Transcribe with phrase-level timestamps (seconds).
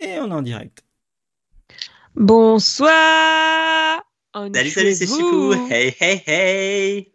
[0.00, 0.82] Et on est en direct.
[2.14, 4.02] Bonsoir
[4.34, 7.12] Salut, salut, c'est Chipou Hey, hey, hey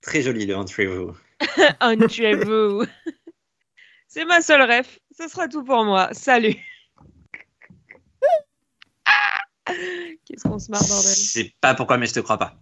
[0.00, 1.14] Très joli le entrez-vous.
[1.80, 2.84] Entrez-vous
[4.08, 4.98] C'est ma seule ref.
[5.18, 6.08] Ce sera tout pour moi.
[6.12, 6.54] Salut
[10.24, 11.10] Qu'est-ce qu'on se marre, bordel?
[11.10, 12.56] Je sais pas pourquoi, mais je te crois pas.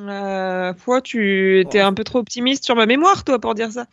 [0.00, 3.86] euh, Toi, tu étais un peu trop optimiste sur ma mémoire, toi, pour dire ça.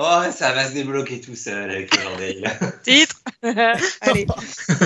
[0.00, 2.44] Oh, ça va se débloquer tout seul avec le bordel.
[2.84, 3.16] Titre
[4.00, 4.26] Allez.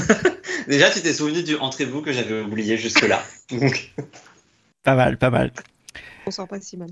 [0.68, 3.22] Déjà, tu t'es souvenu du entrez-vous que j'avais oublié jusque-là.
[3.50, 3.92] Donc,
[4.82, 5.52] Pas mal, pas mal.
[6.24, 6.88] On sort pas si mal.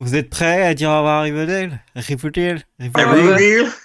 [0.00, 1.82] Vous êtes prêts à dire au revoir à Riverdale?
[1.94, 2.00] Ah.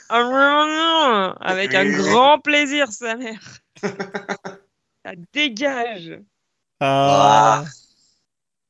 [0.09, 3.41] Ah, Avec un grand plaisir, sa mère.
[3.81, 6.17] Ça dégage.
[6.79, 7.65] Ah.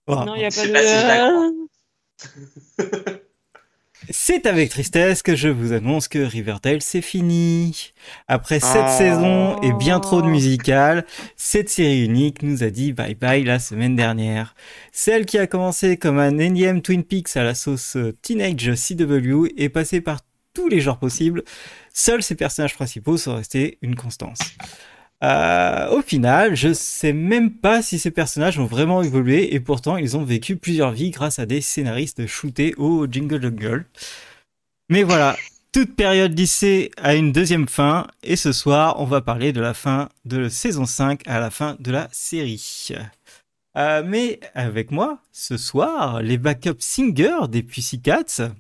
[0.08, 0.16] Oh.
[0.16, 0.74] Non, il n'y a je pas de...
[0.74, 1.06] pas si je
[3.14, 3.20] la
[4.10, 7.92] C'est avec tristesse que je vous annonce que Riverdale c'est fini.
[8.28, 8.98] Après sept Oh.
[8.98, 13.60] saisons et bien trop de musicales, cette série unique nous a dit bye bye la
[13.60, 14.56] semaine dernière.
[14.94, 19.48] Celle qui a commencé comme un énième Twin Peaks à la sauce euh, Teenage CW
[19.58, 20.22] est passée par
[20.54, 21.44] tous les genres possibles.
[21.94, 24.40] Seuls ses personnages principaux sont restés une constance.
[25.24, 29.98] Euh, au final, je sais même pas si ces personnages ont vraiment évolué et pourtant
[29.98, 33.86] ils ont vécu plusieurs vies grâce à des scénaristes shootés au Jingle Jungle.
[34.88, 35.36] Mais voilà,
[35.74, 39.74] toute période lycée a une deuxième fin et ce soir on va parler de la
[39.74, 42.90] fin de saison 5 à la fin de la série.
[43.78, 48.52] Euh, mais avec moi, ce soir, les backup singers des Pussycats.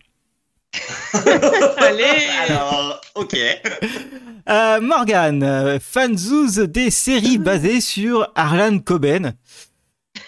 [1.77, 3.35] Allez Alors, ok.
[4.49, 9.33] Euh, Morgan, euh, fanzouz des séries basées sur Harlan Coben.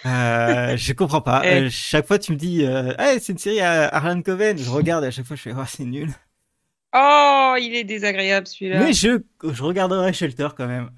[0.06, 1.42] Euh, je comprends pas.
[1.44, 1.48] Eh.
[1.48, 4.58] Euh, chaque fois, tu me dis, euh, Hey, c'est une série à Harlan Coben.
[4.58, 6.10] Je regarde et à chaque fois, je fais, oh, c'est nul.
[6.94, 8.80] Oh, il est désagréable celui-là.
[8.80, 10.90] Mais je, je regarderai Shelter quand même.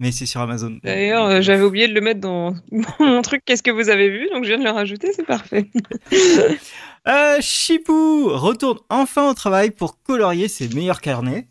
[0.00, 0.78] Mais c'est sur Amazon.
[0.82, 2.54] D'ailleurs, euh, j'avais oublié de le mettre dans
[2.98, 3.42] mon truc.
[3.44, 4.28] Qu'est-ce que vous avez vu?
[4.32, 5.70] Donc, je viens de le rajouter, c'est parfait.
[7.06, 11.48] Euh, Chipou retourne enfin au travail pour colorier ses meilleurs carnets.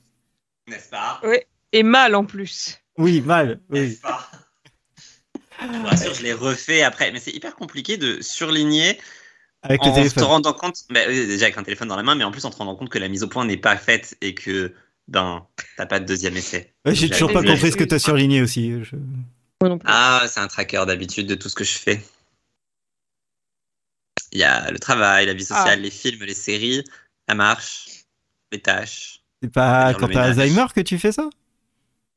[0.68, 1.22] N'est-ce pas?
[1.72, 2.80] Et mal en plus.
[2.98, 3.60] Oui, mal.
[3.70, 3.82] Oui.
[3.82, 4.32] N'est-ce pas?
[5.62, 7.12] Je vous rassure, je l'ai refait après.
[7.12, 8.98] Mais c'est hyper compliqué de surligner
[9.62, 10.24] Avec le en te téléphone.
[10.24, 12.50] rendant compte, bah, oui, déjà avec un téléphone dans la main, mais en plus en
[12.50, 14.74] te rendant compte que la mise au point n'est pas faite et que
[15.08, 15.46] ben
[15.78, 16.74] t'as pas de deuxième essai.
[16.86, 18.84] Ouais, J'ai toujours pas compris ce que t'as surligné aussi.
[18.84, 18.96] Je-
[19.62, 19.88] Moi non plus.
[19.90, 22.02] Ah, c'est un tracker d'habitude de tout ce que je fais.
[24.32, 25.82] Il y a le travail, la vie sociale, Ah.
[25.82, 26.84] les films, les séries,
[27.28, 27.88] la marche,
[28.52, 29.22] les tâches.
[29.42, 30.24] C'est pas quand t'as.
[30.24, 31.30] Alzheimer que tu fais ça?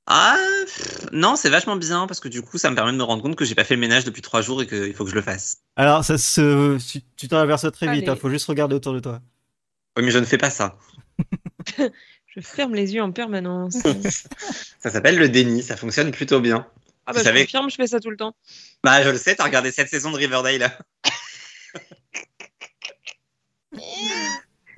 [0.08, 3.02] Ah pff, non, c'est vachement bien parce que du coup, ça me permet de me
[3.02, 5.10] rendre compte que j'ai pas fait le ménage depuis trois jours et qu'il faut que
[5.10, 5.58] je le fasse.
[5.74, 8.04] Alors, ça se, tu- tu t'en aperçois très vite.
[8.06, 9.20] Il faut juste regarder autour de toi.
[9.96, 10.78] Oui, mais je ne fais pas ça.
[12.36, 13.76] Je ferme les yeux en permanence.
[14.78, 16.66] Ça s'appelle le déni, ça fonctionne plutôt bien.
[17.06, 18.34] Ah Vous bah, je savez- confirme, je fais ça tout le temps.
[18.84, 20.78] Bah, je le sais, t'as regardé cette saison de Riverdale.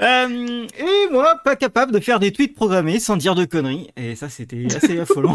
[0.00, 3.90] Euh, et moi, pas capable de faire des tweets programmés sans dire de conneries.
[3.96, 5.34] Et ça, c'était assez affolant.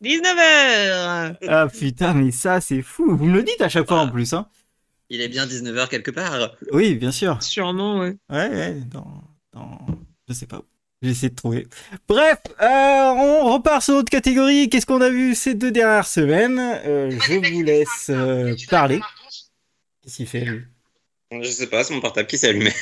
[0.00, 3.16] 19h ah putain, mais ça, c'est fou.
[3.16, 4.32] Vous me le dites à chaque fois en plus.
[4.34, 4.46] Hein.
[5.10, 6.52] Il est bien 19h quelque part.
[6.72, 7.42] Oui, bien sûr.
[7.42, 8.16] Sûrement, ouais.
[8.30, 9.20] Ouais, ouais, dans,
[9.52, 9.84] dans...
[10.28, 10.64] Je sais pas où.
[11.02, 11.66] J'ai essayé de trouver.
[12.08, 14.68] Bref, euh, on repart sur notre catégorie.
[14.70, 19.00] Qu'est-ce qu'on a vu ces deux dernières semaines Euh, Je vous laisse euh, parler.
[20.02, 20.62] Qu'est-ce qu'il fait, lui?
[21.42, 22.72] Je sais pas, c'est mon portable qui s'est allumé.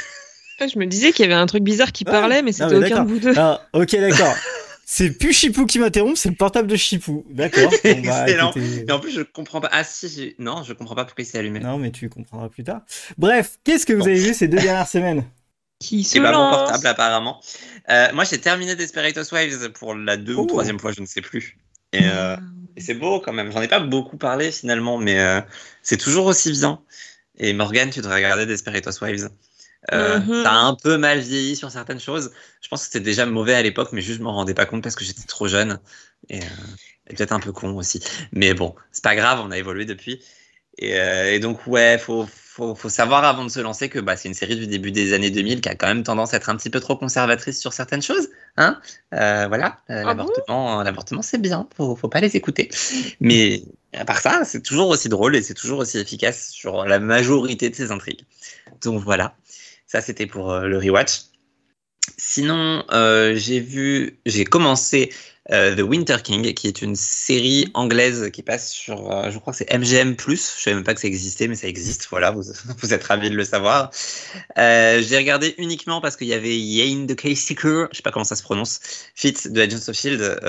[0.60, 2.12] Ah, Je me disais qu'il y avait un truc bizarre qui Ouais.
[2.12, 3.32] parlait, mais Non, c'était aucun de vous deux.
[3.36, 4.34] Ah, ok, d'accord.
[4.86, 7.24] C'est plus Chipou qui m'interrompt, c'est le portable de Chipou.
[7.30, 7.70] D'accord.
[7.82, 7.90] Bah,
[8.28, 8.52] Excellent.
[8.54, 9.70] Et en plus, je comprends pas.
[9.72, 11.58] Ah si, non, je comprends pas pourquoi il s'est allumé.
[11.60, 12.82] Non, mais tu comprendras plus tard.
[13.16, 14.04] Bref, qu'est-ce que vous Bon.
[14.06, 15.24] avez vu ces deux dernières semaines?
[15.80, 16.56] Qui se C'est pas mon lance.
[16.56, 17.40] portable apparemment.
[17.90, 20.42] Euh, moi, j'ai terminé Desperate Housewives pour la deux Oh.
[20.42, 21.58] ou troisième fois, je ne sais plus.
[21.92, 22.36] Et, euh,
[22.76, 23.52] et c'est beau quand même.
[23.52, 25.40] J'en ai pas beaucoup parlé finalement, mais euh,
[25.82, 26.80] c'est toujours aussi bien.
[27.38, 29.28] Et Morgan, tu devrais regarder Desperate Housewives.
[29.92, 30.42] Euh, Mhm.
[30.44, 32.32] Ça a un peu mal vieilli sur certaines choses.
[32.62, 34.82] Je pense que c'était déjà mauvais à l'époque, mais juste je m'en rendais pas compte
[34.82, 35.78] parce que j'étais trop jeune
[36.30, 38.00] et, et peut-être un peu con aussi.
[38.32, 40.22] Mais bon, c'est pas grave, on a évolué depuis.
[40.78, 44.16] Et, euh, et donc ouais, faut, faut, faut savoir avant de se lancer que bah,
[44.16, 46.48] c'est une série du début des années 2000 qui a quand même tendance à être
[46.50, 48.28] un petit peu trop conservatrice sur certaines choses.
[48.56, 48.80] Hein
[49.14, 50.16] Euh, voilà, Euh, Ah bon?
[50.18, 52.70] l'avortement, l'avortement c'est bien, faut, faut pas les écouter.
[53.20, 53.62] Mais
[53.92, 57.70] à part ça, c'est toujours aussi drôle et c'est toujours aussi efficace sur la majorité
[57.70, 58.22] de ses intrigues.
[58.82, 59.36] Donc voilà,
[59.86, 61.22] ça c'était pour euh, le rewatch.
[62.16, 65.10] Sinon, euh, j'ai vu, j'ai commencé
[65.50, 69.52] euh, The Winter King, qui est une série anglaise qui passe sur, euh, je crois
[69.52, 70.16] que c'est MGM+.
[70.18, 72.06] Je savais même pas que ça existait, mais ça existe.
[72.08, 72.42] Voilà, vous,
[72.78, 73.90] vous êtes ravis de le savoir.
[74.56, 78.24] Euh, j'ai regardé uniquement parce qu'il y avait Yane de Cayseeker, je sais pas comment
[78.24, 78.80] ça se prononce,
[79.14, 80.40] Fitz de Agents of Shield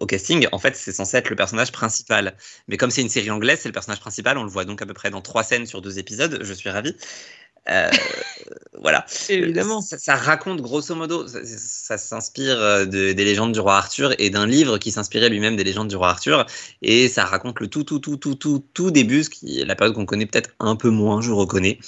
[0.00, 0.48] au casting.
[0.50, 2.34] En fait, c'est censé être le personnage principal,
[2.66, 4.36] mais comme c'est une série anglaise, c'est le personnage principal.
[4.36, 6.40] On le voit donc à peu près dans trois scènes sur deux épisodes.
[6.42, 6.96] Je suis ravi.
[7.68, 7.90] Euh,
[8.80, 9.04] voilà.
[9.28, 9.80] Évidemment.
[9.80, 14.30] Ça, ça, raconte grosso modo, ça, ça s'inspire de, des légendes du roi Arthur et
[14.30, 16.46] d'un livre qui s'inspirait lui-même des légendes du roi Arthur.
[16.82, 19.76] Et ça raconte le tout, tout, tout, tout, tout, tout début, ce qui est la
[19.76, 21.78] période qu'on connaît peut-être un peu moins, je reconnais.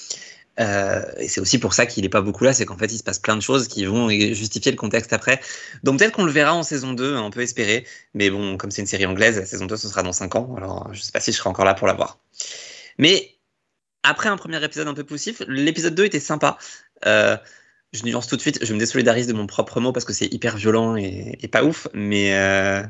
[0.60, 2.98] Euh, et c'est aussi pour ça qu'il n'est pas beaucoup là, c'est qu'en fait il
[2.98, 5.40] se passe plein de choses qui vont justifier le contexte après.
[5.82, 7.86] Donc peut-être qu'on le verra en saison 2, on peut espérer.
[8.14, 10.54] Mais bon, comme c'est une série anglaise, la saison 2 ce sera dans 5 ans,
[10.56, 12.18] alors je sais pas si je serai encore là pour la voir.
[12.98, 13.34] Mais
[14.02, 16.58] après un premier épisode un peu poussif, l'épisode 2 était sympa.
[17.06, 17.36] Euh,
[17.92, 20.32] je nuance tout de suite, je me désolidarise de mon propre mot parce que c'est
[20.32, 22.82] hyper violent et, et, pas ouf, mais, euh,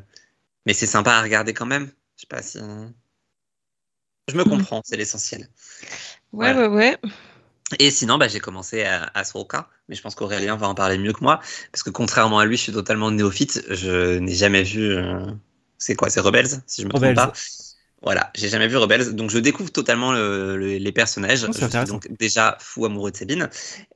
[0.65, 1.91] mais c'est sympa à regarder quand même.
[2.17, 2.59] Je sais pas si.
[4.29, 4.83] Je me comprends, mmh.
[4.85, 5.49] c'est l'essentiel.
[6.33, 6.71] Ouais, voilà.
[6.71, 7.11] ouais, ouais.
[7.79, 10.99] Et sinon, bah, j'ai commencé à, à Soulka, mais je pense qu'Aurélien va en parler
[10.99, 11.41] mieux que moi,
[11.73, 13.65] parce que contrairement à lui, je suis totalement néophyte.
[13.71, 14.95] Je n'ai jamais vu.
[14.97, 15.27] Euh...
[15.79, 17.17] C'est quoi C'est Rebels, si je me Rebels.
[17.17, 17.39] trompe pas.
[18.03, 21.45] Voilà, j'ai jamais vu Rebels, donc je découvre totalement le, le, les personnages.
[21.49, 23.49] Oh, je suis donc déjà fou amoureux de Sabine.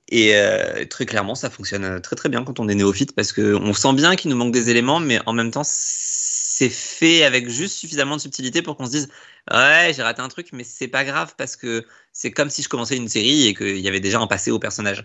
[0.09, 3.57] Et euh, très clairement, ça fonctionne très très bien quand on est néophyte parce que
[3.57, 7.49] on sent bien qu'il nous manque des éléments, mais en même temps, c'est fait avec
[7.49, 9.09] juste suffisamment de subtilité pour qu'on se dise
[9.53, 12.69] ouais, j'ai raté un truc, mais c'est pas grave parce que c'est comme si je
[12.69, 15.05] commençais une série et qu'il y avait déjà un passé au personnage.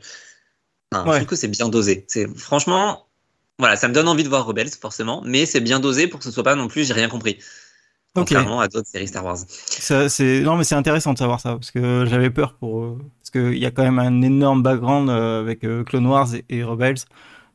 [0.91, 1.13] Enfin, ouais.
[1.13, 2.05] Je trouve que c'est bien dosé.
[2.07, 3.07] C'est franchement,
[3.57, 6.25] voilà, ça me donne envie de voir Rebels forcément, mais c'est bien dosé pour que
[6.25, 7.39] ce soit pas non plus j'ai rien compris.
[8.13, 8.65] Contrairement okay.
[8.65, 9.37] à d'autres séries Star Wars.
[9.37, 12.99] Ça, c'est non mais c'est intéressant de savoir ça parce que j'avais peur pour euh,
[13.19, 16.35] parce que il y a quand même un énorme background euh, avec euh, Clone Wars
[16.35, 16.97] et, et Rebels.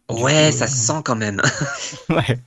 [0.08, 1.42] Ouais, ça se sent quand même.
[2.08, 2.38] ouais.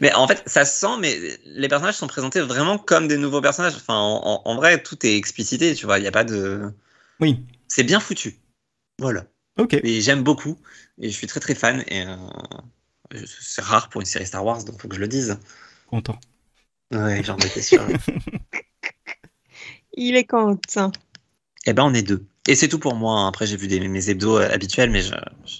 [0.00, 3.40] Mais en fait, ça se sent, mais les personnages sont présentés vraiment comme des nouveaux
[3.40, 3.74] personnages.
[3.74, 5.98] Enfin, en, en vrai, tout est explicité, tu vois.
[5.98, 6.72] Il n'y a pas de.
[7.20, 7.44] Oui.
[7.66, 8.38] C'est bien foutu.
[8.98, 9.24] Voilà.
[9.58, 9.74] Ok.
[9.74, 10.56] Et j'aime beaucoup.
[11.00, 11.82] Et je suis très très fan.
[11.88, 12.16] Et euh,
[13.26, 15.38] c'est rare pour une série Star Wars, donc faut que je le dise.
[15.86, 16.18] Content.
[16.92, 17.86] Ouais, j'en étais sûr.
[19.94, 20.92] Il est content.
[21.66, 22.24] Eh ben, on est deux.
[22.46, 23.26] Et c'est tout pour moi.
[23.26, 25.14] Après, j'ai vu des, mes hebdos euh, habituels, mais je,
[25.44, 25.56] je,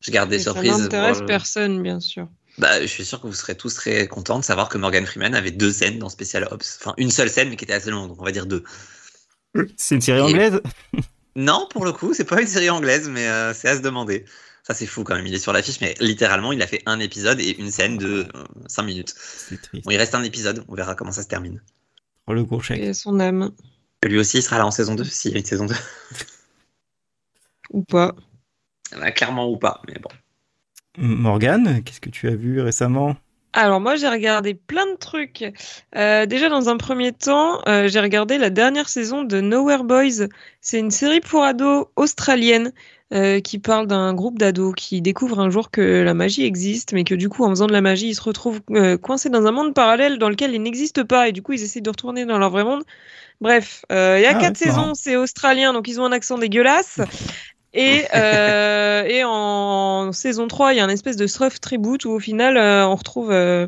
[0.00, 0.72] je garde des Mais surprises.
[0.72, 1.26] Ça n'intéresse pour...
[1.26, 2.28] personne, bien sûr.
[2.58, 5.34] Bah, je suis sûr que vous serez tous très contents de savoir que Morgan Freeman
[5.34, 6.78] avait deux scènes dans Special Ops.
[6.80, 8.62] Enfin, une seule scène, mais qui était assez longue, donc on va dire deux.
[9.76, 10.60] C'est une série anglaise?
[11.34, 14.26] Non, pour le coup, c'est pas une série anglaise, mais euh, c'est à se demander.
[14.62, 15.26] Ça, c'est fou quand même.
[15.26, 18.28] Il est sur l'affiche, mais littéralement, il a fait un épisode et une scène de
[18.34, 19.14] euh, 5 minutes.
[19.72, 20.64] Bon, il reste un épisode.
[20.68, 21.60] On verra comment ça se termine.
[22.28, 22.80] Oh, le gros chèque.
[22.80, 23.50] Et son âme.
[24.04, 25.74] Lui aussi, il sera là en saison 2, s'il y a une saison 2.
[27.70, 28.14] ou pas.
[28.92, 30.10] Bah, clairement ou pas, mais bon.
[30.98, 33.16] Morgane, qu'est-ce que tu as vu récemment?
[33.54, 35.44] Alors moi j'ai regardé plein de trucs.
[35.94, 40.26] Euh, déjà dans un premier temps, euh, j'ai regardé la dernière saison de Nowhere Boys.
[40.62, 42.72] C'est une série pour ados australienne
[43.12, 47.04] euh, qui parle d'un groupe d'ados qui découvrent un jour que la magie existe, mais
[47.04, 49.52] que du coup en faisant de la magie ils se retrouvent euh, coincés dans un
[49.52, 52.38] monde parallèle dans lequel il n'existe pas et du coup ils essaient de retourner dans
[52.38, 52.82] leur vrai monde.
[53.40, 57.00] Bref, il y a ah, quatre saisons, c'est australien donc ils ont un accent dégueulasse.
[57.74, 62.10] Et, euh, et en saison 3, il y a un espèce de soft tribute où
[62.10, 63.66] au final, euh, on retrouve euh,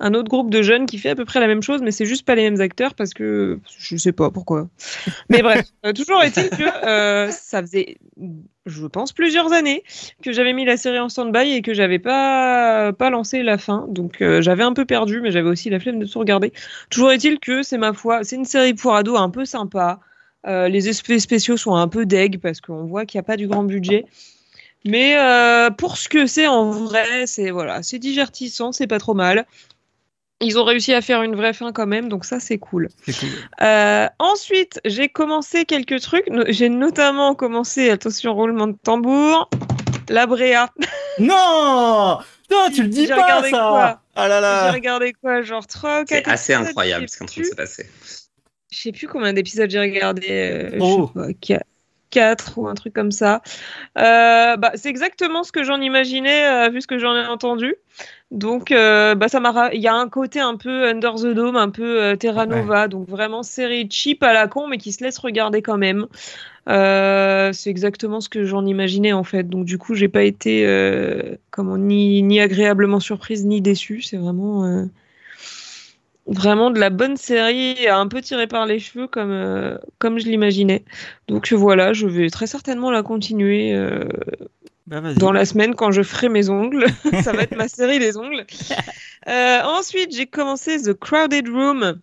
[0.00, 2.06] un autre groupe de jeunes qui fait à peu près la même chose, mais c'est
[2.06, 4.68] juste pas les mêmes acteurs parce que je sais pas pourquoi.
[5.30, 7.98] Mais bref, toujours est-il que ça faisait,
[8.66, 9.82] je pense, plusieurs années
[10.22, 13.86] que j'avais mis la série en stand-by et que j'avais pas, pas lancé la fin.
[13.88, 16.52] Donc j'avais un peu perdu, mais j'avais aussi la flemme de tout regarder.
[16.90, 20.00] Toujours est-il que c'est ma foi, c'est une série pour ados un peu sympa.
[20.46, 23.36] Euh, les effets spéciaux sont un peu deg parce qu'on voit qu'il n'y a pas
[23.36, 24.06] du grand budget.
[24.84, 29.14] Mais euh, pour ce que c'est en vrai, c'est voilà, c'est divertissant, c'est pas trop
[29.14, 29.46] mal.
[30.40, 32.88] Ils ont réussi à faire une vraie fin quand même, donc ça c'est cool.
[33.06, 33.28] cool.
[33.62, 36.26] Euh, ensuite, j'ai commencé quelques trucs.
[36.48, 39.48] J'ai notamment commencé, attention roulement de tambour,
[40.08, 40.70] la Bréa.
[41.18, 42.18] Non
[42.50, 43.50] non, tu le dis pas ça.
[43.50, 44.00] Quoi?
[44.14, 44.68] Ah là là.
[44.68, 47.86] J'ai regardé quoi, genre 3 ou 4 C'est assez incroyable ce qu'un truc s'est passé
[48.76, 51.10] je sais plus combien d'épisodes j'ai regardé, euh, oh.
[51.14, 51.64] je sais pas,
[52.10, 53.42] 4 ou un truc comme ça.
[53.98, 57.76] Euh, bah, c'est exactement ce que j'en imaginais euh, vu ce que j'en ai entendu.
[58.30, 59.70] Donc, euh, bah, ça m'a.
[59.72, 62.88] Il y a un côté un peu Under the Dome, un peu Terra Nova, ouais.
[62.88, 66.06] donc vraiment série cheap à la con, mais qui se laisse regarder quand même.
[66.66, 69.48] C'est exactement ce que j'en imaginais en fait.
[69.48, 70.66] Donc du coup, j'ai pas été
[71.50, 74.02] comment ni ni agréablement surprise ni déçue.
[74.02, 74.86] C'est vraiment
[76.26, 80.26] vraiment de la bonne série, un peu tirée par les cheveux comme, euh, comme je
[80.26, 80.84] l'imaginais.
[81.28, 83.72] Donc voilà, je vais très certainement la continuer.
[83.74, 84.04] Euh,
[84.86, 86.86] Bah, dans la semaine quand je ferai mes ongles.
[87.24, 88.44] ça va être ma série des ongles.
[89.28, 92.00] Euh, ensuite, j'ai commencé The Crowded Room.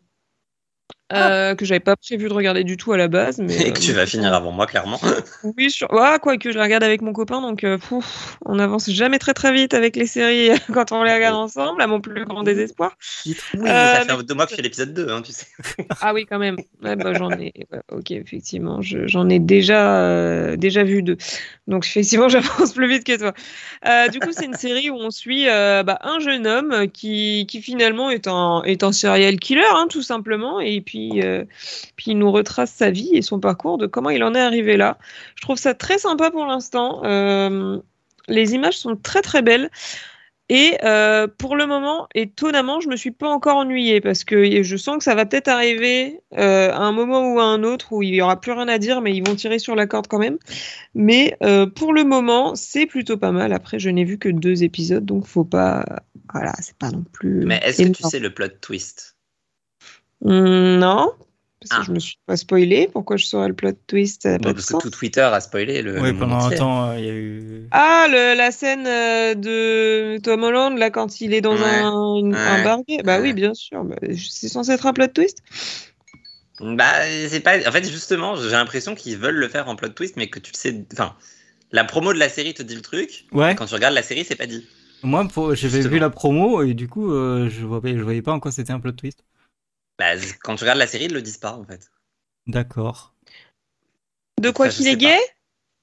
[1.13, 3.39] Euh, que j'avais pas prévu de regarder du tout à la base.
[3.39, 5.00] Mais, Et euh, que tu vas finir avant moi, clairement.
[5.58, 5.91] Oui, sur...
[5.93, 9.20] ouais, quoi que je la regarde avec mon copain, donc euh, pouf, on avance jamais
[9.20, 12.43] très très vite avec les séries quand on les regarde ensemble, à mon plus grand
[12.43, 12.98] désespoir.
[13.25, 15.32] Oui, mais Euh, ça fait mais- deux mois que je fais l'épisode 2, hein, tu
[15.32, 15.46] sais.
[16.01, 16.58] Ah oui, quand même.
[16.84, 17.53] Ouais, bah, j'en ai.
[17.72, 21.17] ouais, ok, effectivement, je- j'en ai déjà euh, déjà vu deux.
[21.67, 23.34] Donc effectivement, j'avance plus vite que toi.
[23.88, 27.46] Euh, du coup, c'est une série où on suit euh, bah, un jeune homme qui,
[27.48, 31.43] qui finalement est un est un serial killer, hein, tout simplement, et puis euh,
[31.95, 34.77] puis il nous retrace sa vie et son parcours de comment il en est arrivé
[34.77, 34.98] là.
[35.36, 37.01] Je trouve ça très sympa pour l'instant.
[37.05, 37.79] Euh,
[38.27, 39.69] les images sont très très belles.
[40.50, 44.77] Et euh, pour le moment, étonnamment, je me suis pas encore ennuyée parce que je
[44.77, 48.03] sens que ça va peut-être arriver euh, à un moment ou à un autre où
[48.03, 50.19] il y aura plus rien à dire, mais ils vont tirer sur la corde quand
[50.19, 50.38] même.
[50.95, 53.53] Mais euh, pour le moment, c'est plutôt pas mal.
[53.53, 55.86] Après, je n'ai vu que deux épisodes, donc faut pas.
[56.33, 57.45] Voilà, c'est pas non plus.
[57.45, 59.12] Mais est-ce que tu sais le plot twist?
[60.24, 61.12] Non,
[61.60, 61.84] parce que Ah.
[61.86, 62.89] je me suis pas spoilé.
[62.92, 64.82] Pourquoi je saurais le plot twist de Parce que sens.
[64.84, 66.00] tout Twitter a spoilé le.
[66.01, 67.68] Monde pendant un temps, euh, il y a eu.
[67.72, 72.15] Ah, le- la scène euh, de Tom Holland, là, quand il est dans Ouais, un,
[72.15, 73.01] une- un ouais.
[73.03, 73.84] Bah oui, bien sûr.
[73.84, 75.39] Bah, c'est censé être un plot twist.
[76.60, 76.92] Bah,
[77.30, 77.58] c'est pas.
[77.68, 80.51] En fait, justement, j'ai l'impression qu'ils veulent le faire en plot twist, mais que tu
[80.53, 80.86] le sais.
[80.94, 81.15] Enfin,
[81.72, 83.25] la promo de la série te dit le truc.
[83.32, 83.56] Ouais.
[83.56, 84.65] Quand tu regardes la série, c'est pas dit.
[85.01, 88.39] Moi, j'avais vu la promo et du coup, euh, je voyais, je voyais pas en
[88.39, 89.20] quoi c'était un plot twist.
[90.00, 91.90] Bah, quand tu regardes la série, ils le disent pas, en fait.
[92.48, 93.14] D'accord.
[94.42, 95.20] De quoi qu'il est gay?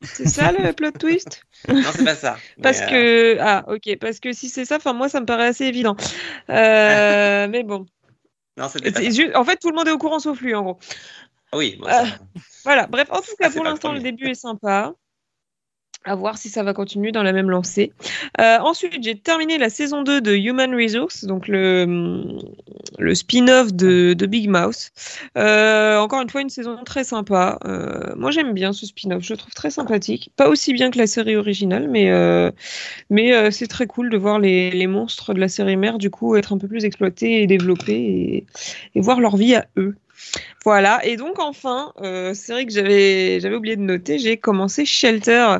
[0.02, 1.44] C'est ça le plot twist?
[1.68, 2.36] Non, c'est pas ça.
[2.62, 3.38] Parce Mais, euh, que.
[3.40, 3.98] Ah, ok.
[4.00, 5.96] Parce que si c'est ça, enfin, moi, ça me paraît assez évident.
[6.48, 7.86] Euh, mais bon.
[8.56, 10.78] Non, pas juste- En fait, tout le monde est au courant sauf lui, en gros.
[11.52, 12.06] Oui, bon, Ah.
[12.06, 12.18] ça-
[12.64, 14.94] Voilà, bref, en tout Ah, cas, pour l'instant, le début est sympa.
[16.06, 17.92] À voir si ça va continuer dans la même lancée.
[18.40, 22.38] Euh, ensuite, j'ai terminé la saison 2 de Human Resource, donc le,
[22.98, 24.92] le spin-off de, Big Mouse.
[25.36, 27.58] Euh, encore une fois, une saison très sympa.
[27.66, 30.32] Euh, moi, j'aime bien ce spin-off, je le trouve très sympathique.
[30.36, 32.50] Pas aussi bien que la série originale, mais, euh,
[33.10, 36.34] mais c'est très cool de voir les, les monstres de la série mère, du coup,
[36.34, 38.46] être un peu plus exploités et développés
[38.94, 39.96] et voir leur vie à eux.
[40.64, 44.84] Voilà, et donc enfin, euh, c'est vrai que j'avais j'avais oublié de noter, j'ai commencé
[44.84, 45.56] Shelter,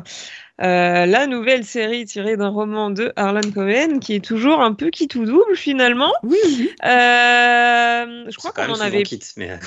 [0.61, 4.89] euh, la nouvelle série tirée d'un roman de Harlan Cohen, qui est toujours un peu
[4.91, 6.13] qui tout double finalement.
[6.23, 6.69] Oui, oui.
[6.85, 9.51] Euh, je crois qu'on en avait quitte, mais.
[9.51, 9.57] euh,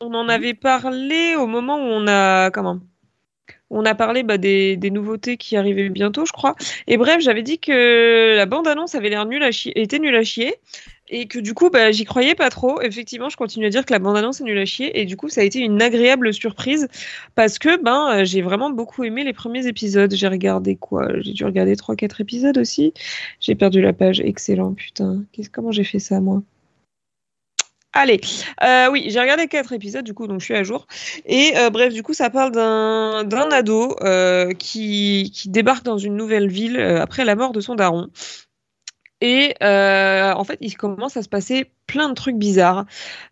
[0.00, 2.80] on en avait parlé au moment où on a comment
[3.70, 6.56] on a parlé bah, des, des nouveautés qui arrivaient bientôt, je crois.
[6.88, 10.24] Et bref, j'avais dit que la bande-annonce avait l'air nulle à chier, était nulle à
[10.24, 10.56] chier,
[11.10, 12.80] et que du coup, bah, j'y croyais pas trop.
[12.80, 15.28] Effectivement, je continue à dire que la bande-annonce est nulle à chier, et du coup,
[15.28, 16.88] ça a été une agréable surprise
[17.34, 20.14] parce que ben, euh, j'ai vraiment beaucoup aimé les premiers épisodes.
[20.14, 21.08] J'ai regardé quoi?
[21.20, 22.94] J'ai dû regarder 3-4 épisodes aussi.
[23.40, 24.20] J'ai perdu la page.
[24.20, 25.24] Excellent, putain.
[25.52, 26.42] Comment j'ai fait ça, moi?
[27.92, 28.20] Allez,
[28.62, 30.86] euh, oui, j'ai regardé quatre épisodes du coup, donc je suis à jour.
[31.26, 33.96] Et euh, bref, du coup, ça parle d'un ado
[34.60, 38.08] qui, débarque dans une nouvelle ville après la mort de son daron.
[39.20, 42.86] Et euh, en fait, il commence à se passer plein de trucs bizarres.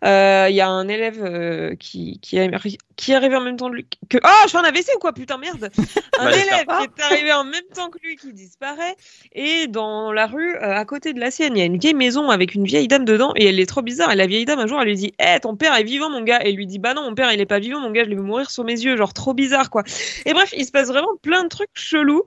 [0.04, 3.40] Euh, Il y a un élève euh, qui, qui, est arri- qui est arrivé en
[3.40, 3.86] même temps que lui.
[4.10, 4.18] Que...
[4.22, 5.12] Oh, je fais un AVC ou quoi?
[5.12, 5.70] Putain, merde
[6.18, 8.96] Un Bah, élève qui est arrivé en même temps que lui qui disparaît.
[9.32, 12.30] Et dans la rue, à côté de la sienne, il y a une vieille maison
[12.30, 13.32] avec une vieille dame dedans.
[13.36, 14.10] Et elle est trop bizarre.
[14.10, 16.22] Et la vieille dame, un jour, elle lui dit Hé, ton père est vivant, mon
[16.22, 16.40] gars.
[16.44, 18.10] Et il lui dit Bah non, mon père, il est pas vivant, mon gars, je
[18.10, 18.96] l'ai vu mourir sur mes yeux.
[18.96, 19.84] Genre, trop bizarre, quoi.
[20.26, 22.24] Et bref, il se passe vraiment plein de trucs chelous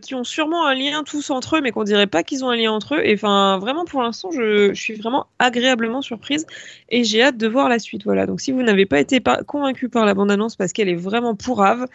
[0.00, 2.56] qui ont sûrement un lien tous entre eux, mais qu'on dirait pas qu'ils ont un
[2.56, 3.00] lien entre eux.
[3.04, 6.46] Et enfin, vraiment, pour l'instant, je, je suis vraiment agréablement surprise
[6.88, 8.04] et j'ai hâte de voir la suite.
[8.04, 8.26] Voilà.
[8.26, 11.34] Donc, si vous n'avez pas été par- convaincu par la bande-annonce parce qu'elle est vraiment
[11.34, 11.86] pourrave,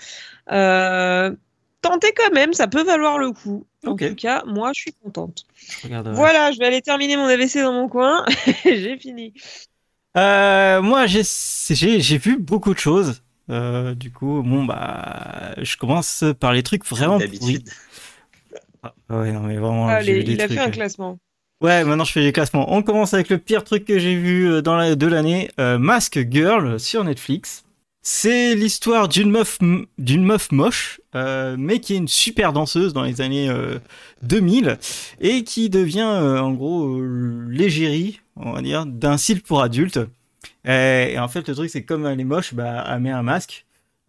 [0.52, 1.32] euh,
[1.82, 3.66] tentez quand même, ça peut valoir le coup.
[3.86, 5.46] En tout cas, moi, je suis contente.
[5.84, 5.88] Je.
[6.12, 8.26] Voilà, je vais aller terminer mon AVC dans mon coin.
[8.66, 9.34] j'ai fini.
[10.18, 13.22] Euh, moi, j'ai j'ai j'ai vu beaucoup de choses.
[13.50, 17.64] Euh, du coup, bon bah, je commence par les trucs vraiment pourris.
[19.10, 21.18] Ah, ouais, non mais vraiment, vu des il a fait un euh, classement.
[21.62, 22.74] Ouais, maintenant je fais les classements.
[22.74, 25.78] On commence avec le pire truc que j'ai vu euh, dans la, de l'année, euh,
[25.78, 27.64] Mask Girl sur Netflix.
[28.02, 29.58] C'est l'histoire d'une meuf,
[29.98, 33.80] d'une meuf moche, euh, mais qui est une super danseuse dans les années euh,
[34.22, 34.78] 2000
[35.22, 40.00] et qui devient en gros l'égérie, on va dire, d'un site pour adultes.
[40.66, 43.24] Et, et en fait, le truc c'est comme elle est moche, bah, elle met un
[43.24, 43.65] masque.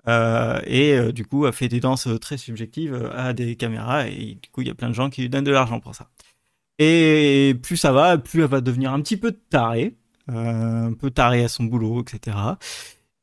[0.09, 4.09] Euh, et euh, du coup, elle fait des danses euh, très subjectives à des caméras
[4.09, 5.95] et du coup, il y a plein de gens qui lui donnent de l'argent pour
[5.95, 6.09] ça.
[6.79, 9.97] Et plus ça va, plus elle va devenir un petit peu tarée,
[10.31, 12.37] euh, un peu tarée à son boulot, etc.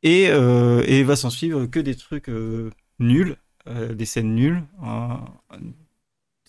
[0.03, 2.29] Et, et va s'en suivre que des trucs
[2.99, 3.37] nuls.
[3.67, 4.63] des scènes nulles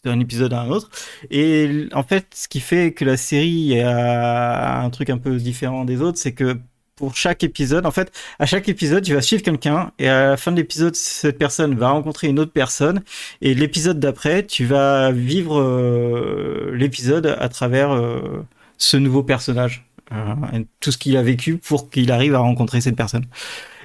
[0.04, 0.90] d'un épisode à un autre.
[1.30, 5.84] Et en fait, ce qui fait que la série a un truc un peu différent
[5.84, 6.58] des autres, c'est que
[6.96, 10.36] pour chaque épisode, en fait, à chaque épisode, tu vas suivre quelqu'un et à la
[10.36, 13.02] fin de l'épisode, cette personne va rencontrer une autre personne
[13.40, 18.44] et l'épisode d'après, tu vas vivre euh, l'épisode à travers euh,
[18.78, 22.96] ce nouveau personnage, euh, tout ce qu'il a vécu pour qu'il arrive à rencontrer cette
[22.96, 23.24] personne.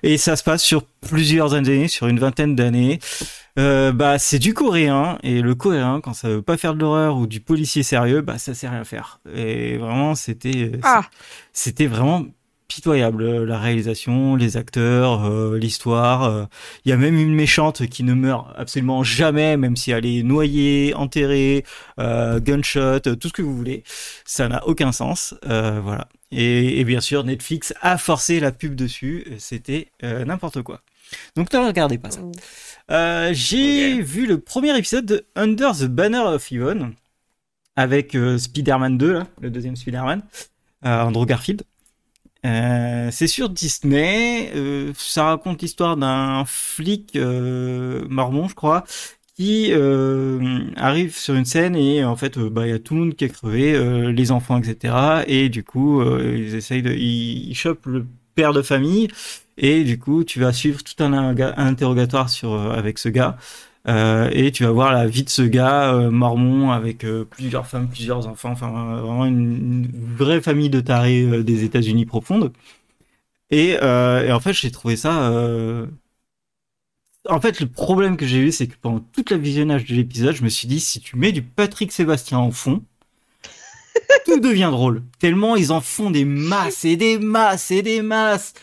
[0.03, 2.99] Et ça se passe sur plusieurs années, sur une vingtaine d'années.
[3.57, 7.27] Bah, c'est du coréen et le coréen, quand ça veut pas faire de l'horreur ou
[7.27, 9.19] du policier sérieux, bah ça sert à rien faire.
[9.35, 11.01] Et vraiment, c'était, ah.
[11.51, 12.23] c'était vraiment
[12.69, 13.43] pitoyable.
[13.43, 16.47] La réalisation, les acteurs, euh, l'histoire.
[16.85, 20.23] Il y a même une méchante qui ne meurt absolument jamais, même si elle est
[20.23, 21.65] noyée, enterrée,
[21.99, 23.83] euh, gunshot, tout ce que vous voulez.
[24.23, 25.35] Ça n'a aucun sens.
[25.43, 26.07] voilà.
[26.31, 29.25] Et, et, bien sûr, Netflix a forcé la pub dessus.
[29.39, 30.81] C'était n'importe quoi.
[31.35, 32.21] Donc ne regardez pas ça.
[32.91, 36.93] Euh, j'ai vu le premier épisode de Under the Banner of Heaven
[37.75, 40.21] avec euh, Spider-Man 2, là, le deuxième Spider-Man,
[40.85, 41.63] euh, Andrew Garfield.
[42.43, 44.51] C'est sur Disney.
[44.95, 48.83] ça raconte l'histoire d'un flic mormon, je crois,
[49.35, 49.73] qui
[50.75, 53.25] arrive sur une scène et en fait, bah, il y a tout le monde qui
[53.25, 55.23] est crevé, les enfants, etc.
[55.27, 58.05] Et du coup, ils essayent de, ils, ils chopent le
[58.35, 59.09] père de famille
[59.59, 63.37] et du coup, tu vas suivre tout un, interrogatoire sur, euh, avec ce gars.
[63.89, 67.89] Euh, et tu vas voir la vie de ce gars euh, mormon avec plusieurs femmes,
[67.89, 68.69] plusieurs enfants, enfin
[69.01, 72.53] vraiment une, vraie famille de tarés des États-Unis profondes.
[73.51, 75.31] Et, et, en fait, j'ai trouvé ça.
[77.27, 80.35] En fait, le problème que j'ai eu, c'est que pendant tout le visionnage de l'épisode,
[80.35, 82.83] je me suis dit si tu mets du Patrick Sébastien en fond,
[84.25, 85.03] tout devient drôle.
[85.19, 88.53] Tellement ils en font des masses et des masses et des masses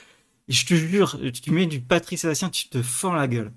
[0.48, 3.52] je te jure, tu mets du Patrick Sébastien, tu te fends la gueule.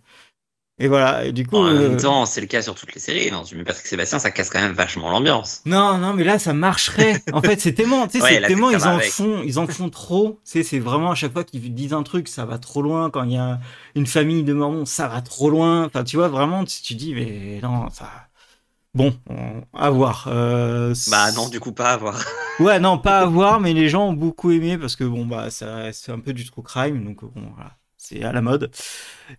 [0.79, 1.57] Et voilà, et du coup.
[1.57, 3.29] en même euh, temps, c'est le cas sur toutes les séries.
[3.31, 5.61] Non, tu mets Patrick Sébastien, ça casse quand même vachement l'ambiance.
[5.65, 7.21] Non, non, mais là, ça marcherait.
[7.33, 10.39] en fait, c'est tellement, tu sais, c'est tellement, ils en font, ils en font trop.
[10.45, 13.09] Tu sais, c'est vraiment à chaque fois qu'ils disent un truc, ça va trop loin.
[13.09, 13.59] Quand il y a
[13.95, 15.85] une famille de mormons, ça va trop loin.
[15.85, 18.09] Enfin, tu vois, vraiment, tu, tu dis, mais non, ça,
[18.95, 19.13] Bon,
[19.73, 20.27] à voir.
[20.27, 22.19] Euh, bah non, du coup pas à voir.
[22.59, 25.49] ouais, non, pas à voir, mais les gens ont beaucoup aimé parce que bon bah
[25.51, 28.71] c'est un peu du true crime, donc bon voilà, c'est à la mode.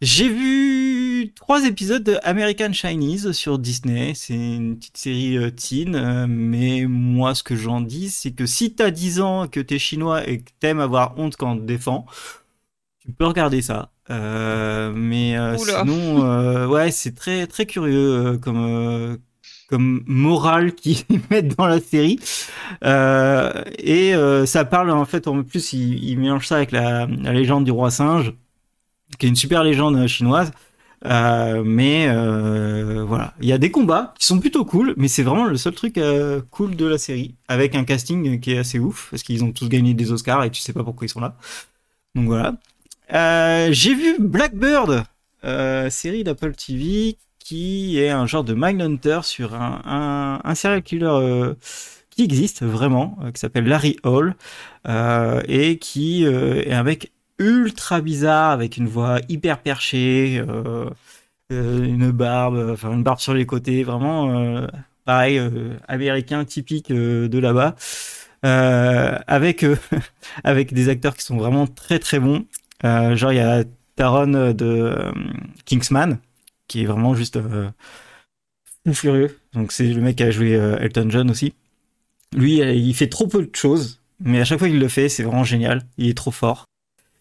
[0.02, 4.12] J'ai vu trois épisodes de American Chinese sur Disney.
[4.14, 8.46] C'est une petite série euh, teen, euh, mais moi ce que j'en dis, c'est que
[8.46, 11.64] si t'as 10 ans, que t'es chinois et que t'aimes avoir honte quand on te
[11.64, 12.06] défend,
[13.00, 13.90] tu peux regarder ça.
[14.08, 19.18] mais sinon, ouais, c'est très très curieux comme
[19.70, 22.18] comme morale qu'ils mettent dans la série.
[22.84, 27.06] Euh, et euh, ça parle en fait, en plus, ils, ils mélangent ça avec la,
[27.06, 28.34] la, légende du roi singe,
[29.18, 30.52] qui est une super légende chinoise.
[31.06, 35.22] Euh, mais euh, voilà, il y a des combats qui sont plutôt cool, mais c'est
[35.22, 38.78] vraiment le seul truc euh, cool de la série, avec un casting qui est assez
[38.78, 41.20] ouf, parce qu'ils ont tous gagné des Oscars et tu sais pas pourquoi ils sont
[41.20, 41.36] là.
[42.14, 42.56] Donc voilà.
[43.72, 45.04] J'ai vu Blackbird,
[45.90, 47.16] série d'Apple TV
[47.50, 51.54] qui est un genre de Mindhunter sur un, un, un serial killer euh,
[52.08, 54.36] qui existe vraiment, euh, qui s'appelle Larry Hall,
[54.86, 57.10] euh, et qui est un mec
[57.40, 60.44] ultra bizarre avec une voix hyper perchée,
[61.50, 64.66] une barbe, enfin une barbe sur les côtés, vraiment
[65.05, 65.40] pareil
[65.88, 67.74] américain typique de là-bas.
[69.26, 69.66] avec
[70.44, 72.44] avec des acteurs qui sont vraiment très très bons.
[72.85, 73.64] genre il y a
[73.96, 75.12] Taron de
[75.64, 76.18] Kingsman
[76.70, 77.68] qui est vraiment juste euh,
[78.92, 79.37] furieux.
[79.53, 81.53] Donc c'est le mec qui a joué euh, Elton John aussi.
[82.35, 85.09] Lui, euh, il fait trop peu de choses, mais à chaque fois qu'il le fait,
[85.09, 85.83] c'est vraiment génial.
[85.98, 86.66] Il est trop fort.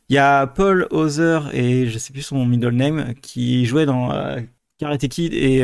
[0.09, 4.09] Il y a Paul Hauser et je sais plus son middle name qui jouait dans
[4.79, 5.61] Karate Kid et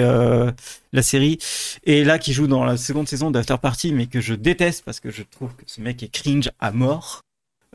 [0.94, 1.40] la série
[1.84, 5.00] et là qui joue dans la seconde saison d'After Party mais que je déteste parce
[5.00, 7.26] que je trouve que ce mec est cringe à mort.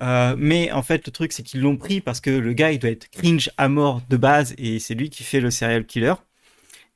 [0.02, 2.78] Euh, mais en fait, le truc, c'est qu'ils l'ont pris parce que le gars, il
[2.78, 6.14] doit être cringe à mort de base et c'est lui qui fait le serial killer.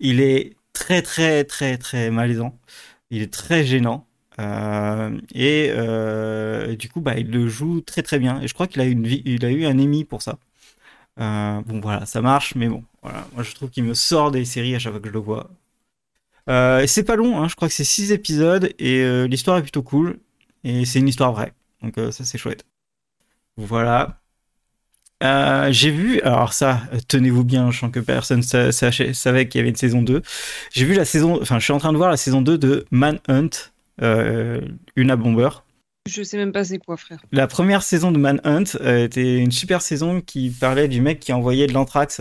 [0.00, 2.58] Il est très, très, très, très malaisant.
[3.10, 4.06] Il est très gênant.
[4.40, 8.40] Euh, et, euh, du coup, bah, il le joue très, très bien.
[8.40, 10.38] Et je crois qu'il a, a eu un Emmy pour ça.
[11.20, 13.27] Euh, bon, voilà, ça marche, mais bon, voilà.
[13.35, 15.51] Moi, je trouve qu'il me sort des séries à chaque fois que je le vois.
[16.87, 20.18] C'est pas long, hein, je crois que c'est 6 épisodes et l'histoire est plutôt cool.
[20.64, 21.53] Et c'est une histoire vraie.
[21.83, 22.64] Donc, ça, c'est chouette.
[23.57, 24.18] Voilà.
[25.70, 29.77] J'ai vu, alors ça, tenez-vous bien, je sens que personne savait qu'il y avait une
[29.77, 30.23] saison 2.
[30.73, 32.87] J'ai vu la saison, enfin, je suis en train de voir la saison 2 de
[32.90, 33.51] Manhunt,
[34.02, 34.61] euh,
[34.96, 35.48] Una Bomber.
[36.07, 37.18] Je sais même pas c'est quoi, frère.
[37.33, 41.33] La première saison de Manhunt euh, était une super saison qui parlait du mec qui
[41.33, 42.20] envoyait de l'anthrax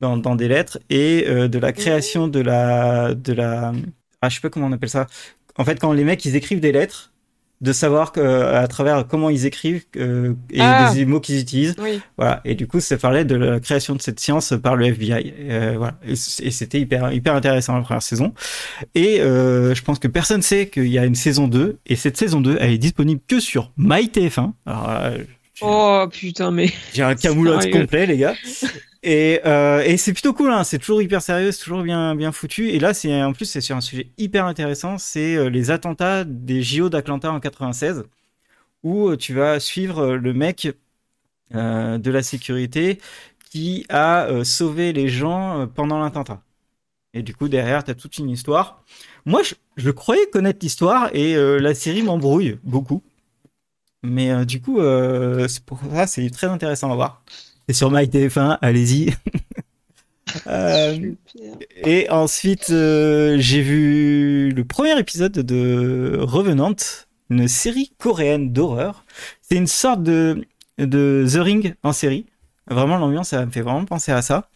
[0.00, 3.72] dans, dans des lettres et euh, de la création de la de la
[4.20, 5.06] ah je sais pas comment on appelle ça.
[5.56, 7.12] En fait, quand les mecs ils écrivent des lettres,
[7.62, 10.92] de savoir que, à travers comment ils écrivent euh, et Ah.
[10.94, 11.74] les mots qu'ils utilisent.
[11.78, 12.00] Oui.
[12.18, 12.42] Voilà.
[12.44, 15.32] Et du coup, ça parlait de la création de cette science par le FBI.
[15.40, 15.94] Euh, voilà.
[16.06, 18.34] Et c'était hyper, hyper intéressant la première saison.
[18.94, 21.78] Et euh, je pense que personne sait qu'il y a une saison 2.
[21.86, 24.52] Et cette saison 2, elle est disponible que sur MyTF1.
[24.66, 25.18] Alors, euh,
[25.62, 26.70] Oh putain, mais.
[26.92, 27.80] j'ai un camoulox Sérieux.
[27.80, 28.34] complet, les gars.
[29.06, 30.64] Et, euh, et c'est plutôt cool, hein.
[30.64, 32.70] c'est toujours hyper sérieux, c'est toujours bien, bien foutu.
[32.70, 36.24] Et là, c'est en plus, c'est sur un sujet hyper intéressant, c'est euh, les attentats
[36.24, 38.02] des JO d'Atlanta en 96,
[38.82, 40.68] où euh, tu vas suivre le mec
[41.52, 42.98] de la sécurité
[43.52, 46.42] qui a sauvé les gens pendant l'attentat.
[47.14, 48.82] Et du coup, derrière, tu as toute une histoire.
[49.26, 49.42] Moi,
[49.76, 53.02] je, croyais connaître l'histoire et la série m'embrouille beaucoup.
[54.02, 54.80] Mais du coup,
[55.48, 57.22] c'est pour ça, c'est très intéressant à voir.
[57.68, 59.14] C'est sur MyTF1, allez-y.
[60.48, 61.12] Euh,
[61.76, 66.74] et ensuite, euh, j'ai vu le premier épisode de Revenant,
[67.30, 69.04] une série coréenne d'horreur.
[69.40, 70.44] C'est une sorte de,
[70.78, 72.26] de The Ring en série.
[72.68, 74.50] Vraiment, l'ambiance, ça me fait vraiment penser à ça.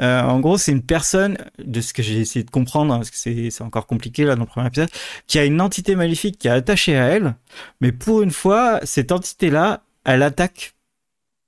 [0.00, 3.10] Euh, en gros, c'est une personne, de ce que j'ai essayé de comprendre, hein, parce
[3.10, 4.90] que c'est c'est encore compliqué là dans le premier épisode,
[5.26, 7.34] qui a une entité maléfique qui est attachée à elle,
[7.80, 10.74] mais pour une fois, cette entité-là, elle attaque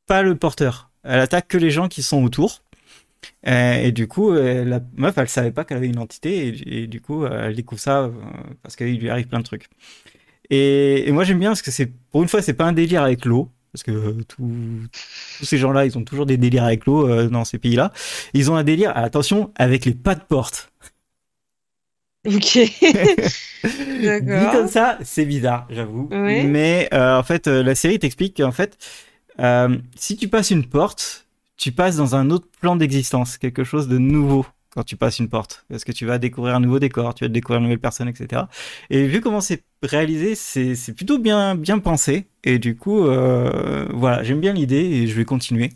[0.06, 2.62] pas le porteur, elle attaque que les gens qui sont autour.
[3.46, 6.82] Euh, et du coup, euh, la meuf, elle savait pas qu'elle avait une entité, et,
[6.82, 8.10] et du coup, euh, elle découvre ça
[8.62, 9.66] parce qu'il lui arrive plein de trucs.
[10.50, 13.02] Et, et moi, j'aime bien parce que c'est, pour une fois, c'est pas un délire
[13.02, 14.86] avec l'eau, parce que euh, tout-
[15.38, 17.92] tous ces gens-là, ils ont toujours des délires avec l'eau euh, dans ces pays-là.
[18.34, 20.70] Ils ont un délire, attention, avec les pas de porte.
[22.26, 22.58] Ok.
[23.64, 24.52] Dit D'accord.
[24.52, 26.08] comme ça, c'est bizarre, j'avoue.
[26.10, 26.44] Ouais.
[26.44, 28.76] Mais euh, en fait, la série t'explique qu'en fait,
[29.40, 33.88] euh, si tu passes une porte, tu passes dans un autre plan d'existence, quelque chose
[33.88, 37.14] de nouveau quand tu passes une porte, parce que tu vas découvrir un nouveau décor,
[37.14, 38.42] tu vas découvrir une nouvelle personne, etc.
[38.90, 42.26] Et vu comment c'est réalisé, c'est plutôt bien bien pensé.
[42.44, 45.70] Et du coup, euh, voilà, j'aime bien l'idée et je vais continuer.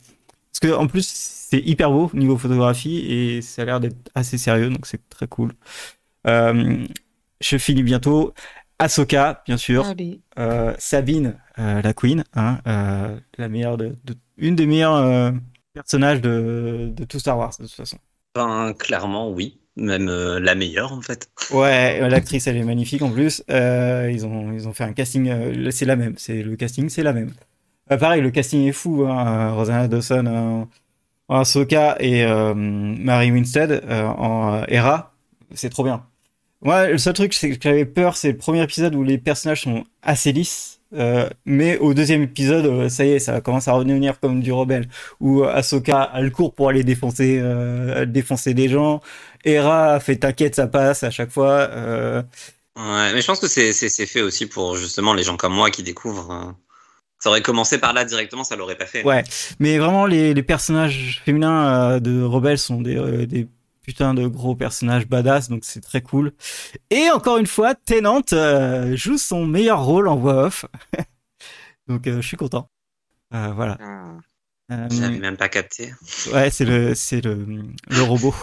[0.52, 4.38] Parce que en plus, c'est hyper beau niveau photographie et ça a l'air d'être assez
[4.38, 5.52] sérieux, donc c'est très cool.
[6.26, 6.86] Euh,
[7.40, 8.34] je finis bientôt.
[8.82, 9.86] Ahsoka, bien sûr.
[10.38, 15.30] Euh, Sabine, euh, la Queen, hein, euh, la meilleure de, de- une des meilleures euh,
[15.74, 17.98] personnages de, de tout Star Wars de toute façon.
[18.34, 19.58] Ben, clairement, oui.
[19.76, 21.30] Même euh, la meilleure, en fait.
[21.50, 23.42] Ouais, l'actrice elle est magnifique en plus.
[23.50, 26.88] Euh, ils ont ils ont fait un casting, euh, c'est la même, c'est le casting
[26.90, 27.32] c'est la même.
[27.90, 29.06] Euh, pareil, le casting est fou.
[29.06, 30.68] Hein, Rosanna Dawson en,
[31.34, 35.14] en Ahsoka et euh, Mary Winstead euh, en euh, Hera,
[35.54, 36.04] c'est trop bien.
[36.62, 39.62] Moi, le seul truc c'est que j'avais peur, c'est le premier épisode où les personnages
[39.62, 40.80] sont assez lisses.
[40.94, 44.52] euh, mais au deuxième épisode, euh, ça y est, ça commence à redevenir comme du
[44.52, 44.88] rebelle.
[45.20, 49.00] Où Ahsoka, elle court pour aller défoncer, euh, défoncer des gens.
[49.44, 51.68] Hera fait t'inquiète, ça passe à chaque fois.
[51.72, 52.22] Euh,
[52.76, 55.82] Ouais, mais je pense que c'est fait aussi pour justement les gens comme moi qui
[55.82, 56.30] découvrent.
[56.30, 56.52] euh,
[57.18, 59.04] Ça aurait commencé par là directement, ça l'aurait pas fait.
[59.04, 59.24] Ouais,
[59.60, 63.46] mais vraiment les, les personnages féminins de Rebelle sont des, des
[63.82, 66.32] putains de gros personnages badass, donc c'est très cool.
[66.90, 70.66] Et encore une fois, Tennant euh, joue son meilleur rôle en voix off,
[71.88, 72.70] donc euh, je suis content.
[73.34, 73.78] Euh, voilà.
[73.80, 74.14] Ah.
[74.70, 75.92] Euh, J'avais même pas capté.
[76.32, 77.46] ouais, c'est le c'est le,
[77.90, 78.34] le robot.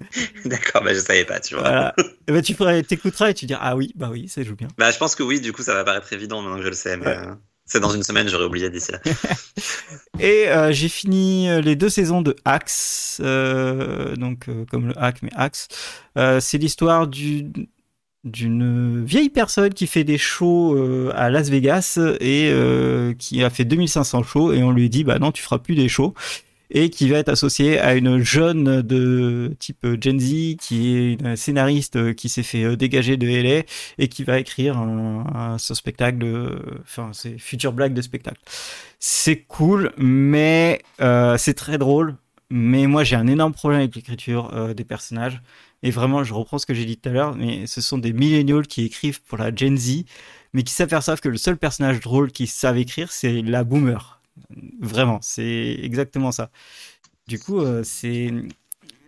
[0.46, 1.62] D'accord, bah je savais pas, tu vois.
[1.64, 1.94] Voilà.
[2.26, 4.68] Et ben, tu ferais- t'écouteras et tu diras ah oui, bah oui, ça joue bien.
[4.78, 6.74] Bah je pense que oui, du coup ça va paraître évident maintenant que je le
[6.74, 7.26] sais, mais Ouais.
[7.70, 8.98] C'est dans une semaine, j'aurais oublié d'ici là.
[10.18, 15.22] Et euh, j'ai fini euh, les deux saisons de Axe, euh, donc comme le hack
[15.22, 15.68] mais Axe.
[16.16, 17.46] C'est l'histoire du
[18.24, 20.76] d'une vieille personne qui fait des shows
[21.14, 22.52] à Las Vegas et
[23.18, 25.88] qui a fait 2500 shows et on lui dit bah non tu feras plus des
[25.88, 26.12] shows
[26.70, 31.36] et qui va être associé à une jeune de type Gen Z qui est une
[31.36, 33.62] scénariste euh, qui s'est fait euh, dégager de LA
[33.98, 38.40] et qui va écrire un, ce spectacle de enfin ses futures blagues de spectacle
[38.98, 42.16] c'est cool mais euh, c'est très drôle
[42.50, 45.40] mais moi j'ai un énorme problème avec l'écriture euh, des personnages
[45.82, 48.12] et vraiment, je reprends ce que j'ai dit tout à l'heure, mais ce sont des
[48.12, 50.04] millennials qui écrivent pour la Gen Z,
[50.52, 54.19] mais qui s'aperçoivent que le seul personnage drôle qu'ils savent écrire, c'est la boomer.
[54.80, 56.50] Vraiment, c'est exactement ça.
[57.28, 57.82] Du coup, euh,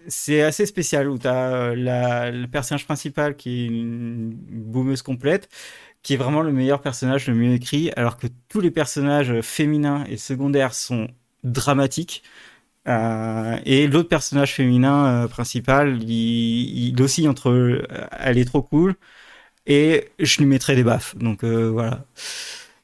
[0.09, 5.49] c'est assez spécial où tu as la, le personnage principal qui est une boomeuse complète,
[6.03, 10.05] qui est vraiment le meilleur personnage, le mieux écrit, alors que tous les personnages féminins
[10.09, 11.09] et secondaires sont
[11.45, 12.23] dramatiques.
[12.89, 17.87] Euh, et l'autre personnage féminin euh, principal, il, il oscille entre euh,
[18.19, 18.97] elle est trop cool
[19.67, 21.17] et je lui mettrai des baffes.
[21.17, 22.05] Donc euh, voilà.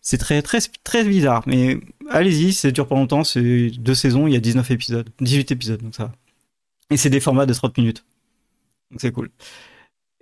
[0.09, 1.42] C'est très, très, bizarre.
[1.47, 3.25] Mais allez-y, ça dure pas longtemps.
[3.25, 5.07] C'est deux saisons, il y a 19 épisodes.
[5.21, 6.12] 18 épisodes, donc ça.
[6.88, 8.07] Et c'est des formats de 30 minutes.
[8.90, 9.29] Donc c'est cool.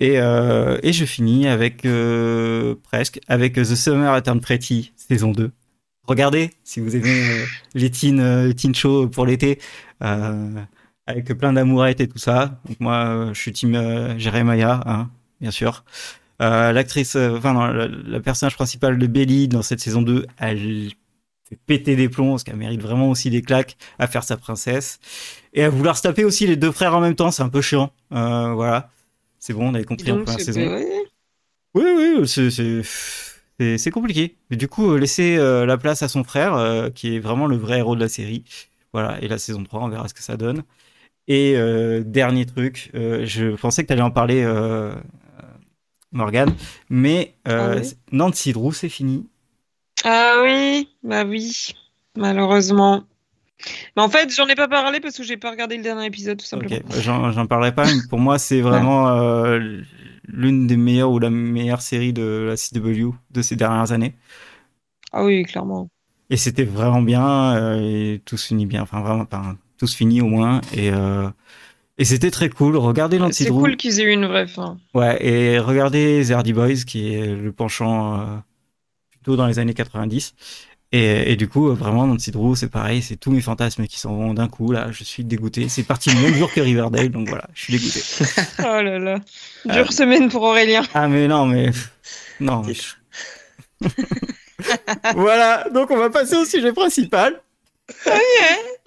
[0.01, 5.53] Et, euh, et je finis avec euh, presque avec The Summer Eternal Pretty saison 2.
[6.03, 7.45] Regardez si vous aimez euh,
[7.75, 9.61] les teen, teen shows pour l'été
[10.01, 12.61] avec plein d'amourettes et tout ça.
[12.81, 15.85] Moi je suis team Jeremiah, hein, bien sûr.
[16.43, 20.27] Euh, L'actrice, euh, enfin non, la, la personnage principal de Belly dans cette saison 2,
[20.39, 20.91] elle
[21.49, 24.99] fait péter des plombs parce qu'elle mérite vraiment aussi des claques à faire sa princesse
[25.55, 27.61] et à vouloir se taper aussi les deux frères en même temps, c'est un peu
[27.63, 27.93] chiant.
[28.13, 28.91] Euh, voilà.
[29.39, 30.77] C'est bon, on avait compris en Donc, première c'est- saison.
[31.75, 31.85] Oui,
[32.19, 32.29] oui,
[33.79, 34.37] c'est- compliqué.
[34.51, 37.57] Mais du coup, laisser euh, la place à son frère, euh, qui est vraiment le
[37.57, 38.45] vrai héros de la série.
[38.93, 40.63] Voilà, et la saison 3, on verra ce que ça donne.
[41.29, 44.43] Et euh, dernier truc, je pensais que tu allais en parler,
[46.17, 46.55] Morgane,
[46.91, 49.27] mais euh, Ah oui Nancy Drew, c'est fini.
[50.05, 51.75] Ah oui, bah oui,
[52.17, 53.05] malheureusement.
[53.97, 56.39] Mais en fait, j'en ai pas parlé parce que j'ai pas regardé le dernier épisode,
[56.39, 56.77] tout simplement.
[56.77, 59.81] Ok, bah, j'en parlerai pas, mais pour moi, c'est vraiment euh,
[60.29, 64.15] l'une des meilleures ou la meilleure série de la CW de ces dernières années.
[65.13, 65.89] Ah oui, clairement.
[66.29, 69.97] Et c'était vraiment bien, euh, et tout se finit bien, enfin vraiment, enfin, tout se
[69.97, 71.29] finit au moins, et, euh,
[71.99, 72.77] et c'était très cool.
[72.77, 74.79] Regardez Nancy C'est cool qu'ils aient eu une vraie fin.
[74.95, 78.25] ouais, et regardez The Hardy Boys, qui est le penchant euh,
[79.11, 80.35] plutôt dans les années 90.
[80.93, 83.99] Et, et du coup, euh, vraiment, Nancy Drew, c'est pareil, c'est tous mes fantasmes qui
[83.99, 85.69] s'en vont d'un coup, là, je suis dégoûté.
[85.69, 88.01] C'est parti le même jour que Riverdale, donc voilà, je suis dégoûté.
[88.61, 89.21] Oh là là.
[89.65, 90.83] Dure semaine pour Aurélien.
[90.95, 91.71] Ah mais non, mais...
[92.41, 92.63] Non.
[92.65, 92.75] mais-
[95.17, 97.41] voilà, donc on va passer au sujet principal.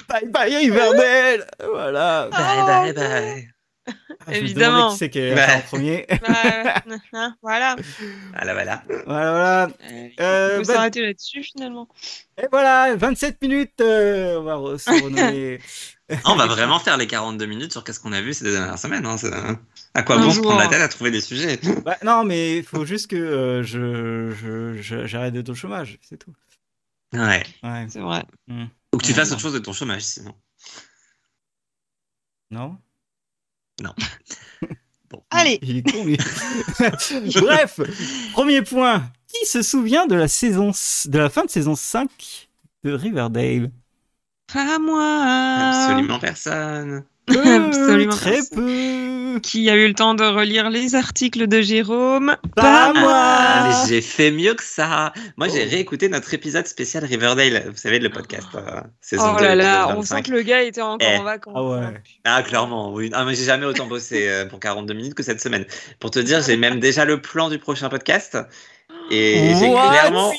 [0.09, 2.29] Bye bye Riverdale Voilà.
[2.31, 3.49] Bye bye bye.
[3.87, 3.93] Ah,
[4.27, 4.77] je me Évidemment.
[4.77, 5.47] demandais qui c'est qui allait Bah.
[5.57, 6.05] en premier.
[6.21, 6.73] Bah,
[7.13, 7.75] hein, voilà.
[8.33, 8.83] Voilà, voilà.
[9.07, 9.63] voilà, voilà.
[9.91, 11.87] Euh, Euh, Il faut bah- s'arrêter là-dessus finalement.
[12.39, 13.81] Et voilà, 27 minutes.
[13.81, 15.59] euh, on va re- se renommer.
[16.11, 18.51] Ah, on va vraiment faire les 42 minutes sur qu'est-ce qu'on a vu ces deux
[18.51, 19.05] dernières semaines.
[19.07, 19.31] hein, c'est-
[19.95, 20.43] À quoi Un bon se jour.
[20.45, 21.59] prendre la tête à trouver des sujets?
[21.85, 25.97] Bah, non, mais il faut juste que euh, je, je, je- j'arrête d'être au chômage,
[26.07, 26.33] c'est tout.
[27.13, 27.43] Ouais.
[27.63, 27.87] Ouais.
[27.89, 28.23] C'est vrai.
[28.93, 30.35] Ou que tu fasses autre chose de ton chômage, sinon.
[32.51, 32.77] Non?
[35.09, 35.23] Bon.
[35.31, 35.57] Allez.
[35.63, 36.17] Il est con, lui.
[37.41, 37.79] Bref,
[38.33, 39.11] premier point.
[39.27, 40.71] Qui se souvient de la, saison,
[41.05, 42.47] de la fin de saison 5
[42.83, 43.71] de Riverdale?
[44.53, 45.87] Pas moi.
[45.87, 47.05] Absolument personne.
[47.29, 49.39] Peu, Absolument Très peu.
[49.43, 53.11] Qui a eu le temps de relire les articles de Jérôme Pas moi.
[53.13, 55.13] Ah, mais j'ai fait mieux que ça.
[55.37, 55.69] Moi, j'ai Oh.
[55.69, 57.65] réécouté notre épisode spécial Riverdale.
[57.69, 58.47] Vous savez, le podcast.
[58.55, 60.25] euh, saison Oh 2, là là, épisode on sent 25.
[60.25, 61.17] que le gars était encore Eh.
[61.19, 61.53] en vacances.
[61.55, 62.01] Ah ouais.
[62.25, 63.09] Ah, clairement, oui.
[63.13, 65.65] Ah, mais j'ai jamais autant bossé euh, pour 42 minutes que cette semaine.
[65.99, 68.37] Pour te dire, j'ai même déjà le plan du prochain podcast.
[69.11, 70.33] Et j'ai clairement.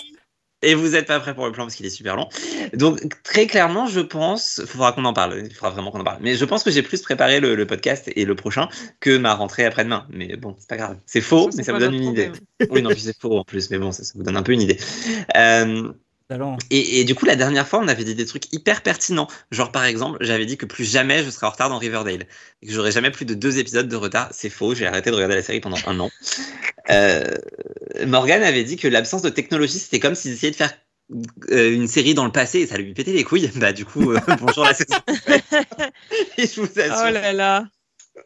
[0.62, 2.28] Et vous n'êtes pas prêt pour le plan parce qu'il est super long.
[2.74, 4.60] Donc, très clairement, je pense.
[4.62, 5.42] Il faudra qu'on en parle.
[5.44, 6.18] Il faudra vraiment qu'on en parle.
[6.20, 8.68] Mais je pense que j'ai plus préparé le, le podcast et le prochain
[9.00, 10.06] que ma rentrée après-demain.
[10.10, 10.98] Mais bon, c'est pas grave.
[11.06, 12.30] C'est faux, mais ça vous donne une idée.
[12.70, 13.70] Oui, non, c'est faux en plus.
[13.70, 14.78] Mais bon, ça, ça vous donne un peu une idée.
[15.36, 15.92] Euh.
[16.70, 19.28] Et, et du coup, la dernière fois, on avait dit des trucs hyper pertinents.
[19.50, 22.26] Genre, par exemple, j'avais dit que plus jamais je serais en retard dans Riverdale.
[22.62, 24.28] Et que j'aurais jamais plus de deux épisodes de retard.
[24.32, 26.10] C'est faux, j'ai arrêté de regarder la série pendant un an.
[26.88, 27.24] Euh,
[28.04, 30.72] Morgan avait dit que l'absence de technologie, c'était comme s'ils essayaient de faire
[31.52, 33.48] euh, une série dans le passé et ça lui pétait les couilles.
[33.56, 34.96] Bah, du coup, euh, bonjour la saison.
[36.38, 37.66] et je vous assure, Oh là là.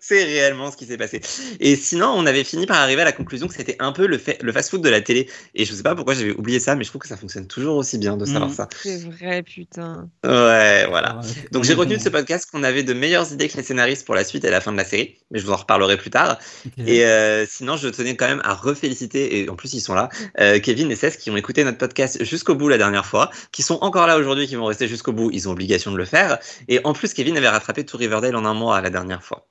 [0.00, 1.20] C'est réellement ce qui s'est passé.
[1.60, 4.18] Et sinon, on avait fini par arriver à la conclusion que c'était un peu le,
[4.18, 5.28] fast-food de la télé.
[5.54, 7.76] Et je sais pas pourquoi j'avais oublié ça, mais je trouve que ça fonctionne toujours
[7.76, 8.54] aussi bien de savoir Mhm.
[8.54, 8.68] ça.
[8.82, 10.08] C'est vrai, putain.
[10.24, 11.16] Ouais, voilà.
[11.16, 11.28] Ouais.
[11.52, 14.14] Donc j'ai retenu de ce podcast qu'on avait de meilleures idées que les scénaristes pour
[14.14, 16.38] la suite et la fin de la série, mais je vous en reparlerai plus tard.
[16.86, 20.08] Et euh, sinon, je tenais quand même à reféliciter, et en plus ils sont là,
[20.40, 23.62] euh, Kevin et Cess qui ont écouté notre podcast jusqu'au bout la dernière fois, qui
[23.62, 26.38] sont encore là aujourd'hui, qui vont rester jusqu'au bout, ils ont obligation de le faire.
[26.68, 29.46] Et en plus, Kevin avait rattrapé tout Riverdale en un mois la dernière fois.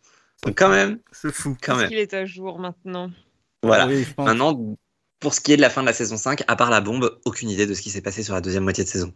[0.45, 1.55] Donc quand même, C'est fou.
[1.61, 1.87] quand même.
[1.89, 3.11] qu'il est à jour maintenant?
[3.61, 3.87] Voilà.
[3.87, 4.05] Oui.
[4.17, 4.75] Maintenant,
[5.19, 7.17] pour ce qui est de la fin de la saison 5, à part la bombe,
[7.25, 9.13] aucune idée de ce qui s'est passé sur la deuxième moitié de saison.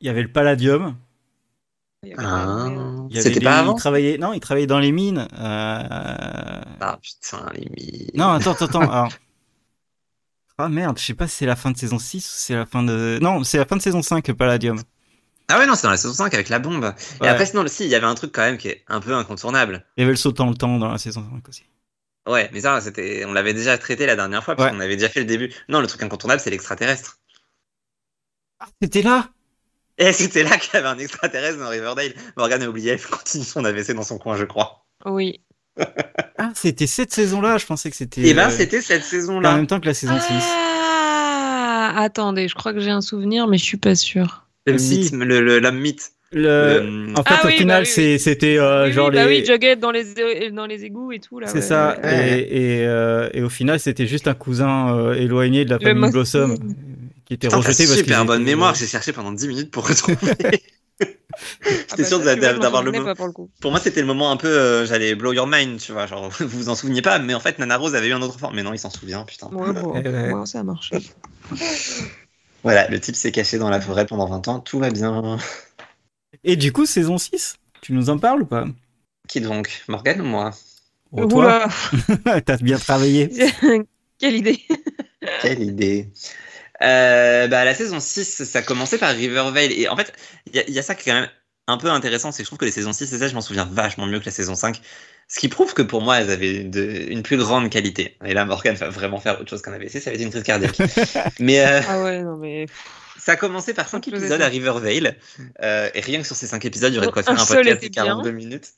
[0.00, 0.96] Il y avait le palladium.
[2.02, 3.06] Il y a quand même rien.
[3.08, 4.18] Il y avait C'était pas il avant travaillait...
[4.18, 5.28] Non, il travaillait dans les mines.
[5.38, 6.60] Euh...
[6.80, 9.08] Ah putain, les mi- Non, attends, attends, attends.
[10.58, 12.66] Ah merde, je sais pas si c'est la fin de saison 6 ou c'est la
[12.66, 13.18] fin de...
[13.22, 14.80] Non, c'est la fin de saison 5, le Palladium.
[15.48, 16.94] Ah ouais, non, c'est dans la saison 5 avec la bombe.
[17.22, 19.14] Et après, sinon, si, il y avait un truc quand même qui est un peu
[19.14, 19.84] incontournable.
[19.96, 21.64] Il y avait le saut dans le temps dans la saison 5 aussi.
[22.26, 24.74] Ouais, mais ça, c'était, on l'avait déjà traité la dernière fois, parce Ouais.
[24.76, 25.52] qu'on avait déjà fait le début.
[25.68, 27.18] Non, le truc incontournable, c'est l'extraterrestre.
[28.60, 29.28] Ah, c'était là
[29.98, 32.14] Et c'était là qu'il y avait un extraterrestre dans Riverdale.
[32.38, 34.86] Morgan a oublié, elle continue son AVC dans son coin, je crois.
[35.04, 35.40] Oui.
[36.36, 38.20] Ah, c'était cette saison-là, je pensais que c'était...
[38.22, 39.54] Et ben, euh, c'était cette c'était en saison-là.
[39.56, 40.26] même temps que la saison 6.
[40.30, 44.43] Ah, attendez, je crois que j'ai un souvenir, mais je suis pas sûre.
[44.72, 44.98] Le Si.
[44.98, 46.10] mythe, le, le- l'homme mythe.
[46.32, 47.12] Le...
[47.14, 49.40] En fait, Ah au oui, final, bah oui, c'était euh, oui, genre bah les.
[49.40, 51.38] oui, Jughead dans les, dans les égouts et tout.
[51.38, 51.46] là.
[51.46, 51.96] C'est ouais, ça.
[52.02, 52.40] ouais.
[52.40, 55.84] Et, et, euh, et au final, c'était juste un cousin euh, éloigné de la Le
[55.84, 56.56] famille Blossom euh,
[57.24, 59.70] qui était Putain, t'as rejeté parce qu'il super bonne mémoire, j'ai cherché pendant 10 minutes
[59.70, 60.16] pour retrouver.
[61.00, 61.06] Ah
[61.90, 62.18] J'étais bah sûr
[62.58, 63.14] d'avoir le moment.
[63.14, 63.50] pour le coup.
[63.60, 66.28] Pour moi, c'était le moment un peu, euh, j'allais blow your mind, tu vois, genre,
[66.40, 68.56] vous vous en souveniez pas, mais en fait, Nana Rose avait eu un autre forme.
[68.56, 69.48] Mais non, il s'en souvient, putain.
[69.52, 70.32] Ouais, bon, Eh ouais.
[70.32, 70.96] ouais, ça a marché.
[72.64, 75.38] Voilà, le type s'est caché dans la forêt pendant 20 ans, tout va bien.
[76.42, 78.66] Et du coup, saison 6, tu nous en parles ou pas?
[79.28, 79.82] Qui donc?
[79.88, 80.50] Morgane ou moi?
[81.12, 81.68] Oh, Toi,
[82.24, 83.30] Oula, t'as bien travaillé.
[84.18, 84.62] quelle idée.
[85.40, 86.10] Quelle idée
[86.82, 89.72] Euh, bah, La saison 6, ça commençait par Rivervale.
[89.72, 90.12] Et en fait,
[90.46, 91.30] il y, a- il y a ça qui est quand même
[91.66, 93.40] un peu intéressant, c'est que je trouve que les saisons 6 et 7, je m'en
[93.40, 94.80] souviens vachement mieux que la saison 5.
[95.28, 98.16] Ce qui prouve que pour moi, elles avaient de- une plus grande qualité.
[98.24, 100.42] Et là, Morgane va vraiment faire autre chose qu'un AVC, ça va être une crise
[100.42, 100.76] cardiaque.
[101.40, 102.66] Mais euh, Ah ouais, non mais.
[103.18, 105.16] ça a commencé par 5 Je faisais épisodes à Rivervale.
[105.62, 107.36] Euh, et rien que sur ces 5 épisodes, il y aurait de quoi faire Un
[107.42, 108.04] un podcast de était bien.
[108.04, 108.68] 42 minutes.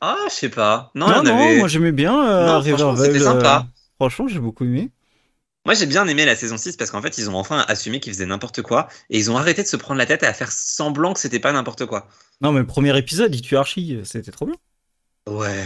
[0.00, 0.90] Ah, je sais pas.
[0.94, 3.06] Non, Non, non, avait- moi j'aimais bien euh, Rivervale.
[3.06, 3.66] c'était sympa.
[3.66, 4.90] euh, Franchement, j'ai beaucoup aimé.
[5.64, 8.12] Moi, j'ai bien aimé la saison 6 parce qu'en fait, ils ont enfin assumé qu'ils
[8.12, 11.12] faisaient n'importe quoi et ils ont arrêté de se prendre la tête à faire semblant
[11.14, 12.06] que c'était pas n'importe quoi.
[12.40, 14.54] Non, mais le premier épisode, il tue Archie, c'était trop bien.
[15.28, 15.64] Ouais.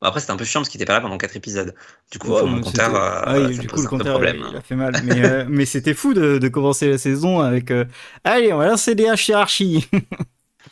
[0.00, 1.74] Bon, après, c'était un peu chiant parce qu'il était pas là pendant 4 épisodes.
[2.10, 3.84] Du coup, euh, mon mais compteur, c'était- euh, Ah oui, ça du coup, le un
[3.84, 4.44] peu compteur, problème.
[4.50, 5.00] il a fait mal.
[5.04, 7.84] Mais, euh, mais c'était fou de, de commencer la saison avec euh,
[8.24, 9.86] Allez, on va lancer des Archie.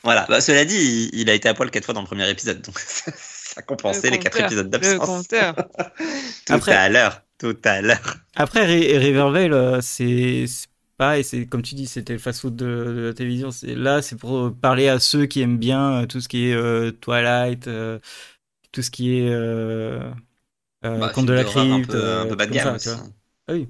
[0.05, 0.27] Voilà.
[0.29, 0.77] Bah, cela dit,
[1.12, 4.09] il, il a été à poil 4 fois dans le premier épisode, donc ça compensait
[4.11, 5.07] Le les 4 compteur, épisodes Le d'absence.
[5.07, 5.55] compteur.
[6.47, 7.23] Tout Après- à l'heure.
[7.38, 8.16] Tout à l'heure.
[8.37, 10.44] Après, Ri- Rivervale, euh, c'est
[10.99, 13.51] pareil, c'est comme tu dis, c'était le fast-food de, de la télévision.
[13.53, 16.55] C'est là, c'est pour parler à ceux qui aiment bien euh, tout ce qui est
[16.55, 18.01] euh, Twilight, euh,
[18.73, 20.13] tout ce qui est euh,
[20.85, 22.77] euh, Bah, Conte de la crypte, Un peu, un euh, peu bas de gamme ça,
[22.77, 22.89] aussi.
[23.49, 23.69] Ah oui.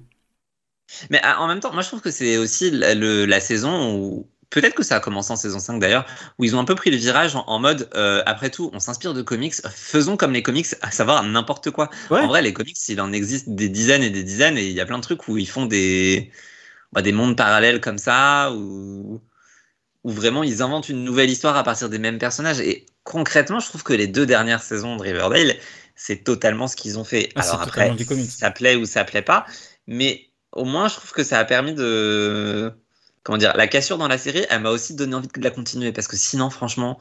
[1.10, 3.94] Mais ah, en même temps, moi je trouve que c'est aussi la, le- la saison
[3.98, 4.28] où.
[4.50, 6.06] Peut-être que ça a commencé en saison 5 d'ailleurs,
[6.38, 8.80] où ils ont un peu pris le virage en, en mode euh, après tout, on
[8.80, 11.90] s'inspire de comics, faisons comme les comics, à savoir n'importe quoi.
[12.10, 12.20] Ouais.
[12.20, 14.80] En vrai, les comics, il en existe des dizaines et des dizaines, et il y
[14.80, 16.32] a plein de trucs où ils font des,
[16.92, 19.20] bah, des mondes parallèles comme ça, où,
[20.04, 22.60] où vraiment ils inventent une nouvelle histoire à partir des mêmes personnages.
[22.60, 25.56] Et concrètement, je trouve que les deux dernières saisons de Riverdale,
[25.96, 27.30] c'est totalement ce qu'ils ont fait.
[27.34, 29.46] Ah, Alors après, du ça plaît ou ça plaît pas,
[29.86, 32.72] mais au moins, je trouve que ça a permis de.
[33.24, 35.92] Comment dire La cassure dans la série, elle m'a aussi donné envie de la continuer,
[35.92, 36.98] parce que sinon, franchement,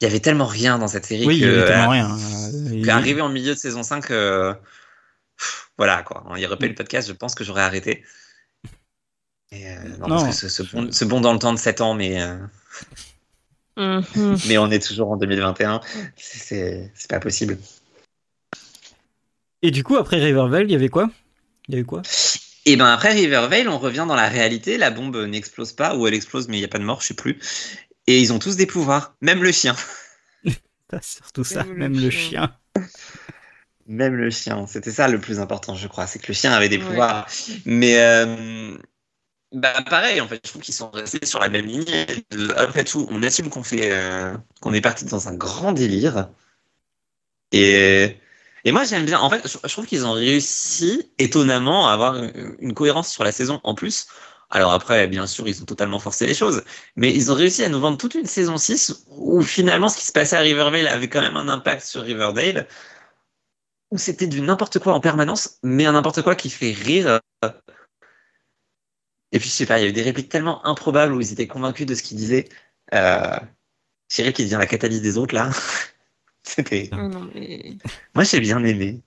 [0.00, 1.46] il y avait tellement rien dans cette série Oui, il que.
[1.46, 2.16] y avait euh, tellement rien.
[2.16, 4.54] Euh, il- Arrivé en milieu de saison 5, euh,
[5.36, 6.24] pff, voilà quoi.
[6.38, 8.04] Il aurait pas eu le podcast, je pense que j'aurais arrêté.
[9.52, 10.08] Et, euh, non, Non.
[10.08, 12.36] parce que ce, ce bond, ce bond dans le temps de 7 ans, mais, euh,
[13.76, 14.02] Mhm.
[14.48, 15.80] mais on est toujours en 2021,
[16.16, 17.56] c'est c'est pas possible.
[19.62, 21.10] Et du coup, après Rivervale, il y avait quoi?
[21.68, 22.02] Il y avait quoi?
[22.66, 26.14] Et ben après Rivervale, on revient dans la réalité, la bombe n'explose pas, ou elle
[26.14, 27.38] explose mais il n'y a pas de mort, je sais plus.
[28.06, 29.74] Et ils ont tous des pouvoirs, même le chien.
[31.02, 32.20] Surtout ça, Même le même le chien.
[32.74, 32.84] chien.
[33.86, 36.68] Même le chien, c'était ça le plus important, je crois, c'est que le chien avait
[36.68, 36.84] des Ouais.
[36.84, 37.26] pouvoirs.
[37.64, 38.76] Mais euh,
[39.52, 42.06] bah pareil, en fait, je trouve qu'ils sont restés sur la même lignée.
[42.30, 46.28] De- Après tout, on assume qu'on fait, euh, qu'on est parti dans un grand délire.
[47.52, 48.16] Et,
[48.64, 49.20] et moi, j'aime bien.
[49.20, 52.16] En fait, je, trouve qu'ils ont réussi étonnamment à avoir
[52.58, 54.06] une cohérence sur la saison en plus.
[54.50, 56.62] Alors après, bien sûr, ils ont totalement forcé les choses,
[56.96, 60.06] mais ils ont réussi à nous vendre toute une saison 6 où finalement ce qui
[60.06, 62.66] se passait à Riverdale avait quand même un impact sur Riverdale
[63.90, 67.20] où c'était du n'importe quoi en permanence, mais un n'importe quoi qui fait rire.
[69.32, 71.32] Et puis, je sais pas, il y a eu des répliques tellement improbables où ils
[71.32, 72.48] étaient convaincus de ce qu'ils disaient.
[72.94, 73.36] Euh,
[74.08, 75.50] Cyril qui devient la catalyse des autres, là.
[76.42, 76.88] C'était...
[76.92, 77.76] Ah non, mais...
[78.14, 79.00] Moi, j'ai bien aimé.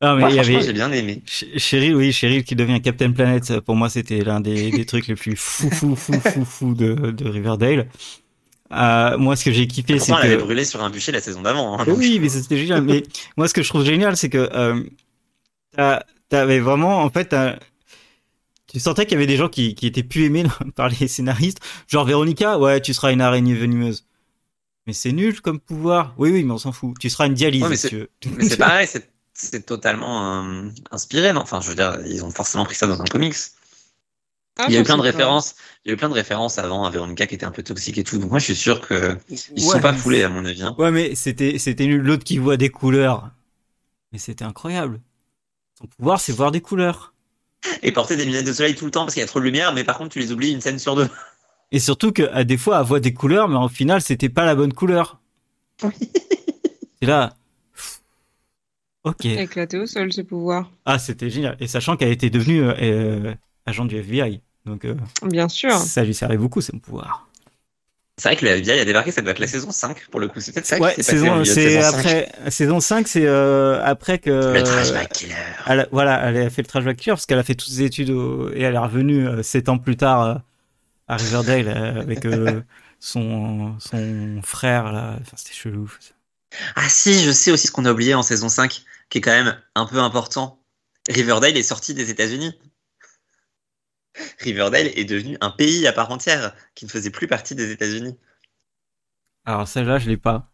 [0.00, 1.22] Ah, mais Moi, il y avait j'ai bien aimé.
[1.24, 3.60] Ch- Cheryl, oui, Cheryl qui devient Captain Planet.
[3.60, 6.94] Pour moi, c'était l'un des, des trucs les plus fou, fou, fou, fou, fou de,
[7.12, 7.88] de Riverdale.
[8.72, 11.20] Euh, moi, ce que j'ai kiffé, c'est elle avait que brûlé sur un bûcher la
[11.20, 11.78] saison d'avant.
[11.78, 12.82] hein, oui, mais c'était génial.
[12.82, 13.02] Mais
[13.36, 14.82] moi, ce que je trouve génial, c'est que euh,
[15.76, 17.58] t'as- t'avais vraiment, en fait, t'as-
[18.74, 20.44] tu sentais qu'il y avait des gens qui, qui étaient plus aimés
[20.76, 21.60] par les scénaristes?
[21.88, 24.06] Genre Véronica, ouais, tu seras une araignée venimeuse.
[24.86, 26.14] Mais c'est nul comme pouvoir.
[26.18, 26.98] Oui, oui, mais on s'en fout.
[26.98, 28.88] Tu seras une dialyse, Ouais, mais si c'est- pareil,
[29.32, 31.40] c'est, totalement euh, inspiré, non?
[31.40, 33.34] Enfin, je veux dire, ils ont forcément pris ça dans un comics.
[34.56, 35.56] Ah, il y a eu plein de références.
[35.84, 37.98] Il y a eu plein de références avant à Véronica qui était un peu toxique
[37.98, 38.18] et tout.
[38.18, 40.62] Donc moi, je suis sûr que ils Ouais, sont pas foulés à mon avis.
[40.62, 40.76] hein.
[40.78, 42.02] Ouais, mais c'était, c'était nul.
[42.02, 43.30] L'autre qui voit des couleurs.
[44.12, 45.00] Mais c'était incroyable.
[45.78, 47.13] Son pouvoir, c'est voir des couleurs.
[47.82, 49.44] Et porter des lunettes de soleil tout le temps parce qu'il y a trop de
[49.44, 51.08] lumière, mais par contre, tu les oublies une scène sur deux.
[51.72, 54.44] Et surtout que, à des fois, elle voit des couleurs, mais en final, c'était pas
[54.44, 55.20] la bonne couleur.
[57.00, 57.34] Et là.
[59.04, 59.26] Ok.
[59.26, 60.70] Éclaté au sol, ce pouvoir.
[60.86, 61.56] Ah, c'était génial.
[61.60, 63.34] Et sachant qu'elle était devenue euh, euh,
[63.66, 64.40] agent du FBI.
[64.64, 65.72] Donc, euh, Bien sûr.
[65.72, 67.28] ça lui servait beaucoup, son pouvoir.
[68.16, 70.28] C'est vrai que le FBI a débarqué, ça doit être la saison 5 pour le
[70.28, 70.40] coup.
[70.40, 71.98] C'est peut-être ça Ouais, saison, c'est saison 5.
[71.98, 74.30] après, saison 5, c'est euh, après que.
[74.30, 75.34] Le trash bag killer.
[75.66, 77.82] elle voilà, elle a fait le trash back clear parce qu'elle a fait toutes ses
[77.82, 80.34] études au- et elle est revenue euh, sept ans plus tard euh,
[81.08, 82.24] à Riverdale euh, avec
[83.00, 85.16] son, son frère là.
[85.20, 85.90] Enfin, c'était chelou.
[86.76, 89.32] Ah si, je sais aussi ce qu'on a oublié en saison 5, qui est quand
[89.32, 90.60] même un peu important.
[91.10, 92.56] Riverdale est sorti des États-Unis.
[94.38, 98.16] Riverdale est devenu un pays à part entière, qui ne faisait plus partie des États-Unis.
[99.44, 100.52] Alors celle-là, je l'ai pas.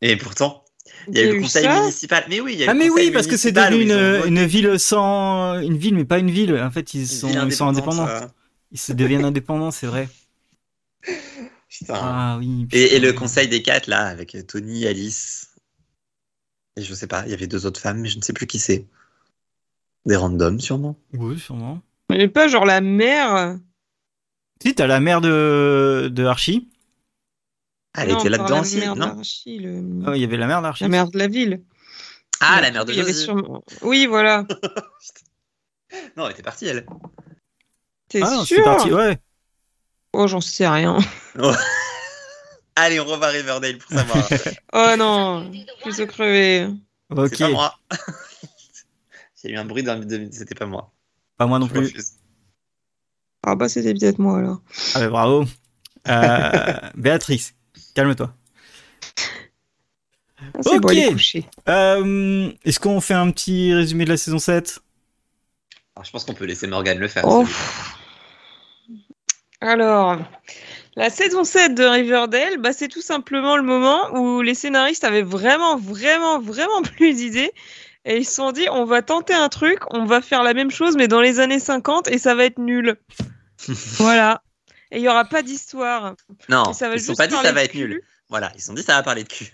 [0.00, 0.64] Et pourtant,
[1.08, 2.24] il y a eu le conseil municipal.
[2.28, 3.82] Mais oui, il y a eu Ah le mais oui, parce que c'est devenu
[4.26, 6.56] une, ville sans une ville, mais pas une ville.
[6.58, 8.06] En fait, ils sont ils indépendants.
[8.06, 8.32] ça.
[8.72, 10.08] Ils se deviennent indépendants, c'est vrai.
[11.68, 11.94] Putain.
[11.94, 12.66] Ah oui.
[12.72, 15.54] Et, et le conseil des quatre, là, avec Tony, Alice.
[16.76, 18.46] Et je sais pas, il y avait deux autres femmes, mais je ne sais plus
[18.46, 18.86] qui c'est.
[20.04, 20.96] Des randoms, sûrement.
[21.14, 21.82] Oui, sûrement.
[22.16, 23.58] Mais pas genre la mère.
[24.62, 26.70] Si t'as la mère de de Archie.
[27.94, 30.84] Ah, elle Non, était là-dedans aussi, non le- Ah, il y avait la mère d'Archie.
[30.84, 31.62] La mère de la ville.
[32.40, 33.24] Ah, la mère de Josie.
[33.24, 34.44] sûrement- Oui, voilà.
[36.16, 36.84] Non, elle était partie, elle.
[38.08, 38.92] T'es Ah, sûr parti.
[38.92, 39.18] Ouais.
[40.12, 40.98] Oh, j'en sais rien.
[42.76, 44.28] Allez, on revoit Riverdale pour savoir.
[44.74, 45.50] Oh non,
[45.86, 46.68] je suis au crevé.
[47.10, 47.28] Ok.
[47.30, 47.74] C'est pas moi.
[49.42, 50.28] J'ai eu un bruit dans de...
[50.32, 50.92] C'était pas moi.
[51.36, 51.80] Pas moi non Je plus.
[51.86, 52.12] refuse.
[53.46, 54.60] Ah bah c'était peut-être moi alors.
[54.94, 55.44] Ah bah, bravo.
[56.08, 57.54] Euh, Béatrice,
[57.94, 58.32] calme-toi.
[60.38, 60.96] Ah, Ok.
[61.68, 64.78] Euh, Est-ce qu'on fait un petit résumé de la saison 7
[65.94, 67.24] Alors, je pense qu'on peut laisser Morgane le faire.
[67.26, 67.44] Oh.
[69.60, 70.18] Alors,
[70.96, 75.22] la saison 7 de Riverdale, bah, c'est tout simplement le moment où les scénaristes avaient
[75.22, 77.52] vraiment, vraiment, vraiment plus d'idées.
[78.08, 80.70] Et ils se sont dit, on va tenter un truc, on va faire la même
[80.70, 82.96] chose, mais dans les années 50, et ça va être nul.
[83.98, 84.42] voilà.
[84.92, 86.14] Et il n'y aura pas d'histoire.
[86.48, 87.78] Non, Et ça va ils se sont pas dit ça va être cul.
[87.88, 88.02] nul.
[88.28, 89.52] Voilà, ils se sont dit ça va parler de cul.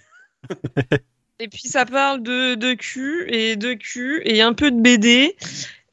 [1.39, 5.35] Et puis ça parle de, de cul et de cul et un peu de BD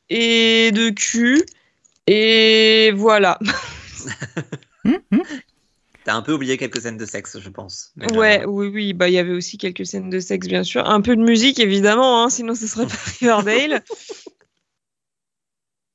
[0.09, 1.43] et de cul.
[2.07, 3.39] Et voilà.
[6.09, 7.91] T'as un peu oublié quelques scènes de sexe, je pense.
[7.95, 8.93] Mais, Ouais, euh, oui, oui.
[8.93, 10.89] Bah, il y avait aussi quelques scènes de sexe, bien sûr.
[10.89, 13.83] Un peu de musique, évidemment, hein, sinon ce serait pas Riverdale.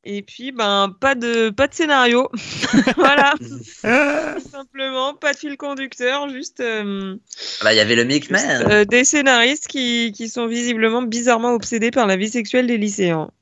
[0.05, 2.29] Et puis, ben, pas de, pas de scénario.
[2.97, 5.15] voilà, tout simplement.
[5.15, 7.17] Pas de fil conducteur, juste euh,
[7.65, 8.39] Bah, il y avait le Milkman.
[8.71, 13.33] euh, des scénaristes qui, qui sont visiblement bizarrement obsédés par la vie sexuelle des lycéens.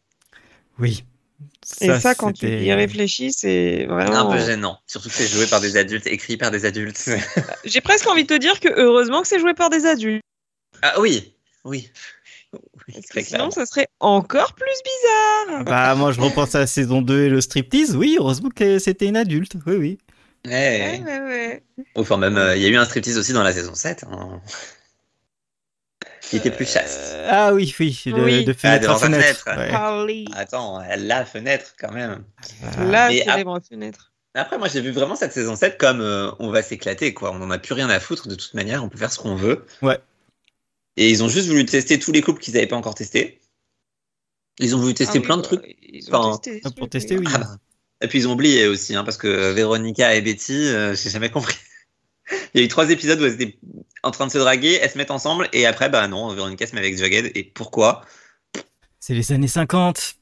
[0.78, 1.04] Oui.
[1.80, 4.30] Et ça, quand tu y réfléchis, c'est Un vraiment.
[4.32, 4.78] peu gênant.
[4.86, 7.08] Surtout que c'est joué par des adultes, écrit par des adultes.
[7.64, 10.22] J'ai presque envie de te dire que heureusement que c'est joué par des adultes.
[10.82, 11.34] ah oui,
[11.64, 11.88] oui.
[12.52, 12.60] Oui,
[12.94, 14.66] Parce que très sinon, ça serait encore plus
[15.46, 15.64] bizarre.
[15.64, 17.96] Bah, moi, je repense à la saison 2 et le striptease.
[17.96, 19.52] Oui, heureusement que c'était une adulte.
[19.66, 19.98] Oui, oui.
[20.46, 21.00] Ouais.
[21.00, 21.62] Ouais, ouais, ouais.
[21.94, 24.04] Enfin, même, euh, il y a eu un striptease aussi dans la saison 7.
[24.10, 24.40] hein.
[26.32, 26.98] Qui était plus chaste.
[27.12, 28.02] Euh, ah oui, oui.
[28.06, 28.44] De, Oui.
[28.46, 29.40] de fenêtre à sa fenêtre.
[29.44, 29.60] fenêtre.
[29.60, 29.70] Ouais.
[29.70, 30.24] Parlez.
[30.34, 32.24] Attends, la fenêtre quand même.
[32.78, 32.84] Ah.
[32.86, 34.12] La célèbre fenêtre.
[34.34, 37.32] Après, moi, j'ai vu vraiment cette saison 7 comme euh, on va s'éclater, quoi.
[37.32, 39.34] On n'en a plus rien à foutre de toute manière, on peut faire ce qu'on
[39.36, 39.66] veut.
[39.82, 39.98] Ouais.
[40.96, 43.38] Et ils ont juste voulu tester tous les couples qu'ils n'avaient pas encore testés.
[44.58, 45.76] Ils ont voulu tester Ah oui, plein de trucs.
[45.82, 47.26] Ils ont Enfin, testé des pour tester, oui.
[47.34, 47.56] Ah bah.
[48.00, 51.28] Et puis ils ont oublié aussi, hein, parce que Véronica et Betty, euh, j'ai jamais
[51.30, 51.56] compris.
[52.54, 53.58] Il y a eu trois épisodes où elles étaient
[54.02, 56.74] en train de se draguer, elles se mettent ensemble, et après, bah non, Véronica se
[56.74, 57.30] met avec Jughead.
[57.34, 58.02] Et pourquoi?
[59.00, 60.14] C'est les années 50.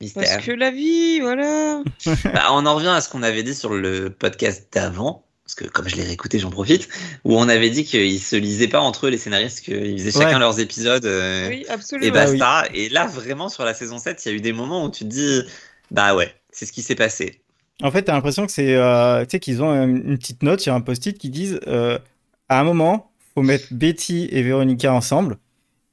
[0.00, 0.22] Mystère.
[0.24, 1.82] Parce que la vie, voilà.
[2.24, 5.64] Bah, on en revient à ce qu'on avait dit sur le podcast d'avant, parce que
[5.64, 6.88] comme je l'ai réécouté, j'en profite,
[7.24, 10.38] où on avait dit qu'ils se lisaient pas entre eux, les scénaristes, qu'ils faisaient chacun
[10.38, 12.12] leurs épisodes, euh, Oui, et absolument.
[12.12, 12.64] bah, basta.
[12.74, 15.04] Et là, vraiment, sur la saison 7, il y a eu des moments où tu
[15.04, 15.42] te dis,
[15.90, 17.40] bah ouais, c'est ce qui s'est passé.
[17.82, 20.72] En fait, t'as l'impression que c'est, euh, tu sais, qu'ils ont une petite note sur
[20.74, 21.98] un post-it qui disent, euh,
[22.48, 25.36] à un moment, faut mettre Betty et Véronica ensemble.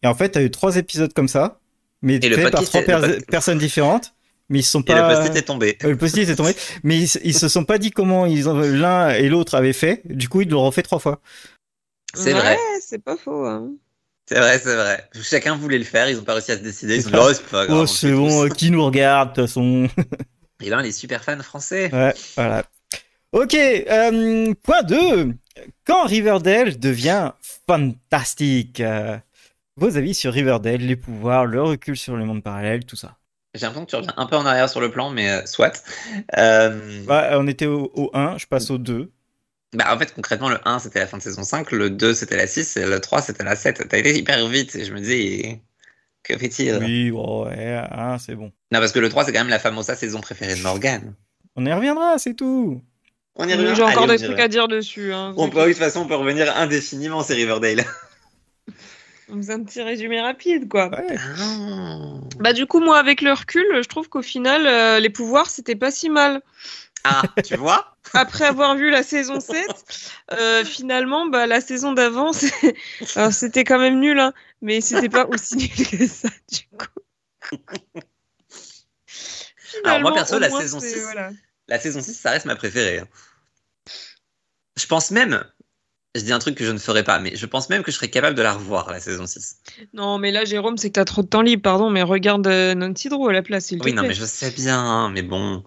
[0.01, 1.59] Et en fait, t'as eu trois épisodes comme ça,
[2.01, 4.13] mais le faits par trois le personnes différentes.
[4.49, 5.15] Mais ils se sont Et le pas.
[5.15, 5.77] post-it est tombé.
[5.83, 6.53] Euh, le post-it est tombé.
[6.83, 9.71] Mais ils, se- ils se sont pas dit comment ils ont- l'un et l'autre avaient
[9.73, 10.01] fait.
[10.05, 11.21] Du coup, ils l'ont refait trois fois.
[12.13, 12.57] C'est ouais, vrai.
[12.85, 13.45] c'est pas faux.
[13.45, 13.71] hein.
[14.27, 15.03] C'est vrai, c'est vrai.
[15.21, 16.97] Chacun voulait le faire, ils ont pas réussi à se décider.
[16.97, 17.77] Ils dit, oh, c'est pas grave.
[17.77, 18.45] Oh, le c'est fait bon, tous.
[18.45, 19.87] euh, qui nous regarde, de toute façon.
[20.61, 21.91] Et là, les super fans français.
[21.93, 22.63] Ouais, voilà.
[23.31, 25.33] Ok, euh, point 2.
[25.85, 27.31] Quand Riverdale devient
[27.67, 29.17] fantastique euh,
[29.75, 33.17] Vos avis sur Riverdale, les pouvoirs, le recul sur le monde parallèle, tout ça?
[33.55, 35.83] J'ai l'impression que tu reviens un peu en arrière sur le plan, mais euh, soit.
[36.37, 39.11] Euh, Ouais, on était au, au 1, je passe au 2.
[39.73, 42.37] Bah, en fait, concrètement, le 1, c'était la fin de saison 5, le 2, c'était
[42.37, 43.87] la 6, et le 3, c'était la 7.
[43.89, 45.61] T'as été hyper vite, et je me disais,
[46.23, 46.79] que fait-il?
[46.79, 48.51] Oui, ouais, hein, c'est bon.
[48.73, 51.13] Non, parce que le 3, c'est quand même la famosa saison préférée de Morgan.
[51.55, 52.81] On y reviendra, c'est tout.
[53.35, 53.75] On y revient.
[53.75, 55.13] J'ai encore Allez, des trucs à dire dessus.
[55.13, 57.85] Hein, On peut, de toute façon, on peut revenir indéfiniment, c'est Riverdale.
[59.29, 60.89] On faisait un petit résumé rapide, quoi.
[60.89, 61.15] Ouais.
[62.39, 65.75] Bah du coup, moi, avec le recul, je trouve qu'au final, euh, les pouvoirs, c'était
[65.75, 66.41] pas si mal.
[67.03, 67.95] Ah, tu vois?
[68.13, 69.65] Après avoir vu la saison 7,
[70.33, 72.31] euh, finalement, bah, la saison d'avant,
[73.31, 77.57] c'était quand même nul, hein, mais c'était pas aussi nul que ça, du coup.
[79.83, 81.31] Alors, moi, perso, la moins, saison c'est- 6, voilà.
[81.67, 82.99] La saison 6, ça reste ma préférée.
[82.99, 83.07] hein.
[84.77, 85.43] Je pense même,
[86.15, 87.95] je dis un truc que je ne ferai pas, mais je pense même que je
[87.97, 89.57] serais capable de la revoir, la saison 6.
[89.93, 92.73] Non, mais là, Jérôme, c'est que t'as trop de temps libre, pardon, mais regarde euh,
[92.73, 94.09] Nancy Drew à la place, te Oui, non, plaît.
[94.09, 95.63] mais je sais bien, hein, mais bon.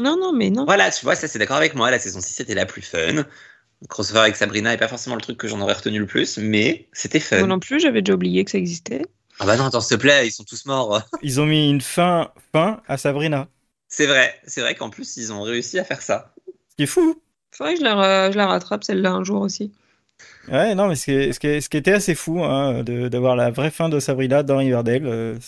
[0.00, 0.64] Non, non, mais non.
[0.64, 3.24] Voilà, tu vois, ça c'est d'accord avec moi, la saison 6 c'était la plus fun.
[3.88, 6.88] Crossover avec Sabrina n'est pas forcément le truc que j'en aurais retenu le plus, mais
[6.92, 7.46] c'était Moi fun.
[7.46, 9.02] non plus, j'avais déjà oublié que ça existait.
[9.38, 11.02] Ah bah non, attends, s'il te plaît, ils sont tous morts.
[11.22, 13.48] Ils ont mis une fin, fin à Sabrina.
[13.88, 16.34] C'est vrai, c'est vrai qu'en plus ils ont réussi à faire ça.
[16.70, 17.20] Ce qui est fou.
[17.54, 19.72] Faudrait que je la, je la rattrape, celle-là, un jour aussi.
[20.48, 23.36] Ouais, non, mais ce qui, ce qui, ce qui était assez fou, hein, de- d'avoir
[23.36, 25.06] la vraie fin de Sabrina dans Riverdale.
[25.06, 25.38] euh,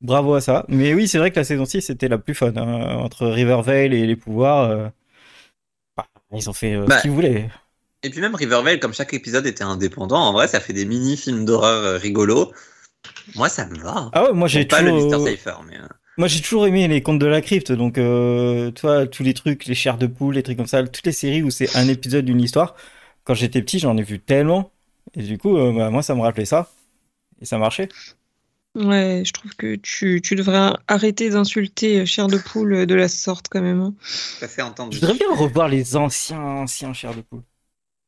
[0.00, 0.64] Bravo à ça.
[0.68, 2.52] Mais oui, c'est vrai que la saison 6 c'était la plus fun.
[2.56, 4.70] hein, entre Rivervale et les pouvoirs.
[4.70, 4.88] euh,
[5.96, 7.48] bah, ils ont fait euh, Bah, ce qu'ils voulaient.
[8.02, 11.44] Et puis même Rivervale, comme chaque épisode était indépendant, en vrai ça fait des mini-films
[11.44, 12.52] d'horreur rigolos.
[13.34, 14.10] Moi ça me va.
[14.12, 15.30] Ah ouais, moi j'ai pas le toujours, Mr.
[15.30, 15.76] Cypher, mais...
[15.78, 15.86] euh,
[16.18, 17.72] moi j'ai toujours aimé les contes de la crypte.
[17.72, 21.06] Donc, euh, toi, tous les trucs, les chairs de poule, les trucs comme ça, toutes
[21.06, 22.74] les séries où c'est un épisode d'une histoire.
[23.24, 24.70] Quand j'étais petit, j'en ai vu tellement.
[25.14, 26.70] Et du coup, euh, bah, moi ça me rappelait ça.
[27.40, 27.88] Et ça marchait.
[28.76, 33.46] Ouais, je trouve que tu, tu devrais arrêter d'insulter Chair de Poule de la sorte,
[33.48, 33.80] quand même.
[33.80, 33.94] hein.
[34.00, 34.92] Ça fait entendre.
[34.92, 37.42] Je voudrais bien revoir les anciens, anciens chairs de poule.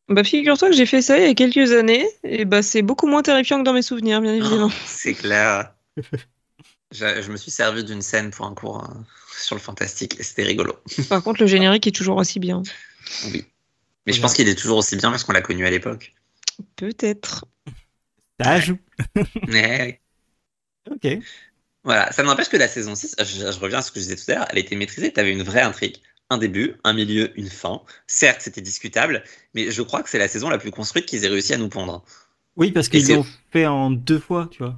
[0.09, 3.07] Bah, figure-toi que j'ai fait ça il y a quelques années, et bah, c'est beaucoup
[3.07, 4.71] moins terrifiant que dans mes souvenirs, bien évidemment.
[4.87, 5.75] C'est clair.
[6.93, 8.95] je, je me suis servi d'une scène pour un cours euh,
[9.37, 10.75] sur le fantastique et c'était rigolo.
[11.09, 12.63] Par contre, le générique est toujours aussi bien.
[13.27, 13.45] Oui.
[14.07, 16.15] Mais je pense qu'il est toujours aussi bien parce qu'on l'a connu à l'époque.
[16.77, 17.45] Peut-être.
[18.41, 18.81] Ça ajoute.
[19.49, 20.01] Mais
[20.89, 21.19] Ok.
[21.83, 24.17] voilà, ça n'empêche que la saison 6, je, je reviens à ce que je disais
[24.17, 25.97] tout à l'heure, elle a été maîtrisée, tu avais une vraie intrigue.
[26.29, 27.83] Un début, un milieu, une fin.
[28.07, 29.23] Certes, c'était discutable,
[29.55, 31.69] mais je crois que c'est la saison la plus construite qu'ils aient réussi à nous
[31.69, 32.05] pondre.
[32.57, 34.77] Oui, parce qu'ils l'ont fait en deux fois, tu vois.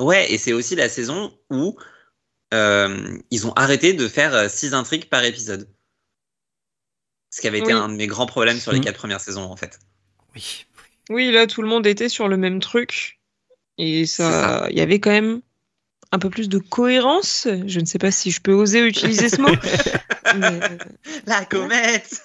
[0.00, 1.76] Ouais, et c'est aussi la saison où
[2.54, 5.68] euh, ils ont arrêté de faire euh, six intrigues par épisode.
[7.30, 8.84] Ce qui avait été un de mes grands problèmes sur les Mhm.
[8.84, 9.78] quatre premières saisons, en fait.
[10.34, 10.66] Oui.
[11.10, 13.20] Oui, là, tout le monde était sur le même truc.
[13.78, 15.40] Et ça, il y avait quand même
[16.12, 17.48] un peu plus de cohérence.
[17.66, 19.48] Je ne sais pas si je peux oser utiliser ce mot.
[20.38, 20.78] mais, euh,
[21.26, 22.22] La comète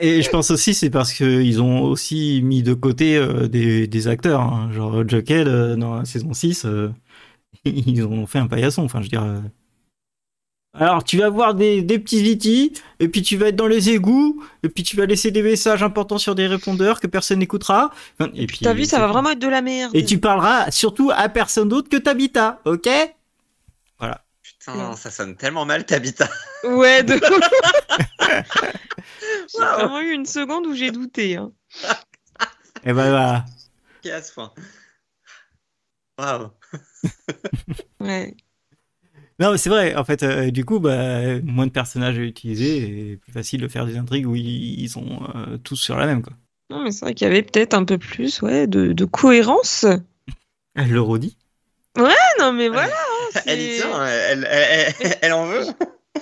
[0.00, 4.08] Et je pense aussi c'est parce qu'ils ont aussi mis de côté euh, des, des
[4.08, 4.70] acteurs, hein.
[4.72, 6.90] genre Jughead euh, dans la saison 6, euh,
[7.64, 9.42] ils ont fait un paillasson, enfin je veux dire...
[10.74, 13.88] Alors tu vas voir des, des petits vitis, et puis tu vas être dans les
[13.90, 17.90] égouts, et puis tu vas laisser des messages importants sur des répondeurs que personne n'écoutera.
[18.34, 19.90] Et puis T'as vu, ça va vraiment être de la merde.
[19.94, 22.88] Et tu parleras surtout à personne d'autre que Tabitha, ok?
[24.42, 24.94] Putain, Non.
[24.96, 26.28] ça sonne tellement mal, Tabitha.
[26.64, 27.14] Ouais, de...
[28.20, 31.36] J'ai vraiment eu une seconde où j'ai douté.
[31.36, 31.50] hein.
[32.84, 33.44] Et ben voilà.
[34.02, 34.52] Qui est à ce point
[36.18, 36.50] Waouh.
[38.00, 38.34] Ouais.
[39.40, 43.12] Non, mais c'est vrai, en fait, euh, du coup, bah, moins de personnages à utiliser
[43.12, 46.06] et plus facile de faire des intrigues où ils, ils sont euh, tous sur la
[46.06, 46.32] même, quoi.
[46.70, 49.86] Non, mais c'est vrai qu'il y avait peut-être un peu plus ouais, de, de cohérence.
[50.74, 51.36] Elle le redit.
[51.96, 52.92] Ah non, mais voilà.
[52.92, 55.64] hein, Elle y c'est- tient, elle, elle, elle- elle en veut.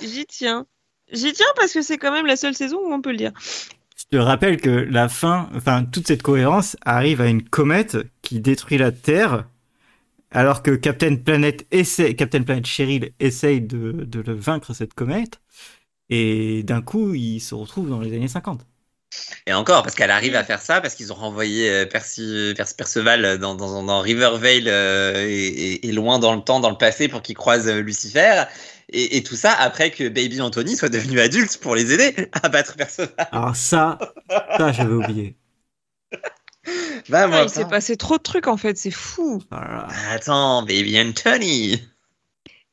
[0.01, 0.65] J'y tiens.
[1.11, 3.31] J'y tiens parce que c'est quand même la seule saison où on peut le dire.
[3.97, 8.39] Je te rappelle que la fin, enfin, toute cette cohérence arrive à une comète qui
[8.39, 9.47] détruit la Terre,
[10.31, 15.39] alors que Captain Planet essaie, Captain Planet Cheryl essaye de, de le vaincre, cette comète,
[16.09, 18.65] et d'un coup, il se retrouve dans les années 50.
[19.45, 22.75] Et encore, parce qu'elle arrive à faire ça, parce qu'ils ont renvoyé euh, Percy, Percy
[22.75, 27.21] Perceval dans, dans, dans Rivervale euh, et, loin dans le temps, dans le passé, pour
[27.21, 28.43] qu'il croise euh, Lucifer.
[28.89, 32.49] Et, et tout ça après que Baby Anthony soit devenu adulte pour les aider à
[32.49, 33.09] battre Perceval.
[33.31, 33.97] Alors ça,
[34.57, 35.35] ça, j'avais oublié.
[37.11, 37.69] Ah, moi, il s'est pas.
[37.69, 39.41] passé trop de trucs en fait, c'est fou.
[39.51, 39.87] Voilà.
[40.11, 41.81] Attends, Baby Anthony.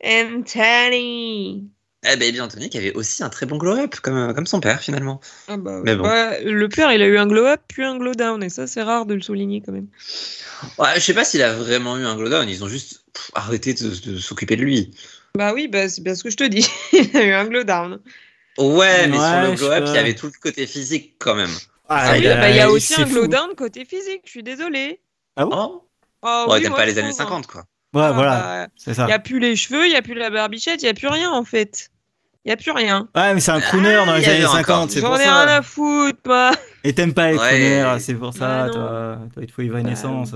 [0.05, 1.70] Anthony.
[2.07, 5.20] Eh, Baby Anthony qui avait aussi un très bon glow-up, comme, comme son père finalement.
[5.49, 6.03] Ah bah, Mais bon.
[6.03, 8.66] bah, le père, il a eu un glow up puis un glow down et ça
[8.66, 9.88] c'est rare de le souligner quand même.
[10.78, 13.72] Ouais, je sais pas s'il a vraiment eu un glow-down, ils ont juste pff, arrêté
[13.72, 14.90] de, de s'occuper de lui.
[15.36, 16.66] Bah oui, bah, c'est bien ce que je te dis.
[16.92, 17.99] il a eu un glow down.
[18.59, 21.51] Ouais, mais Ouais, sur le glow-up, il y avait tout le côté physique quand même.
[21.89, 24.30] Ah, Ah oui, il bah, il y a aussi un glow down côté physique, je
[24.30, 25.01] suis désolée.
[25.37, 25.82] Ah bon
[26.22, 27.24] Oh, Ah ouais, oui, moi, pas les années trouve, hein.
[27.24, 27.64] 50 quoi.
[27.95, 29.03] Ouais, Ah, voilà, bah, c'est ça.
[29.05, 30.95] Il n'y a plus les cheveux, il n'y a plus la barbichette, il n'y a
[30.95, 31.91] plus rien en fait.
[32.45, 33.09] Il n'y a plus rien.
[33.14, 34.91] Ouais, mais c'est un crooner dans les années avait 50, encore.
[34.91, 35.45] c'est J'en pour ai ça.
[35.45, 36.53] rien à foutre, moi.
[36.85, 37.39] Et t'aimes pas les Ouais.
[37.39, 39.18] crooners, c'est pour ça, Bah toi.
[39.32, 40.35] Toi, il te faut Ivan Bah Essence.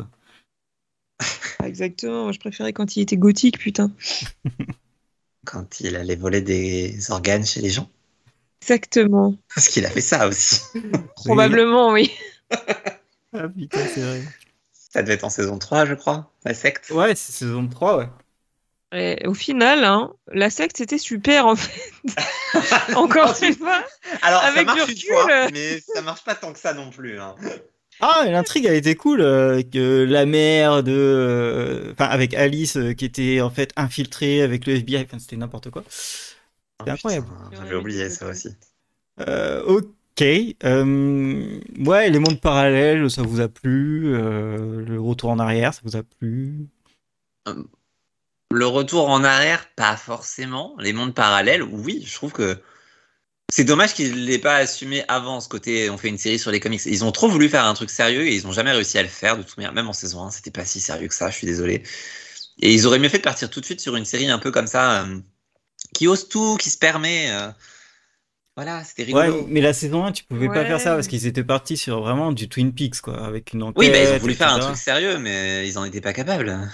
[1.65, 3.91] Exactement, moi, je préférais quand il était gothique, putain.
[5.45, 7.91] Quand il allait voler des organes chez les gens.
[8.63, 9.35] Exactement.
[9.55, 10.61] Parce qu'il a fait ça aussi.
[11.17, 12.11] Probablement, oui.
[13.35, 14.23] Ah putain, c'est vrai.
[14.73, 16.91] Ça devait être en saison 3, je crois, la secte.
[16.91, 18.09] Ouais, c'est saison 3, ouais.
[18.93, 21.93] Et au final, hein, la secte, c'était super, en fait.
[22.97, 23.85] Encore une fois.
[24.23, 25.09] Alors, Avec ça du marche une recul.
[25.13, 27.21] fois, mais ça marche pas tant que ça non plus.
[27.21, 27.35] hein.
[28.01, 32.93] Ah, l'intrigue a été cool, euh, que la mère de, euh, enfin, avec Alice euh,
[32.95, 35.85] qui était en fait infiltrée avec le FBI, enfin, c'était n'importe quoi.
[36.81, 37.27] Ah, incroyable.
[37.53, 38.51] J'avais oublié ça aussi.
[39.21, 40.23] Euh, ok,
[40.65, 45.81] euh, ouais, les mondes parallèles, ça vous a plu euh, Le retour en arrière, ça
[45.85, 46.69] vous a plu?
[48.53, 50.75] Le retour en arrière, pas forcément.
[50.79, 52.61] Les mondes parallèles, oui, je trouve que
[53.51, 55.89] c'est dommage qu'ils l'aient pas assumé avant ce côté.
[55.91, 56.85] On fait une série sur les comics.
[56.85, 59.09] Ils ont trop voulu faire un truc sérieux et ils ont jamais réussi à le
[59.09, 59.73] faire de toute manière.
[59.73, 61.31] Même en saison 1, c'était pas si sérieux que ça.
[61.31, 61.83] Je suis désolé.
[62.61, 64.51] Et ils auraient mieux fait de partir tout de suite sur une série un peu
[64.51, 65.21] comme ça, euh,
[65.95, 67.31] qui ose tout, qui se permet.
[67.31, 67.51] euh,
[68.57, 69.47] Voilà, c'était Ouais, rigolo.
[69.49, 72.33] mais la saison 1, tu pouvais pas faire ça parce qu'ils étaient partis sur vraiment
[72.33, 73.79] du Twin Peaks, quoi, avec une enquête.
[73.79, 76.69] Oui, bah, ils ont voulu faire un truc sérieux, mais ils en étaient pas capables.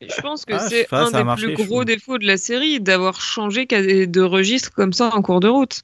[0.00, 1.84] Et je pense que Ah, c'est un des marché, plus gros trouve.
[1.84, 5.82] défauts de la série, d'avoir changé de registre comme ça en cours de route.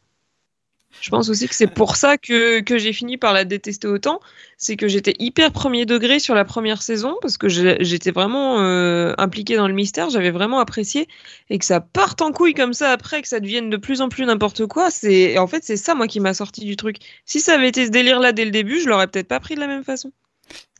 [1.00, 4.20] Je pense aussi que c'est pour ça que, que j'ai fini par la détester autant.
[4.56, 9.12] C'est que j'étais hyper premier degré sur la première saison, parce que j'étais vraiment euh,
[9.18, 11.08] impliquée dans le mystère, j'avais vraiment apprécié.
[11.50, 14.08] Et que ça parte en couille comme ça après, que ça devienne de plus en
[14.08, 16.98] plus n'importe quoi, c'est et en fait c'est ça moi qui m'a sorti du truc.
[17.24, 19.60] Si ça avait été ce délire-là dès le début, je l'aurais peut-être pas pris de
[19.60, 20.12] la même façon.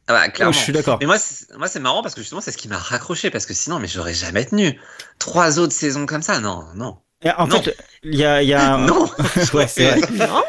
[0.08, 0.52] Ah bah, clairement.
[0.52, 0.98] je suis d'accord.
[1.00, 3.46] Mais moi, c'est- moi, c'est marrant parce que justement, c'est ce qui m'a raccroché parce
[3.46, 4.78] que sinon, mais j'aurais jamais tenu.
[5.18, 6.98] Trois autres saisons comme ça, non, non.
[7.38, 7.62] En Non.
[7.62, 9.08] fait, il y a, il y a un- Non.
[9.54, 10.00] ouais, c'est vrai.
[10.28, 10.42] Non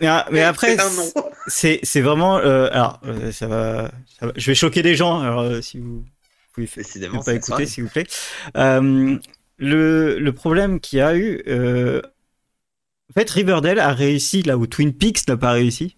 [0.00, 0.76] Mais, mais après,
[1.46, 2.38] C'est vraiment.
[2.38, 5.20] euh, alors, euh, ça va, ça va- Je vais choquer des gens.
[5.20, 6.04] Alors, euh, si vous
[6.52, 6.84] pouvez faire
[7.24, 8.06] pas écouter, s'il vous plaît.
[8.56, 9.16] Euh,
[9.58, 11.42] le, le problème qu'il y a eu.
[11.48, 12.02] euh,
[13.10, 15.95] En fait, Riverdale a réussi là où Twin Peaks n'a pas réussi.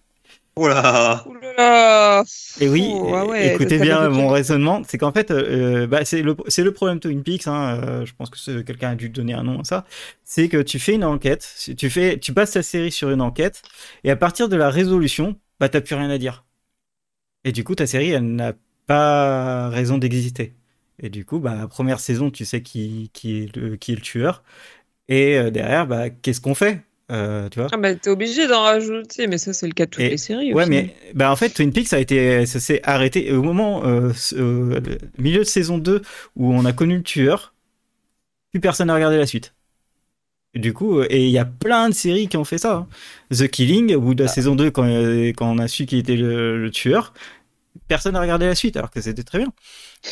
[0.59, 0.81] Oula.
[0.81, 1.25] Là.
[1.57, 2.23] Là
[2.59, 6.21] Et oui, Oh, ah ouais, écoutez bien mon raisonnement, c'est qu'en fait, euh, bah, c'est
[6.21, 9.61] le, problème Twin Peaks, hein, euh, je pense que quelqu'un a dû donner un nom
[9.61, 9.85] à ça,
[10.23, 11.47] c'est que tu fais une enquête,
[11.77, 13.61] tu, fais, tu passes ta série sur une enquête,
[14.03, 16.45] et à partir de la résolution, bah, t'as plus rien à dire.
[17.45, 18.53] Et du coup, ta série, elle n'a
[18.85, 20.53] pas raison d'exister.
[21.01, 23.95] Et du coup, bah, la première saison, tu sais qui, qui, est, le, qui est
[23.95, 24.43] le tueur,
[25.07, 26.83] et euh, derrière, bah, qu'est-ce qu'on fait?
[27.11, 29.89] Euh, tu vois Ah bah t'es obligé d'en rajouter, mais ça c'est le cas de
[29.91, 30.53] toutes Et- les séries.
[30.53, 34.11] Ouais, mais bah, en fait, Twin Peaks a été, ça s'est arrêté au moment, euh,
[34.33, 34.79] euh,
[35.17, 36.01] milieu de saison 2,
[36.35, 37.53] où on a connu le tueur,
[38.51, 39.53] plus personne n'a regardé la suite.
[40.53, 42.73] Et du coup, euh, et il y a plein de séries qui ont fait ça.
[42.75, 42.87] hein.
[43.35, 44.85] The Killing, au bout de la saison 2, quand,
[45.35, 47.13] quand on a su qui était le, le tueur,
[47.87, 49.51] personne n'a regardé la suite, alors que c'était très bien.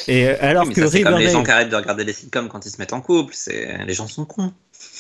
[0.07, 2.13] Et alors Oui, mais que ça, c'est comme les gens qui arrêtent de regarder les
[2.13, 3.33] sitcoms quand ils se mettent en couple.
[3.35, 4.53] C'est les gens sont cons.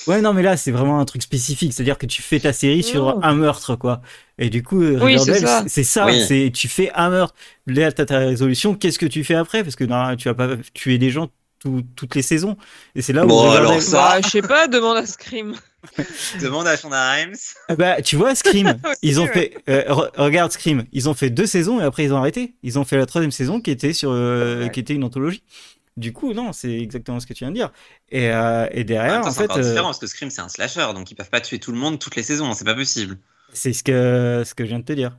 [0.05, 1.73] Ouais, non, mais là, c'est vraiment un truc spécifique.
[1.73, 3.23] C'est-à-dire que tu fais ta série sur Non.
[3.23, 4.01] un meurtre, quoi.
[4.37, 5.17] Et du coup, euh, Oui,
[5.67, 6.05] c'est ça.
[6.05, 6.23] Oui.
[6.27, 7.33] C'est tu fais un meurtre.
[7.65, 8.75] Là, t'as ta résolution.
[8.75, 9.63] Qu'est-ce que tu fais après?
[9.63, 11.29] Parce que non, tu vas pas tuer des gens
[11.59, 12.55] tout- toutes les saisons.
[12.95, 15.55] Et c'est là où Bon, alors ça- Bah, je sais pas, demande à Scream.
[16.41, 17.35] Demande à Shonda Rhimes.
[17.69, 18.75] Ah Bah, tu vois, Scream.
[19.01, 19.55] Ils ont fait.
[19.69, 20.83] euh, re- regarde Scream.
[20.91, 22.55] Ils ont fait deux saisons et après ils ont arrêté.
[22.63, 24.71] Ils ont fait la troisième saison qui était sur, euh, Ouais.
[24.71, 25.43] qui était une anthologie.
[25.97, 27.71] Du coup, non, c'est exactement ce que tu viens de dire.
[28.09, 30.41] Et, euh, et derrière, temps, en c'est fait, encore euh, différent parce que Scream c'est
[30.41, 32.53] un slasher, donc ils peuvent pas tuer tout le monde toutes les saisons.
[32.53, 33.17] C'est pas possible.
[33.51, 35.17] c'est ce que ce que je viens de te dire.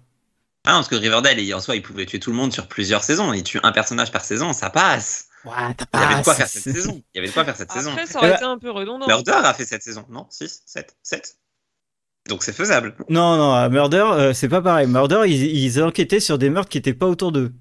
[0.64, 3.02] Ah, parce que Riverdale, il- en soi, il pouvait tuer tout le monde sur plusieurs
[3.02, 3.32] saisons.
[3.32, 5.28] Il tue un personnage par saison, ça passe.
[5.44, 7.02] Ouais, t'as Il y avait pas- de quoi c'est- faire cette c'est- saison.
[7.14, 7.90] Il y avait de quoi faire cette saison.
[7.92, 9.06] Après, ça aurait Eh ben- été un peu redondant.
[9.06, 11.36] Murder a fait cette saison, non 6, 7, 7
[12.28, 12.94] Donc c'est faisable.
[13.08, 14.86] Non, non, à Murder, euh, c'est pas pareil.
[14.86, 17.52] Murder, ils, ils enquêtaient sur des meurtres qui étaient pas autour d'eux.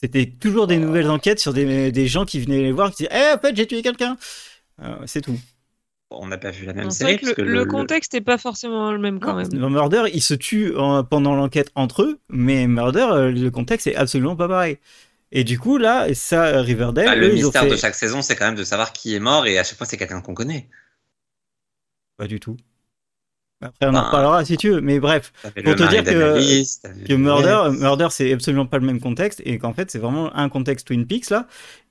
[0.00, 3.10] C'était toujours des nouvelles enquêtes sur des, des gens qui venaient les voir, qui disaient
[3.12, 4.16] Eh, en fait, j'ai tué quelqu'un
[4.82, 5.38] Euh, C'est tout.
[6.10, 7.16] On n'a pas vu la même Non, série.
[7.16, 9.48] vrai que le, parce que le contexte est pas forcément le même quand même.
[9.48, 13.86] Dans Murder, ils se tuent en- pendant l'enquête entre eux, mais Murder, euh, le contexte
[13.88, 14.78] est absolument pas pareil.
[15.32, 17.70] Et du coup, là, ça, Riverdale, Bah, le eux, mystère fait...
[17.70, 19.86] de chaque saison, c'est quand même de savoir qui est mort et à chaque fois,
[19.86, 20.70] c'est quelqu'un qu'on connaît.
[22.16, 22.56] Pas du tout.
[23.60, 25.32] Après, on en reparlera si tu veux, mais bref.
[25.64, 26.38] Pour te dire que-
[27.06, 30.48] que Murder, Murder c'est absolument pas le même contexte et qu'en fait c'est vraiment un
[30.48, 31.46] contexte Twin Peaks là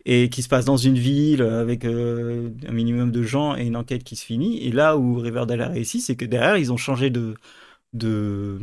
[0.05, 3.76] et qui se passe dans une ville avec euh, un minimum de gens et une
[3.76, 4.63] enquête qui se finit.
[4.65, 7.36] Et là où Riverdale a réussi c'est que derrière ils ont changé de
[7.93, 8.59] de,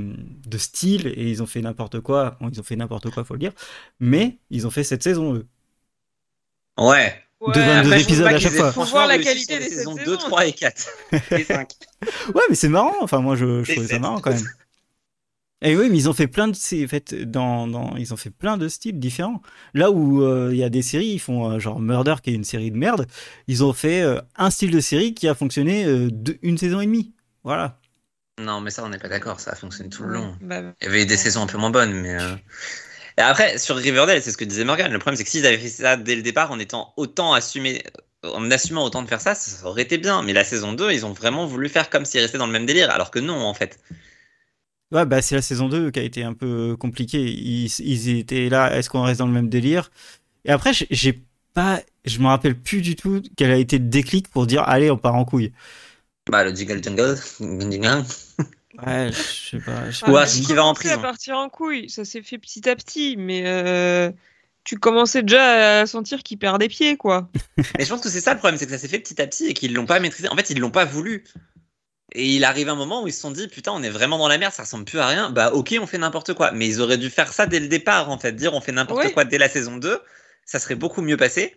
[0.46, 2.36] de style et ils ont fait n'importe quoi.
[2.40, 3.52] Bon ils ont fait n'importe quoi faut le dire.
[4.00, 5.46] Mais ils ont fait cette saison eux
[6.78, 7.14] Ouais.
[7.40, 8.66] De 22 Après, je épisodes à chaque fois.
[8.66, 10.28] Faut franchement voir la qualité des saisons sept 2, saisons.
[10.28, 10.88] 3 et 4
[11.32, 11.72] et 5.
[12.34, 12.94] Ouais, mais c'est marrant.
[13.00, 14.48] Enfin, moi, je, trouvais ça marrant quand même.
[15.62, 18.30] Et oui, mais ils ont fait plein de, en fait, dans, dans, ils ont fait
[18.30, 19.40] plein de styles différents.
[19.72, 22.34] Là où euh, il y a des séries, ils font euh, genre Murder, qui est
[22.34, 23.06] une série de merde.
[23.48, 26.80] Ils ont fait euh, un style de série qui a fonctionné euh, deux- une saison
[26.80, 27.14] et demie.
[27.44, 27.78] Voilà.
[28.38, 30.36] Non, mais ça, on n'est pas d'accord, ça a fonctionné tout le long.
[30.42, 32.18] Bah, Il y avait eu des saisons un peu moins bonnes, mais.
[33.18, 34.92] Et après, sur Riverdale, c'est ce que disait Morgan.
[34.92, 37.82] Le problème, c'est que s'ils avaient fait ça dès le départ, en étant autant assumé,
[38.24, 40.22] en assumant autant de faire ça, ça aurait été bien.
[40.22, 42.66] Mais la saison 2, ils ont vraiment voulu faire comme s'ils restaient dans le même
[42.66, 43.78] délire, alors que non, en fait.
[44.92, 47.22] Ouais, bah c'est la saison 2 qui a été un peu compliquée.
[47.32, 49.90] Ils, ils étaient là, est-ce qu'on reste dans le même délire?
[50.44, 54.28] Et après, j'ai- pas, je me rappelle plus du tout quel a été le déclic
[54.28, 55.52] pour dire allez, on part en couille.
[56.28, 57.16] Bah, le Jiggle Jungle.
[58.84, 59.90] Ouais, je sais pas.
[59.90, 60.22] je sais Ou pas.
[60.22, 61.02] à ce va en commençaient à prison.
[61.02, 64.10] partir en couille, ça s'est fait petit à petit, mais euh,
[64.64, 67.28] tu commençais déjà à sentir qu'il perd des pieds, quoi.
[67.78, 69.26] Mais je pense que c'est ça le problème, c'est que ça s'est fait petit à
[69.26, 70.28] petit et qu'ils l'ont pas maîtrisé.
[70.28, 71.24] En fait, ils l'ont pas voulu.
[72.16, 74.28] Et il arrive un moment où ils se sont dit, putain, on est vraiment dans
[74.28, 75.30] la merde, ça ressemble plus à rien.
[75.30, 76.52] Bah, ok, on fait n'importe quoi.
[76.52, 78.32] Mais ils auraient dû faire ça dès le départ, en fait.
[78.32, 79.12] Dire, on fait n'importe Ouais.
[79.12, 80.00] quoi dès la saison 2,
[80.44, 81.56] ça serait beaucoup mieux passé.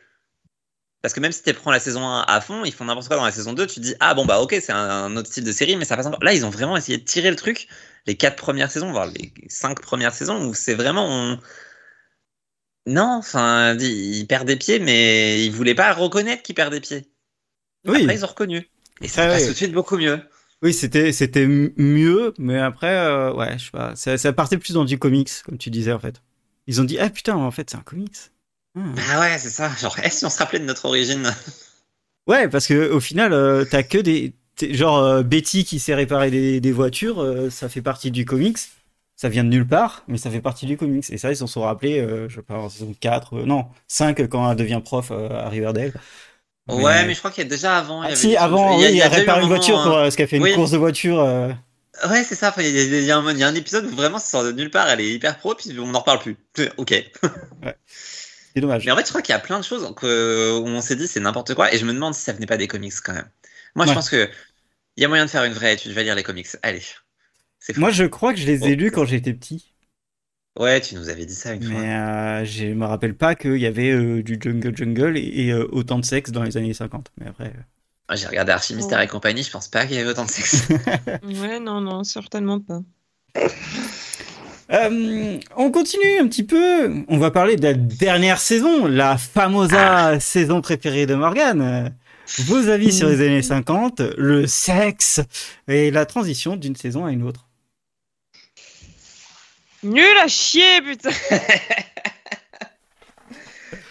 [1.02, 3.18] Parce que même si tu prends la saison 1 à fond, ils font n'importe quoi
[3.18, 5.30] dans la saison 2, tu te dis, ah bon, bah ok, c'est un, un autre
[5.30, 6.24] style de série, mais ça passe encore.
[6.24, 7.68] Là, ils ont vraiment essayé de tirer le truc,
[8.08, 11.08] les quatre premières saisons, voire les cinq premières saisons, où c'est vraiment.
[11.08, 11.40] on-
[12.88, 17.12] Non, enfin, ils perdent des pieds, mais ils voulaient pas reconnaître qu'ils perdent des pieds.
[17.86, 18.70] Oui, Après, ils ont reconnu.
[19.02, 20.22] Et ça Ah passe tout de suite beaucoup mieux.
[20.64, 23.96] oui, c'était, c'était mieux, mais après, euh, ouais, je sais pas.
[23.96, 26.22] Ça, ça partait plus dans du comics, comme tu disais en fait.
[26.66, 28.16] Ils ont dit, ah putain, en fait, c'est un comics.
[28.78, 28.94] Hmm.
[29.12, 29.72] Ah ouais, c'est ça.
[29.82, 31.34] Genre, eh, si on se rappelait de notre origine?
[32.28, 34.34] Ouais, parce que au final, euh, t'as que des.
[34.62, 38.58] Genre, euh, Betty qui sait réparer des, des voitures, euh, ça fait partie du comics.
[39.16, 41.10] Ça vient de nulle part, mais ça fait partie du comics.
[41.10, 44.28] Et ça, ils s'en sont rappelés, je sais pas, en saison 4, euh, non, 5
[44.30, 45.94] quand elle devient prof à Riverdale.
[46.70, 48.04] Ouais, mais je crois qu'il y a déjà avant.
[48.04, 49.38] il y Ah, avait si, avant, choses- il y a- oui, il déjà eu répare
[49.38, 49.84] un une voiture hein.
[49.86, 51.18] pour, parce qu'elle fait une course de voiture.
[52.08, 52.54] Ouais, c'est ça.
[52.60, 54.44] Il y, a- il y un, il y a un épisode où vraiment ça sort
[54.44, 54.88] de nulle part.
[54.90, 56.38] Elle est hyper pro, puis on n'en reparle plus.
[56.78, 56.94] Ok.
[58.58, 58.86] C'est dommage.
[58.86, 60.96] Mais en fait, je crois qu'il y a plein de choses que, où on s'est
[60.96, 61.72] dit c'est n'importe quoi.
[61.74, 63.30] Et je me demande si ça venait pas des comics quand même.
[63.76, 64.30] Moi, je pense que
[64.96, 65.92] il y a moyen de faire une vraie étude.
[65.92, 66.48] Je vais lire les comics.
[66.64, 66.82] Allez.
[67.76, 69.74] Moi, je crois que je les ai lus quand j'étais petit.
[70.60, 71.80] Ouais, tu nous avais dit ça une fois.
[71.80, 75.52] Mais euh, je me rappelle pas qu'il y avait euh, du Jungle Jungle et, et,
[75.52, 77.12] euh, autant de sexe dans les années 50.
[77.18, 77.46] Mais après.
[77.50, 77.62] euh,
[78.10, 79.44] Moi, J'ai regardé Archie Mystère et compagnie.
[79.44, 80.68] Je pense pas qu'il y avait autant de sexe.
[81.24, 82.82] Ouais, non, non, certainement pas.
[84.72, 87.04] Euh, on continue un petit peu.
[87.08, 91.94] On va parler de la dernière saison, la famosa saison préférée de Morgan.
[92.40, 95.22] Vos avis sur les années 50, le sexe
[95.70, 97.48] et la transition d'une saison à une autre.
[99.84, 101.12] Nul à chier, putain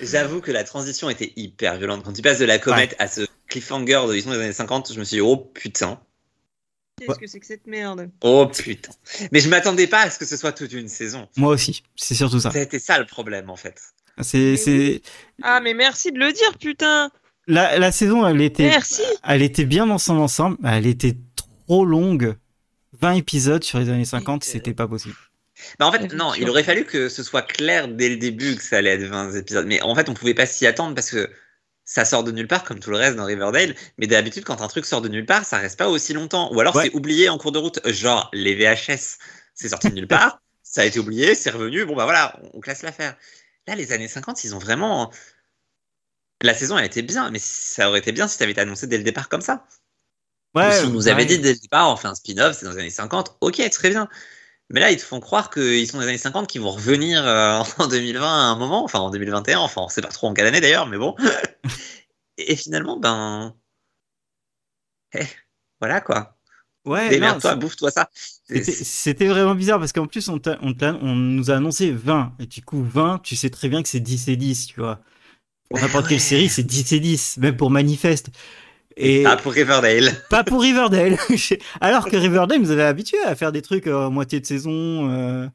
[0.01, 2.03] J'avoue que la transition était hyper violente.
[2.05, 4.99] Quand tu passes de la comète à ce cliffhanger de l'histoire des années 50, je
[4.99, 5.99] me suis dit, oh putain.
[6.99, 8.11] Qu'est-ce que c'est que cette merde?
[8.23, 8.93] Oh putain.
[9.31, 11.29] Mais je m'attendais pas à ce que ce soit toute une saison.
[11.37, 12.51] Moi aussi, c'est surtout ça.
[12.51, 13.81] C'était ça le problème en fait.
[14.23, 15.03] C'est, c'est
[15.43, 17.11] Ah, mais merci de le dire, putain
[17.49, 20.57] la, la saison, elle était, Merci elle était bien dans son ensemble.
[20.65, 21.17] Elle était
[21.67, 22.35] trop longue.
[23.01, 25.15] 20 épisodes sur les années 50, c'était pas possible.
[25.79, 28.63] Bah en fait, non, il aurait fallu que ce soit clair dès le début que
[28.63, 29.67] ça allait être 20 épisodes.
[29.67, 31.31] Mais en fait, on pouvait pas s'y attendre parce que
[31.87, 33.75] ça sort de nulle part comme tout le reste dans Riverdale.
[33.97, 36.53] Mais d'habitude, quand un truc sort de nulle part, ça reste pas aussi longtemps.
[36.53, 36.85] Ou alors Ouais.
[36.85, 37.81] c'est oublié en cours de route.
[37.89, 39.19] Genre les VHS,
[39.55, 41.87] c'est sorti de nulle part, ça a été oublié, c'est revenu.
[41.87, 43.17] Bon bah voilà, on, classe l'affaire.
[43.69, 45.13] Là, les années 50, ils ont vraiment.
[46.43, 48.87] La saison, elle était bien, mais ça aurait été bien si ça avait été annoncé
[48.87, 49.67] dès le départ comme ça.
[50.55, 51.27] Ou si on nous avait ouais.
[51.27, 53.91] dit dès le départ, on fait un spin-off, c'est dans les années 50, ok, très
[53.91, 54.09] bien.
[54.71, 57.63] Mais là, ils te font croire qu'ils sont les années 50, qu'ils vont revenir euh,
[57.79, 60.47] en 2020 à un moment, enfin en 2021, enfin on sait pas trop en quelle
[60.47, 61.15] année d'ailleurs, mais bon.
[62.39, 63.55] Et finalement, ben.
[65.15, 65.25] Eh,
[65.81, 66.37] voilà quoi.
[66.85, 67.09] Ouais,
[67.41, 68.09] c'est- bouffe-toi ça.
[68.45, 72.35] C'était- vraiment bizarre parce qu'en plus, on, on, on nous a annoncé 20.
[72.39, 75.01] Et du coup, 20, tu sais très bien que c'est 10 et 10, tu vois.
[75.69, 76.11] Pour n'importe Ouais.
[76.11, 78.31] quelle série, c'est 10 et 10, même pour Manifeste.
[78.97, 80.11] Et Ah, pour Riverdale.
[80.31, 81.17] pas pour Riverdale.
[81.81, 85.11] Alors que Riverdale nous avait habitué à faire des trucs euh, en moitié de saison,
[85.11, 85.47] euh,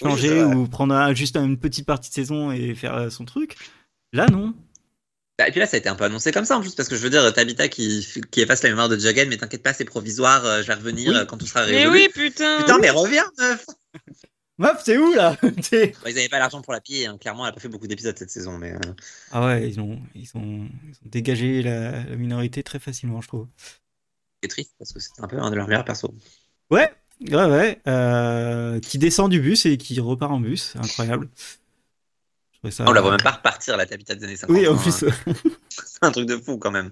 [0.00, 3.56] changer ou prendre juste une petite partie de saison et faire euh, son truc.
[4.12, 4.54] Là, non.
[5.38, 6.88] Bah, et puis là, ça a été un peu annoncé comme ça en plus, parce
[6.88, 9.72] que je veux dire, Tabitha qui, qui efface la mémoire de Jughead, mais t'inquiète pas,
[9.72, 11.16] c'est provisoire, euh, je vais revenir Oui.
[11.18, 11.96] euh, quand tout sera Mais résolu.
[11.96, 13.64] oui, putain Putain, mais reviens, meuf
[14.60, 15.36] Meuf, c'est où là?
[15.42, 17.16] Bah, Ils avaient pas l'argent pour la payer, hein.
[17.16, 18.72] clairement, elle a pas fait beaucoup d'épisodes cette saison, mais.
[18.72, 18.78] euh,
[19.32, 23.28] Ah ouais, ils ont, ils ont, ils ont dégagé la, la minorité très facilement, je
[23.28, 23.46] trouve.
[24.42, 26.10] c'est triste, parce que c'était un peu un de leurs meilleurs persos.
[26.70, 26.92] Ouais,
[27.22, 27.80] ouais, ouais.
[27.88, 31.30] euh, qui descend du bus et qui repart en bus, c'est incroyable.
[32.70, 32.84] Ça...
[32.86, 34.54] On la voit même pas repartir, la Tabitha des années 50.
[34.54, 34.76] Oui, en hein.
[34.76, 34.92] plus.
[34.92, 35.06] C'est
[36.02, 36.90] un truc de fou quand même.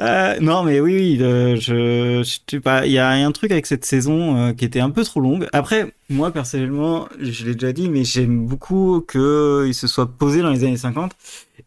[0.00, 3.50] Euh, non, mais oui, oui, euh, je, je sais pas, il y a un truc
[3.50, 5.48] avec cette saison euh, qui était un peu trop longue.
[5.52, 10.42] Après, moi personnellement, je l'ai déjà dit, mais j'aime beaucoup que il se soit posé
[10.42, 11.12] dans les années 50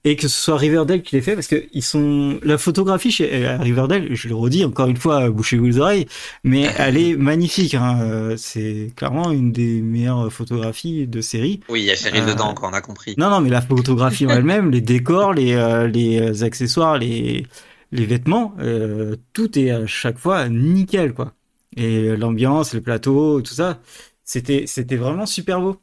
[0.03, 3.45] et que ce soit Riverdale qui l'ait fait parce que ils sont la photographie chez
[3.45, 6.07] euh, Riverdale, je le redis encore une fois, bouchez-vous les oreilles,
[6.43, 7.73] mais elle est magnifique.
[7.75, 11.61] Hein, euh, c'est clairement une des meilleures photographies de série.
[11.69, 13.15] Oui, il y a Cheryl Euh, dedans, quoi, on a compris.
[13.17, 17.45] Non, non, mais la photographie en elle-même, les décors, les, euh, les accessoires, les,
[17.91, 21.33] les vêtements, euh, tout est à chaque fois nickel, quoi.
[21.75, 23.79] Et l'ambiance, les plateaux, tout ça,
[24.23, 25.79] c'était, c'était vraiment super beau.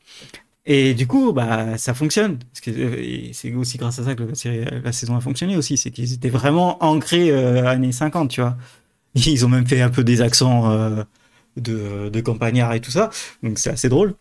[0.66, 2.38] Et du coup, bah, ça fonctionne.
[2.38, 5.56] Parce que euh, c'est aussi grâce à ça que la, série- la saison a fonctionné
[5.56, 5.76] aussi.
[5.76, 8.56] C'est qu'ils étaient vraiment ancrés euh, années 50, tu vois.
[9.14, 11.04] Ils ont même fait un peu des accents euh,
[11.56, 13.10] de, de campagnards et tout ça.
[13.42, 14.14] Donc c'est assez drôle.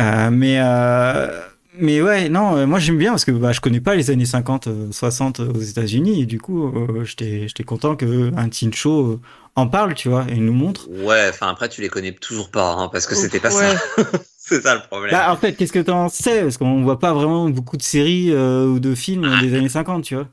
[0.00, 1.42] Euh, mais, euh,
[1.78, 4.68] mais ouais, non, moi j'aime bien parce que bah, je connais pas les années 50,
[4.68, 6.22] euh, 60 aux États-Unis.
[6.22, 9.20] Et du coup, euh, j'étais j'étais content qu'un teen show euh,
[9.56, 10.88] en parle, tu vois, et nous montre.
[10.88, 13.76] Ouais, enfin après, tu les connais toujours pas, hein, parce que c'était pas ouais.
[13.76, 13.80] ça.
[14.48, 15.12] c'est ça le problème.
[15.12, 16.42] Bah, en fait, qu'est-ce que t'en sais?
[16.42, 20.04] Parce qu'on voit pas vraiment beaucoup de séries euh, ou de films des années 50,
[20.04, 20.28] tu vois.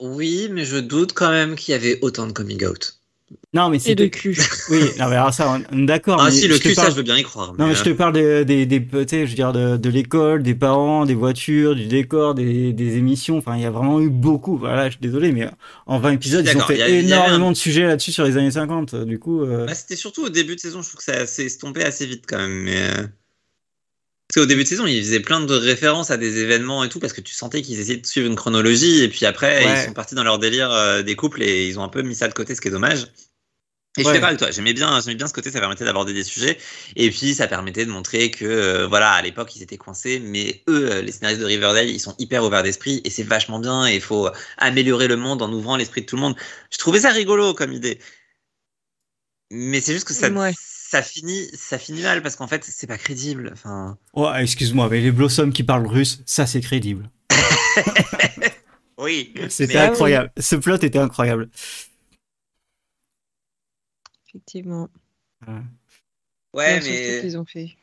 [0.00, 3.00] Oui, mais je doute quand même qu'il y avait autant de coming out.
[3.52, 4.36] Non, mais Et de cul.
[4.70, 6.20] Oui, non, mais alors ça, on est d'accord.
[6.20, 7.54] Ah mais si, le cul, ça, je veux bien y croire.
[7.58, 9.76] Non, mais je te euh, parle des, des, des, tu sais, je veux dire, de,
[9.76, 13.38] de l'école, des parents, des voitures, du décor, des, des émissions.
[13.38, 14.56] Enfin, il y a vraiment eu beaucoup.
[14.58, 15.48] Voilà, je suis désolé, mais
[15.86, 18.50] en 20 épisodes, ils ont fait a- énormément un- de sujets là-dessus sur les années
[18.50, 18.94] 50.
[18.94, 21.44] Du coup, euh, bah, c'était surtout au début de saison, je trouve que ça s'est
[21.46, 22.62] estompé assez vite quand même.
[22.64, 22.90] Mais...
[24.34, 26.98] Parce qu'au début de saison, ils faisaient plein de références à des événements et tout,
[26.98, 29.80] parce que tu sentais qu'ils essayaient de suivre une chronologie, et puis après, Ouais.
[29.80, 32.16] ils sont partis dans leur délire euh, des couples, et ils ont un peu mis
[32.16, 33.06] ça de côté, ce qui est dommage.
[33.96, 34.04] Et je Ouais.
[34.06, 36.58] suis d'accord avec toi, j'aimais bien, j'aimais bien ce côté, ça permettait d'aborder des sujets,
[36.96, 40.64] et puis ça permettait de montrer que, euh, voilà, à l'époque, ils étaient coincés, mais
[40.68, 43.86] eux, euh, les scénaristes de Riverdale, ils sont hyper ouverts d'esprit, et c'est vachement bien,
[43.86, 44.28] et il faut
[44.58, 46.34] améliorer le monde en ouvrant l'esprit de tout le monde.
[46.72, 48.00] Je trouvais ça rigolo comme idée.
[49.52, 50.54] Mais c'est juste que ça, Ouais.
[50.94, 53.50] Ça finit, ça finit mal parce qu'en fait, c'est pas crédible.
[53.52, 57.10] Enfin, oh, excuse-moi, mais les Blossoms qui parlent russe, ça c'est crédible.
[58.98, 59.34] oui.
[59.48, 59.80] C'était oui.
[59.80, 60.30] incroyable.
[60.38, 61.48] Ce plot était incroyable.
[64.28, 64.88] Effectivement.
[66.52, 67.76] Ouais, surtout mais qu'ils ont fait.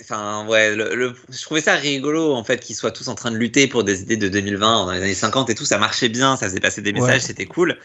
[0.00, 3.30] enfin, ouais, le, le- je trouvais ça rigolo en fait qu'ils soient tous en train
[3.30, 5.66] de lutter pour des idées de 2020 dans les années 50 et tout.
[5.66, 7.26] Ça marchait bien, ça faisait passer des messages, Ouais.
[7.26, 7.78] c'était cool.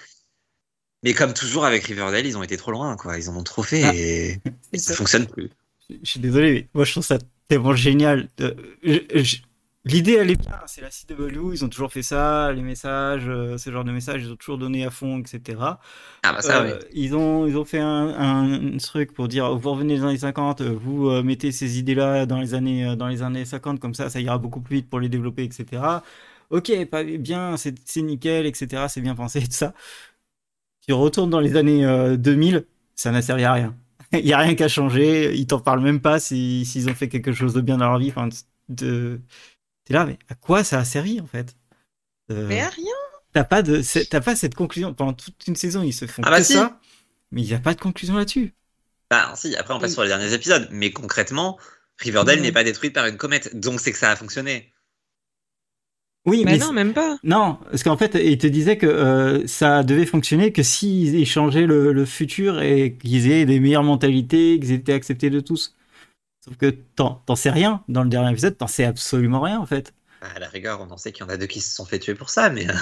[1.03, 3.17] Mais comme toujours avec Riverdale, ils ont été trop loin, quoi.
[3.17, 3.93] Ils en ont trop fait Ah.
[3.95, 4.39] et,
[4.73, 5.49] et ça fonctionne plus.
[5.89, 7.17] Je suis désolé, mais moi je trouve ça
[7.47, 8.27] tellement génial.
[8.41, 9.37] Euh, je-
[9.85, 13.57] L'idée elle est bien, c'est la CW, ils ont toujours fait ça, les messages, euh,
[13.57, 15.79] ce genre de messages, ils ont toujours donné à fond, etc.
[16.23, 16.85] Ah bah ça, Euh, oui.
[16.93, 18.09] ils ont ils ont fait un,
[18.73, 22.25] un truc pour dire vous revenez des années 50, euh, vous euh, mettez ces idées-là
[22.25, 24.99] dans les années dans les années 50 comme ça ça ira beaucoup plus vite pour
[24.99, 25.81] les développer etc.
[26.49, 29.73] Ok pas bien c'est c'est nickel etc c'est bien pensé tout ça.
[30.87, 32.65] Tu retournes dans les années euh, 2000
[32.95, 33.75] ça n'a servi à rien.
[34.13, 37.09] Il y a rien qu'à changer ils t'en parlent même pas si- s'ils ont fait
[37.09, 38.09] quelque chose de bien dans leur vie.
[38.09, 38.29] Enfin
[38.69, 39.21] de
[39.85, 41.55] t'es là mais à quoi ça a servi en fait?
[42.31, 42.85] Euh, Mais à rien.
[43.33, 46.31] T'as pas de, t'as pas cette conclusion pendant toute une saison, ils se font Ah
[46.31, 46.53] bah que si.
[46.53, 46.79] ça,
[47.31, 48.55] mais il n'y a pas de conclusion là-dessus.
[49.11, 49.93] Bah si, après on passe Oui.
[49.93, 51.57] sur les derniers épisodes, mais concrètement,
[51.99, 54.73] Riverdale n'est pas détruite par une comète, donc c'est que ça a fonctionné.
[56.27, 57.17] Oui, mais non, même pas.
[57.23, 61.65] non, parce qu'en fait, ils te disaient que euh, ça devait fonctionner que s'ils échangeaient
[61.65, 65.73] le, le futur et qu'ils aient des meilleures mentalités, qu'ils étaient acceptés de tous.
[66.47, 69.93] Sauf que t'en, sais rien dans le dernier épisode, t'en sais absolument rien en fait.
[70.21, 71.99] À la rigueur, on en sait qu'il y en a deux qui se sont fait
[71.99, 72.73] tuer pour ça, mais euh,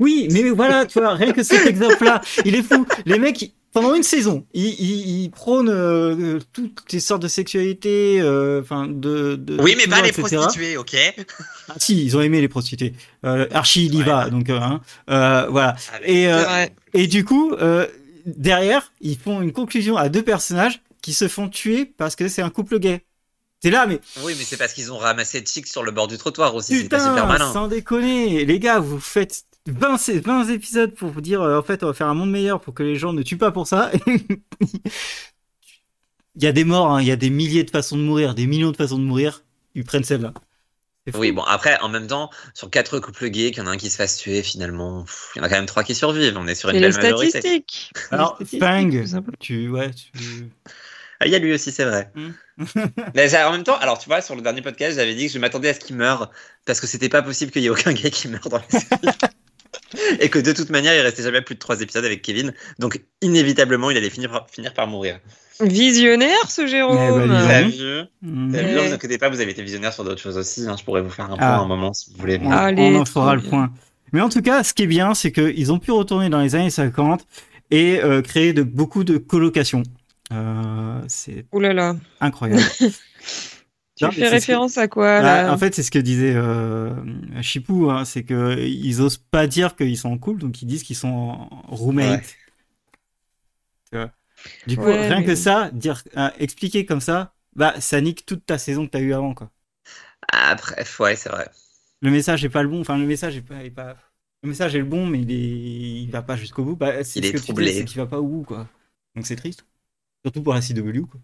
[0.00, 2.86] Oui, mais voilà, tu vois, rien que cet exemple-là, il est fou.
[3.04, 8.20] Les mecs, pendant une saison, ils, ils, ils prônent euh, toutes les sortes de sexualité,
[8.20, 9.60] euh, enfin de, de.
[9.60, 10.36] oui, mais pas les etc.
[10.36, 10.96] prostituées, ok
[11.68, 12.94] Ah, si, ils ont aimé les prostituées.
[13.24, 14.04] Euh, Archie, il y Ouais.
[14.04, 14.80] va, donc euh, hein,
[15.10, 15.76] euh, voilà.
[15.94, 17.86] Avec- Et, euh, du coup, euh,
[18.26, 22.42] derrière, ils font une conclusion à deux personnages qui se font tuer parce que c'est
[22.42, 23.04] un couple gay.
[23.60, 26.06] T'es là, mais Oui, mais c'est parce qu'ils ont ramassé de chicks sur le bord
[26.06, 27.52] du trottoir aussi, c'est pas super putain, malin.
[27.52, 31.62] sans déconner, les gars, vous faites 20, sé- 20 épisodes pour vous dire, euh, en
[31.62, 33.66] fait, on va faire un monde meilleur pour que les gens ne tuent pas pour
[33.66, 33.90] ça.
[36.36, 38.34] Il y a des morts, hein, il y a des milliers de façons de mourir,
[38.34, 39.42] des millions de façons de mourir.
[39.74, 40.32] Ils prennent celle-là.
[41.14, 43.76] Oui, bon, après, en même temps, sur quatre couples gays, qu'il y en a un
[43.76, 46.36] qui se fasse tuer, finalement, pff, il y en a quand même trois qui survivent,
[46.36, 47.30] on est sur une Et les belle majorité.
[47.40, 47.90] statistiques.
[48.10, 50.12] Alors, Les statistiques, Fang, tu, ouais, tu.
[51.18, 52.12] Ah, il y a lui aussi, c'est vrai.
[52.14, 52.30] Hmm.
[53.16, 55.38] Mais en même temps, alors tu vois, sur le dernier podcast, j'avais dit que je
[55.38, 56.30] m'attendais à ce qu'il meure,
[56.66, 59.18] parce que c'était pas possible qu'il y ait aucun gay qui meure dans la série.
[60.20, 62.52] et que de toute manière, il restait jamais plus de trois épisodes avec Kevin.
[62.78, 65.18] Donc, inévitablement, il allait finir par, finir par mourir.
[65.60, 66.98] Visionnaire, ce Jérôme.
[67.00, 67.48] Eh ben, Vous disons.
[67.50, 68.08] avez vu.
[68.22, 70.64] Vous avez vu, Ne vous inquiétez pas, vous avez été visionnaire sur d'autres choses aussi.
[70.68, 70.76] hein.
[70.78, 71.56] Je pourrais vous faire un point Ah.
[71.56, 72.38] à un moment si vous voulez.
[72.42, 73.72] On, Allez, on en fera le point.
[74.12, 76.54] Mais en tout cas, ce qui est bien, c'est qu'ils ont pu retourner dans les
[76.54, 77.26] années 50
[77.70, 79.82] et euh, créer de, beaucoup de colocations.
[80.32, 81.96] Euh, c'est là là.
[82.20, 82.62] incroyable.
[83.98, 86.92] Tu Non, fais que- référence à quoi Ah, en fait, c'est ce que disait euh,
[87.42, 90.84] Chipou, hein, c'est que ils osent pas dire qu'ils sont en couple, donc ils disent
[90.84, 92.24] qu'ils sont en roommate.
[93.92, 94.06] Ouais.
[94.66, 94.68] Tu.
[94.70, 98.24] Du coup, Ouais, rien mais- que ça, dire, euh, expliquer comme ça, bah, ça nique
[98.24, 99.50] toute ta saison que t'as eu avant, quoi.
[100.32, 101.48] Ah, bref, ouais, c'est vrai.
[102.00, 103.96] Le message est pas le bon, enfin, le message est pas, est pas...
[104.44, 106.76] le message est le bon, mais il est, il va pas jusqu'au bout.
[106.76, 107.72] Bah, c'est Il ce est que tu troublé.
[107.72, 108.68] dis, c'est qu'il va pas au bout, quoi.
[109.16, 109.64] Donc c'est triste.
[110.24, 111.20] Surtout pour la CW, quoi.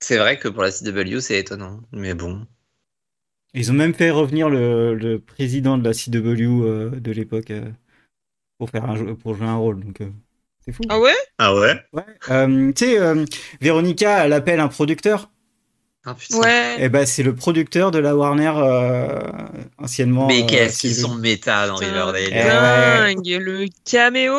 [0.00, 1.80] C'est vrai que pour la CW, c'est étonnant.
[1.92, 2.46] Mais bon.
[3.54, 7.70] Ils ont même fait revenir le, le président de la CW euh, de l'époque euh,
[8.58, 9.82] pour faire un jeu- pour jouer un rôle.
[9.82, 10.10] Donc euh,
[10.64, 10.82] c'est fou.
[10.90, 11.14] Ah ouais?
[11.38, 11.80] Ah ouais?
[11.92, 12.02] Ouais.
[12.30, 13.24] Euh, tu sais, euh,
[13.60, 15.30] Véronica, elle appelle un producteur.
[16.04, 16.38] Ah putain.
[16.38, 16.76] Ouais.
[16.78, 19.22] Et ben c'est le producteur de la Warner euh,
[19.78, 20.26] anciennement.
[20.28, 22.22] Mais euh, qu'est-ce qu'ils sont méta dans Putain, Riverdale.
[22.30, 23.14] Eh ouais.
[23.14, 24.34] Dingue, le caméo.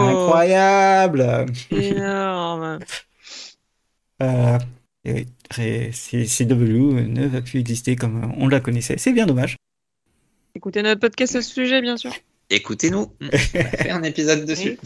[0.00, 1.46] Incroyable.
[1.70, 2.78] Énorme.
[4.22, 4.58] Euh,
[5.04, 5.26] et
[5.92, 8.98] CW ne va plus exister comme on la connaissait.
[8.98, 9.56] C'est bien dommage.
[10.54, 12.12] Écoutez notre podcast à ce sujet, bien sûr.
[12.50, 13.10] Écoutez-nous.
[13.22, 14.78] On va faire un épisode dessus.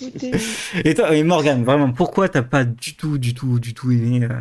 [0.85, 4.25] Et toi, et Morgan, vraiment, pourquoi t'as pas du tout, du tout, du tout aimé
[4.25, 4.41] euh,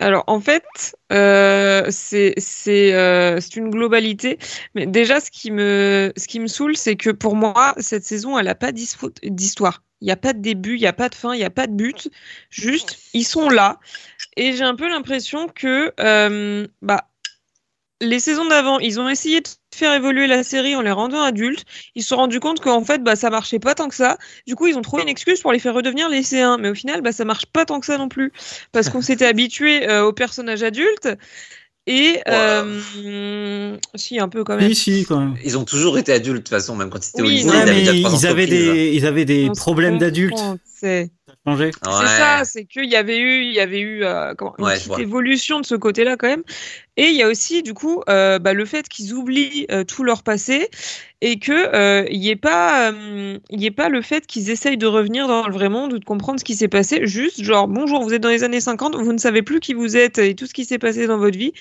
[0.00, 4.38] Alors en fait, euh, c'est c'est euh, c'est une globalité.
[4.74, 8.36] Mais déjà, ce qui me ce qui me saoule, c'est que pour moi, cette saison,
[8.36, 9.84] elle a pas d'histoire.
[10.00, 11.50] Il n'y a pas de début, il n'y a pas de fin, il n'y a
[11.50, 12.08] pas de but.
[12.50, 13.78] Juste, ils sont là.
[14.38, 17.08] Et j'ai un peu l'impression que euh, bah,
[18.00, 21.64] les saisons d'avant, ils ont essayé de faire évoluer la série en les rendant adultes.
[21.96, 24.16] Ils se sont rendus compte qu'en fait, bah, ça marchait pas tant que ça.
[24.46, 26.56] Du coup, ils ont trouvé une excuse pour les faire redevenir lycéens.
[26.56, 28.32] Mais au final, bah, ça marche pas tant que ça non plus.
[28.70, 31.08] Parce qu'on s'était habitué euh, aux personnages adultes.
[31.88, 34.72] Et euh, si, un peu quand même.
[34.72, 35.34] Si, si, quand même.
[35.42, 37.46] Ils ont toujours été adultes de toute façon, même quand ils étaient au Oui, lycée,
[37.46, 40.38] non, Ouais, ils avaient ils avaient des, ils avaient des On se problèmes d'adultes.
[41.46, 41.64] C'est- Changé.
[41.66, 41.72] Ouais.
[42.00, 44.74] C'est ça, c'est qu'il y avait eu, il y avait eu euh, comment, une Ouais,
[44.74, 46.42] petite évolution de ce côté-là quand même.
[46.96, 50.02] Et il y a aussi du coup euh, bah, le fait qu'ils oublient euh, tout
[50.04, 50.68] leur passé
[51.20, 54.50] et que euh, il y ait pas, euh, il y ait pas le fait qu'ils
[54.50, 57.00] essayent de revenir dans le vrai monde ou de comprendre ce qui s'est passé.
[57.06, 59.96] Juste genre bonjour, vous êtes dans les années 50, vous ne savez plus qui vous
[59.96, 61.52] êtes et tout ce qui s'est passé dans votre vie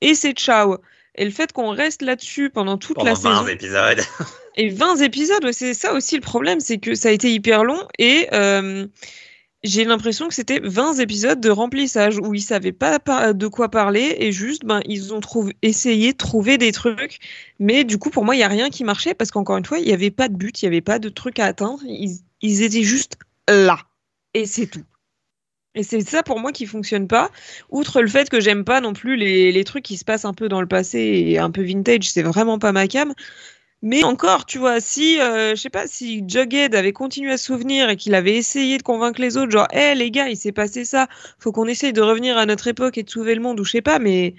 [0.00, 0.78] et c'est ciao.
[1.16, 3.46] Et le fait qu'on reste là-dessus pendant toute Pendant la 20 saison.
[3.48, 4.00] épisodes.
[4.56, 7.80] Et 20 épisodes, c'est ça aussi le problème, c'est que ça a été hyper long
[7.98, 8.86] et euh,
[9.64, 12.98] j'ai l'impression que c'était 20 épisodes de remplissage où ils savaient pas
[13.32, 15.20] de quoi parler et juste ben ils ont
[15.62, 17.18] essayé de trouver des trucs,
[17.58, 19.78] mais du coup pour moi il y a rien qui marchait parce qu'encore une fois
[19.78, 22.20] il y avait pas de but, il y avait pas de truc à atteindre, ils,
[22.42, 23.16] ils étaient juste
[23.48, 23.78] là
[24.34, 24.84] et c'est tout.
[25.76, 27.30] Et c'est ça pour moi qui fonctionne pas.
[27.68, 30.34] Outre le fait que j'aime pas non plus les, les trucs qui se passent un
[30.34, 33.12] peu dans le passé et un peu vintage, c'est vraiment pas ma cam.
[33.84, 37.44] Mais encore, tu vois, si, euh, je sais pas, si Jughead avait continué à se
[37.44, 40.52] souvenir et qu'il avait essayé de convaincre les autres, genre, hé les gars, il s'est
[40.52, 41.06] passé ça,
[41.38, 43.72] faut qu'on essaye de revenir à notre époque et de sauver le monde, ou je
[43.72, 44.34] sais pas, mais.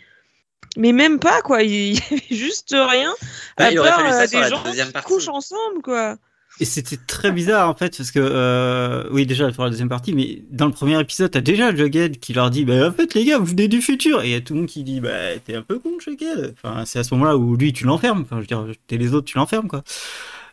[0.77, 3.13] Mais même pas, quoi, il y avait juste rien.
[3.57, 6.17] À il part, euh, sur des gens qui couchent ensemble, quoi.
[6.61, 10.13] Et c'était très bizarre en fait parce que euh, oui déjà pour la deuxième partie
[10.13, 13.25] mais dans le premier épisode t'as déjà Jughead qui leur dit bah en fait les
[13.25, 14.21] gars vous venez du futur.
[14.23, 15.09] Et il y a tout le monde qui dit bah
[15.45, 18.21] t'es un peu con Jughead enfin c'est à ce moment-là où lui tu l'enfermes.
[18.21, 19.83] Enfin je veux dire t'es les autres tu l'enfermes quoi.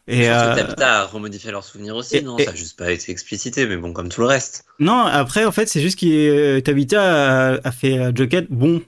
[0.08, 2.36] Et euh, a remodifié leurs souvenirs aussi, et- non?
[2.36, 4.64] et- Ça a juste pas été explicité, mais bon, comme tout le reste.
[4.80, 8.82] non après en fait c'est juste que Tabitha a, a fait à Jughead bon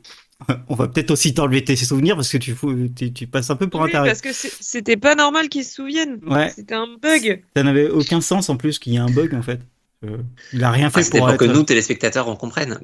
[0.68, 3.56] on va peut-être aussi t'enlever tes souvenirs parce que tu, fous, tu, tu passes un
[3.56, 6.20] peu pour un Oui, taré parce que c'était pas normal qu'ils se souviennent.
[6.26, 7.42] ouais C'était un bug.
[7.56, 9.60] ça n'avait aucun sens en plus qu'il y ait un bug en fait
[10.04, 10.18] Euh,
[10.52, 12.78] il a rien Enfin, fait C'était pour, pour que être- nous, téléspectateurs, on comprenne.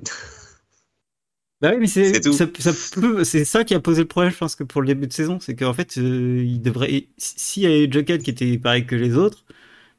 [1.60, 4.86] Bah oui, mais c'est ça, qui a posé le problème, je pense que pour le
[4.86, 8.56] début de saison, c'est qu'en fait, euh, il devrait, s'il y avait Jughead qui était
[8.56, 9.44] pareil que les autres,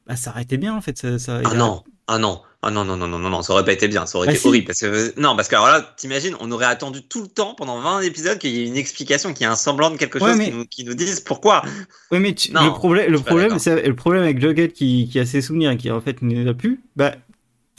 [0.06, 0.98] bah ça aurait été bien en fait.
[0.98, 3.52] Ça, ça- Ah a- non, ah non, ah non, non, non, non, non, non, ça
[3.52, 4.46] aurait pas été bien, ça aurait Bah été si.
[4.46, 4.66] horrible.
[4.68, 7.80] Parce que, non, parce que alors là, t'imagines, on aurait attendu tout le temps, pendant
[7.80, 10.28] 20 épisodes, qu'il y ait une explication, qu'il y ait un semblant de quelque Ouais,
[10.30, 11.62] chose mais- qui, nous, qui nous dise pourquoi.
[12.12, 15.26] Oui, mais tu- Non, le problème, le problème, le problème avec Jughead qui, qui a
[15.26, 16.80] ses souvenirs et qui en fait n'a plus.
[16.94, 17.14] Bah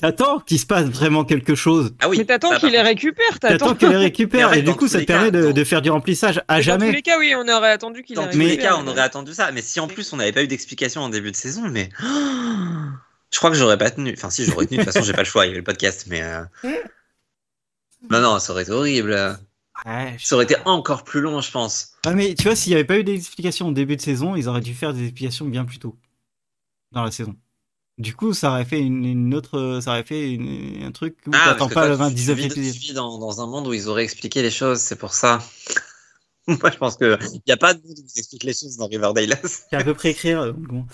[0.01, 1.93] t'attends qu'il se passe vraiment quelque chose.
[2.01, 2.17] Ah oui.
[2.17, 4.89] mais t'attends qu'il les récupère, T'attends qu'elle les récupère en fait, et du dans coup
[4.89, 6.88] ça les te permet cas, de, dans- de faire du remplissage à Dans jamais.
[6.89, 8.71] tous les cas, oui, on aurait attendu qu'il Dans les tous les récupère.
[8.75, 9.49] cas, on aurait attendu ça.
[9.53, 11.88] Mais si en plus on n'avait pas eu d'explication en début de saison, mais
[13.34, 14.13] je crois que j'aurais pas tenu.
[14.15, 14.77] Enfin, si j'aurais tenu.
[14.77, 15.45] De toute façon, j'ai pas le choix.
[15.45, 16.43] Il y avait le podcast, mais euh,
[18.09, 19.38] non, non, ça aurait été horrible.
[19.86, 21.93] Ouais, je- Ça aurait été encore plus long, je pense.
[22.05, 24.47] Ah, mais tu vois, s'il n'y avait pas eu d'explication au début de saison, ils
[24.47, 25.97] auraient dû faire des explications bien plus tôt.
[26.91, 27.36] dans la saison.
[27.97, 31.31] Du coup, ça aurait fait une, une autre, ça aurait fait une- un truc où
[31.34, 32.95] Ah, t'attends pas toi, le tu- 29 tu vis- épisode.
[32.97, 35.39] Dans, dans un monde où ils auraient expliqué les choses, c'est pour ça.
[36.47, 37.17] Moi, je pense qu'il
[37.47, 39.39] n'y a pas de monde où ils expliquent les choses dans Riverdale.
[39.43, 40.53] C'est à peu près écrire.
[40.53, 40.86] bon.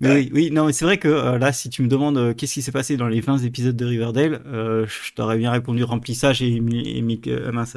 [0.00, 2.72] Oui, non, c'est vrai que euh, là, si tu me demandes euh, qu'est-ce qui s'est
[2.72, 6.88] passé dans les 20 épisodes de Riverdale, euh, je t'aurais bien répondu remplissage et, Mi-
[6.88, 7.76] et Mick, euh, mince,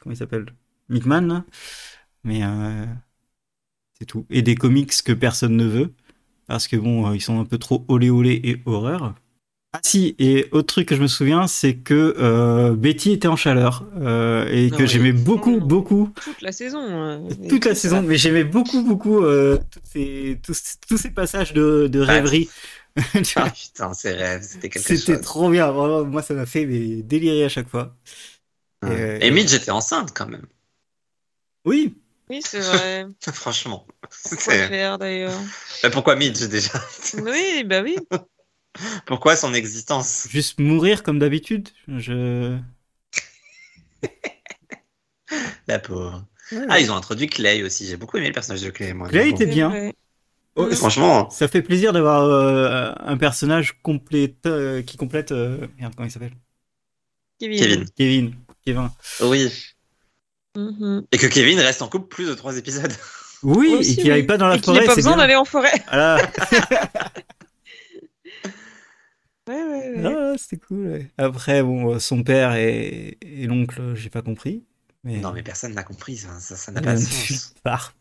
[0.00, 0.46] comment il s'appelle?
[0.88, 1.44] Mickman, là.
[2.24, 2.42] Mais
[3.98, 4.26] c'est tout.
[4.30, 5.94] Et des comics que personne ne veut,
[6.46, 9.14] parce que bon, ils sont un peu trop olé olé et horreur.
[9.72, 13.36] Ah si, et autre truc que je me souviens, c'est que euh, Betty était en
[13.36, 14.86] chaleur euh, et Ah que oui.
[14.86, 16.80] j'aimais beaucoup, beaucoup Toute la saison.
[16.90, 18.02] euh, toute la saison, ça.
[18.02, 22.48] mais j'aimais beaucoup, beaucoup euh, tous, ces, tous, tous ces passages de, de Ah, rêverie.
[23.36, 25.20] Vois, Ah, putain, ces rêves, c'était quelque C'était chose.
[25.20, 27.96] trop bien, vraiment, moi ça m'a fait mais, délirer à chaque fois.
[29.20, 30.46] Et Midge était enceinte quand même.
[31.64, 31.96] Oui,
[32.30, 33.06] Oui, c'est vrai.
[33.32, 33.86] Franchement.
[34.22, 35.40] Pourquoi faire d'ailleurs?
[35.82, 36.72] Bah, pourquoi Midge déjà?
[37.14, 37.96] Oui, bah oui.
[39.06, 40.26] Pourquoi son existence?
[40.30, 41.68] Juste mourir comme d'habitude.
[41.88, 42.58] Je...
[45.68, 46.24] La pauvre.
[46.68, 47.86] Ah, ils ont introduit Clay aussi.
[47.86, 49.08] J'ai beaucoup aimé le personnage de Clay, moi.
[49.08, 49.36] Clay bon.
[49.36, 49.92] était bien.
[50.56, 53.80] Oh, Franchement, Ça fait plaisir d'avoir euh, un personnage
[54.46, 55.32] euh, qui complète.
[55.32, 56.32] euh, Merde, comment il s'appelle?
[57.38, 57.58] Kevin.
[57.60, 57.84] Kevin.
[57.96, 58.34] Kevin.
[58.66, 58.90] Kevin.
[59.22, 59.52] Oui.
[60.56, 61.06] Mhm.
[61.12, 62.92] Et que Kevin reste en couple plus de trois épisodes.
[63.42, 64.26] Oui, Aussi, et qu'il aille oui.
[64.26, 64.80] pas dans la Et forêt.
[64.80, 65.72] n'ait pas c'est besoin d'aller en forêt.
[65.88, 66.20] Voilà.
[69.50, 70.14] Ouais, ouais, ouais.
[70.16, 70.86] Ah, c'était cool.
[70.86, 71.10] ouais.
[71.18, 74.62] Après, bon, son père et, et l'oncle, j'ai pas compris.
[75.02, 75.16] Mais...
[75.18, 76.16] Non, mais personne n'a compris.
[76.18, 77.54] Ça ça- ça n'a pas de sens.
[77.64, 77.94] part.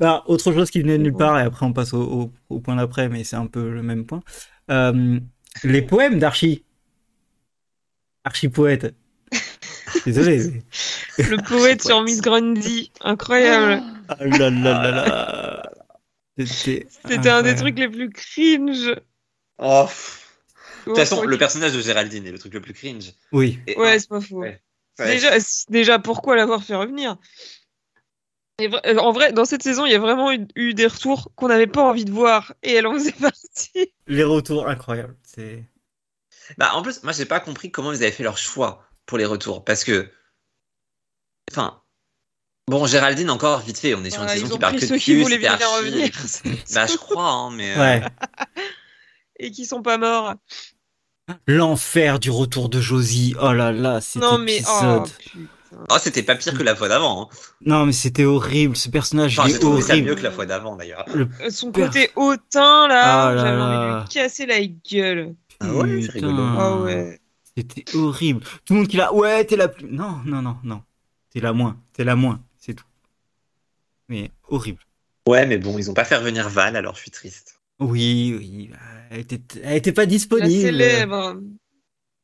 [0.00, 2.60] Alors, autre chose qui venait de nulle part, et après on passe au, au- au
[2.60, 4.22] point d'après, mais c'est un peu le même point.
[4.70, 5.20] Euh,
[5.64, 6.64] les poèmes d'Archie.
[8.24, 8.94] Archie poète.
[10.06, 10.38] Désolé.
[11.18, 12.90] mais- Le poète sur Miss Grundy.
[13.00, 13.82] Incroyable.
[14.08, 15.70] Ah là là là là.
[16.38, 18.94] C'était C'était un des trucs les plus cringe.
[19.58, 19.86] Oh,
[20.88, 23.12] toute façon, le personnage de Géraldine est le truc le plus cringe.
[23.32, 23.58] Oui.
[23.66, 24.40] Et- Ouais, c'est pas faux.
[24.40, 24.60] Ouais.
[24.98, 25.06] Ouais.
[25.14, 25.30] Déjà,
[25.68, 27.16] déjà, pourquoi l'avoir fait revenir?
[28.60, 31.30] Et euh, En vrai, dans cette saison, il y a vraiment eu, eu des retours
[31.36, 32.54] qu'on n'avait pas envie de voir.
[32.64, 33.92] Et elle en faisait partie.
[34.08, 35.16] Les retours incroyables.
[35.22, 35.64] C'est.
[36.56, 39.24] Bah, en plus, moi, j'ai pas compris comment ils avaient fait leur choix pour les
[39.26, 39.64] retours.
[39.64, 40.10] Parce que.
[41.52, 41.80] Enfin.
[42.66, 43.94] Bon, Géraldine, encore vite fait.
[43.94, 46.10] On est sur une saison qui parle que de ceux qui cul, voulaient bien revenir.
[46.74, 47.74] Bah, je crois, hein, mais.
[47.74, 48.02] euh, Ouais.
[49.38, 50.34] Et qui sont pas morts.
[51.46, 53.34] L'enfer du retour de Josie.
[53.40, 54.60] Oh là là, cet Non, mais.
[54.66, 55.08] Oh, épisode.
[55.90, 57.22] Oh, c'était pas pire que la fois d'avant.
[57.30, 57.36] hein.
[57.64, 58.74] Non, mais c'était horrible.
[58.76, 60.08] Ce personnage Enfin, est ça horrible.
[60.08, 61.04] mieux que la fois d'avant, d'ailleurs.
[61.50, 65.34] Son côté hautain, là, Ah là j'avais envie de lui casser la gueule.
[65.60, 66.42] Ah ouais, c'est rigolo.
[66.58, 67.20] Ah ouais.
[67.56, 68.40] C'était horrible.
[68.64, 69.12] Tout le monde qui l'a.
[69.12, 69.86] Ouais, t'es la plus.
[69.90, 70.82] Non, non, non, non.
[71.30, 71.76] T'es la moins.
[71.92, 72.40] T'es la moins.
[72.56, 72.84] C'est tout.
[74.08, 74.78] Mais horrible.
[75.28, 77.60] Ouais, mais bon, ils ont pas fait revenir Val, alors je suis triste.
[77.80, 78.70] Oui, oui.
[78.72, 78.78] bah,
[79.10, 80.60] Elle était, elle était pas La disponible.
[80.60, 81.36] célèbre.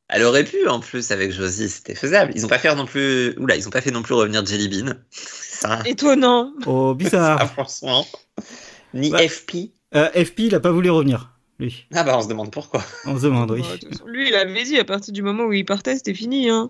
[0.07, 2.31] Elle aurait pu, en plus, avec Josie, c'était faisable.
[2.35, 3.35] Ils ont pas fait non plus.
[3.39, 4.93] Oula, ils ont pas fait non plus revenir Jelly Bean.
[5.09, 6.53] Ça, Étonnant.
[6.67, 7.51] Oh, ça, bizarre.
[7.53, 8.05] franchement.
[8.93, 9.09] Ni.
[9.11, 9.71] FP.
[9.95, 11.31] Euh, FP, il a pas voulu revenir.
[11.57, 11.85] Lui.
[11.93, 12.83] Ah bah, on se demande pourquoi.
[13.05, 13.61] On se demande, oui.
[13.61, 16.49] Bah, lui, il avait dit à partir du moment où il partait, c'était fini.
[16.49, 16.69] Hein.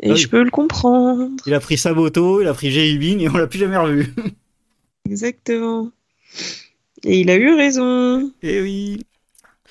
[0.00, 0.16] Et oui.
[0.16, 1.30] je peux le comprendre.
[1.46, 3.20] Il a pris sa moto, il a pris J.U.B.
[3.20, 4.12] et on l'a plus jamais revu.
[5.08, 5.90] Exactement.
[7.04, 8.32] Et il a eu raison.
[8.42, 9.06] Eh oui.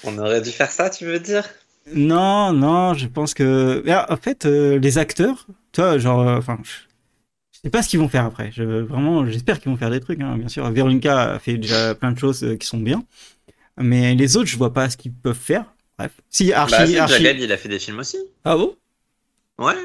[0.03, 1.47] On aurait dû faire ça, tu veux dire?
[1.93, 3.83] Non, non, je pense que.
[3.87, 6.71] Ah, En fait, euh, les acteurs, toi, genre, euh, enfin, je
[7.53, 8.51] je sais pas ce qu'ils vont faire après.
[8.51, 10.69] Je, vraiment, j'espère qu'ils vont faire des trucs, hein, bien sûr.
[10.71, 13.03] Veronica a fait déjà plein de choses euh, qui sont bien,
[13.77, 15.65] mais les autres, je vois pas ce qu'ils peuvent faire.
[15.97, 17.23] Bref, si Archie, Bah, si, Archie.
[17.23, 18.17] Jagged, il a fait des films aussi.
[18.43, 18.75] Ah bon?
[19.57, 19.75] Ouais.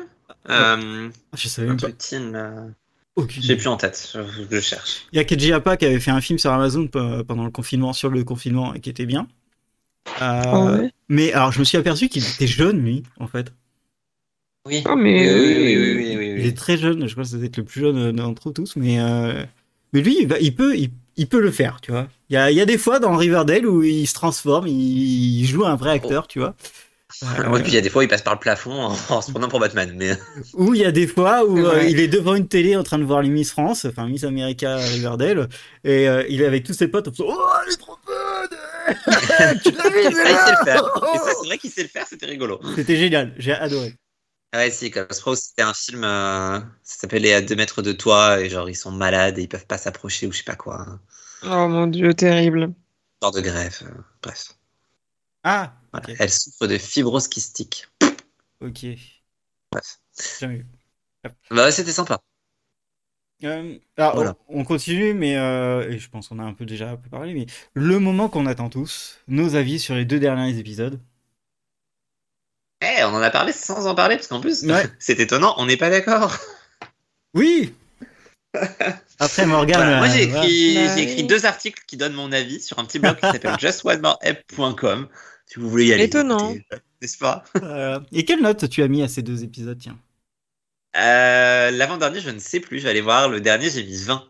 [0.48, 1.76] Euh, Je savais même.
[1.76, 2.74] Poutine.
[3.16, 3.42] Aucune.
[3.42, 4.12] J'ai plus en tête,
[4.50, 5.06] je, cherche.
[5.12, 7.50] Il y a Keiji Apa qui avait fait un film sur Amazon pe- pendant le
[7.50, 9.26] confinement, sur le confinement, et qui était bien.
[10.08, 10.90] Euh, Ah ouais.
[11.08, 13.52] Mais alors, je me suis aperçu qu'il était jeune, lui, en fait.
[14.66, 14.82] Oui.
[14.86, 17.44] Ah, mais oui, oui, oui, oui, oui, oui, Il est très jeune, je crois que
[17.44, 19.44] être le plus jeune euh, d'entre eux tous, mais, euh,
[19.92, 22.08] mais lui, il, va- il peut, il, il peut le faire, tu vois.
[22.28, 25.40] Il y a, il y a des fois dans Riverdale où il se transforme, il,
[25.40, 26.54] il joue un vrai acteur, tu vois.
[27.22, 29.20] Euh, Ouais, puis il y a des fois, il passe par le plafond en, en
[29.22, 29.92] se prenant pour Batman.
[29.96, 30.16] Mais
[30.54, 32.98] Ou il y a des fois où euh, il est devant une télé en train
[32.98, 35.48] de voir les Miss France, enfin Miss America Riverdale,
[35.84, 38.58] et euh, il est avec tous ses potes en faisant Oh, elle est trop bonne
[39.62, 40.82] Tu l'as vu, ça, il sait le faire.
[40.94, 42.60] celle-là Et ça, c'est vrai qu'il sait le faire, c'était rigolo.
[42.76, 43.94] C'était génial, j'ai adoré.
[44.54, 45.06] Ouais, si, comme
[45.36, 48.74] c'était un film, euh, ça s'appelle Les à 2 mètres de toi, et genre, ils
[48.74, 50.98] sont malades et ils peuvent pas s'approcher ou je sais pas quoi.
[51.42, 52.72] Oh mon dieu, terrible.
[53.22, 54.54] Genre de grève, euh, bref.
[55.44, 56.06] Ah, Voilà.
[56.18, 57.86] Elle souffre de fibrose kystique.
[58.60, 58.86] ok.
[59.72, 60.00] Bref.
[60.40, 60.64] Jamais.
[61.50, 62.20] Bah, c'était sympa.
[63.44, 64.36] Euh, alors, Voilà.
[64.48, 67.32] on continue, mais euh, et je pense qu'on a un peu déjà un peu parlé,
[67.32, 71.00] mais le moment qu'on attend tous, nos avis sur les deux derniers épisodes.
[72.82, 74.84] Eh, on en a parlé sans en parler, parce qu'en plus, Ouais.
[74.98, 76.36] c'est étonnant, on n'est pas d'accord.
[77.34, 77.74] Oui.
[79.18, 79.76] Après Morgan.
[79.76, 83.16] Voilà, moi, euh, j'ai écrit, deux articles qui donnent mon avis sur un petit blog
[83.16, 85.08] qui s'appelle justonemoreapp.com.
[85.52, 86.04] Si vous voulez y aller.
[86.04, 86.50] Étonnant.
[86.52, 87.42] écoutez, N'est-ce pas?
[87.62, 89.98] Euh, et quelle note tu as mis à ces deux épisodes, tiens?
[90.96, 93.28] Euh, L'avant-dernier, je ne sais plus, je vais aller voir.
[93.28, 94.24] Le dernier, j'ai mis 20.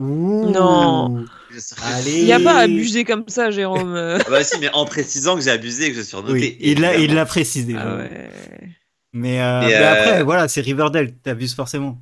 [0.00, 0.50] Ouh.
[0.50, 1.24] Non.
[2.06, 3.94] Il n'y a pas à abuser comme ça, Jérôme.
[3.94, 4.18] euh.
[4.26, 6.32] Ah bah si, mais en précisant que j'ai abusé et que je suis surnoté.
[6.32, 7.20] Oui, il l'a, il évidemment.
[7.20, 7.74] l'a précisé.
[7.78, 8.30] Ah ouais.
[9.12, 12.00] Mais, euh, euh, après, voilà, c'est Riverdale, t'abuses forcément.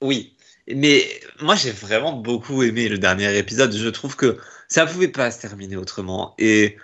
[0.00, 0.36] Oui,
[0.72, 1.02] mais
[1.40, 3.74] moi j'ai vraiment beaucoup aimé le dernier épisode.
[3.74, 4.38] Je trouve que
[4.68, 6.34] ça pouvait pas se terminer autrement.
[6.38, 6.76] Et,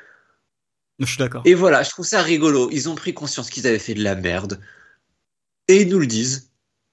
[0.98, 1.42] Je suis d'accord.
[1.44, 2.70] et voilà, je trouve ça rigolo.
[2.70, 4.60] Ils ont pris conscience qu'ils avaient fait de la merde.
[5.68, 6.50] Et ils nous le disent.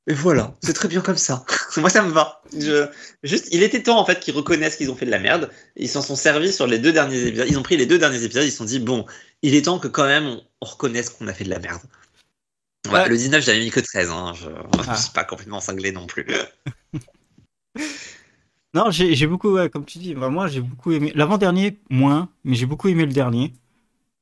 [0.08, 1.46] Et voilà, c'est très bien comme ça.
[1.78, 2.42] moi ça me va.
[2.58, 2.88] Je,
[3.22, 5.52] juste, il était temps en fait qu'ils reconnaissent qu'ils ont fait de la merde.
[5.76, 7.48] Ils s'en sont servis sur les deux derniers épisodes.
[7.48, 8.44] Ils ont pris les deux derniers épisodes.
[8.44, 9.06] Ils se sont dit bon,
[9.44, 11.82] il est temps que quand même on, on reconnaisse qu'on a fait de la merde.
[12.92, 13.08] Ouais.
[13.08, 14.10] Le 19, j'avais mis que 13.
[14.10, 14.34] Hein.
[14.36, 14.50] Je,
[14.88, 14.96] Ah.
[14.96, 16.26] je suis pas complètement cinglé non plus.
[18.74, 21.12] Non, j'ai, j'ai beaucoup, ouais, comme tu dis, bah, moi j'ai beaucoup aimé.
[21.14, 23.54] L'avant-dernier, moins, mais j'ai beaucoup aimé le dernier.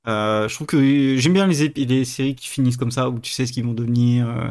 [0.07, 3.45] Euh, je trouve que j'aime bien les, séries qui finissent comme ça, où tu sais
[3.45, 4.29] ce qu'ils vont devenir.
[4.29, 4.49] euh,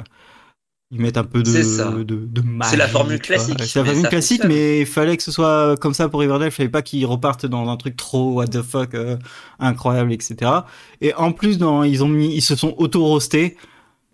[0.91, 4.81] ils mettent un peu de, de, C'est la formule classique, C'est la formule classique, mais
[4.81, 6.51] il fallait que ce soit comme ça pour Riverdale.
[6.51, 9.19] Je savais pas qu'ils repartent dans un truc trop what the fuck euh,
[9.59, 10.67] incroyable, etc.
[11.03, 13.57] Et en plus, dans, ils ont mis, ils se sont auto-roastés,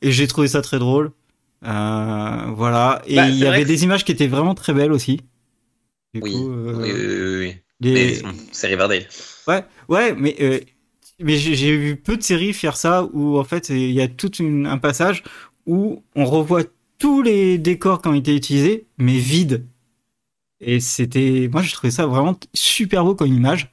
[0.02, 1.12] et j'ai trouvé ça très drôle.
[1.62, 3.02] Voilà.
[3.06, 5.20] Et Bah, il y avait des images qui étaient vraiment très belles aussi.
[6.12, 7.56] Du Oui, coup, oui, oui, oui, oui.
[7.81, 9.06] les- c'est Riverdale.
[9.47, 10.65] Ouais, ouais, mais,
[11.20, 14.34] mais j'ai vu peu de séries faire ça où en fait il y a tout
[14.36, 15.22] une- un passage
[15.66, 16.64] où on revoit
[16.98, 19.66] tous les décors qui ont été utilisés, mais vides.
[20.60, 23.70] Et c'était, moi je trouvais ça vraiment super beau comme image.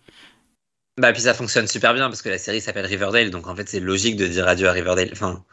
[0.98, 3.68] Bah, puis ça fonctionne super bien parce que la série s'appelle Riverdale, donc en fait,
[3.68, 5.10] c'est logique de dire adieu à Riverdale.
[5.12, 5.44] Enfin,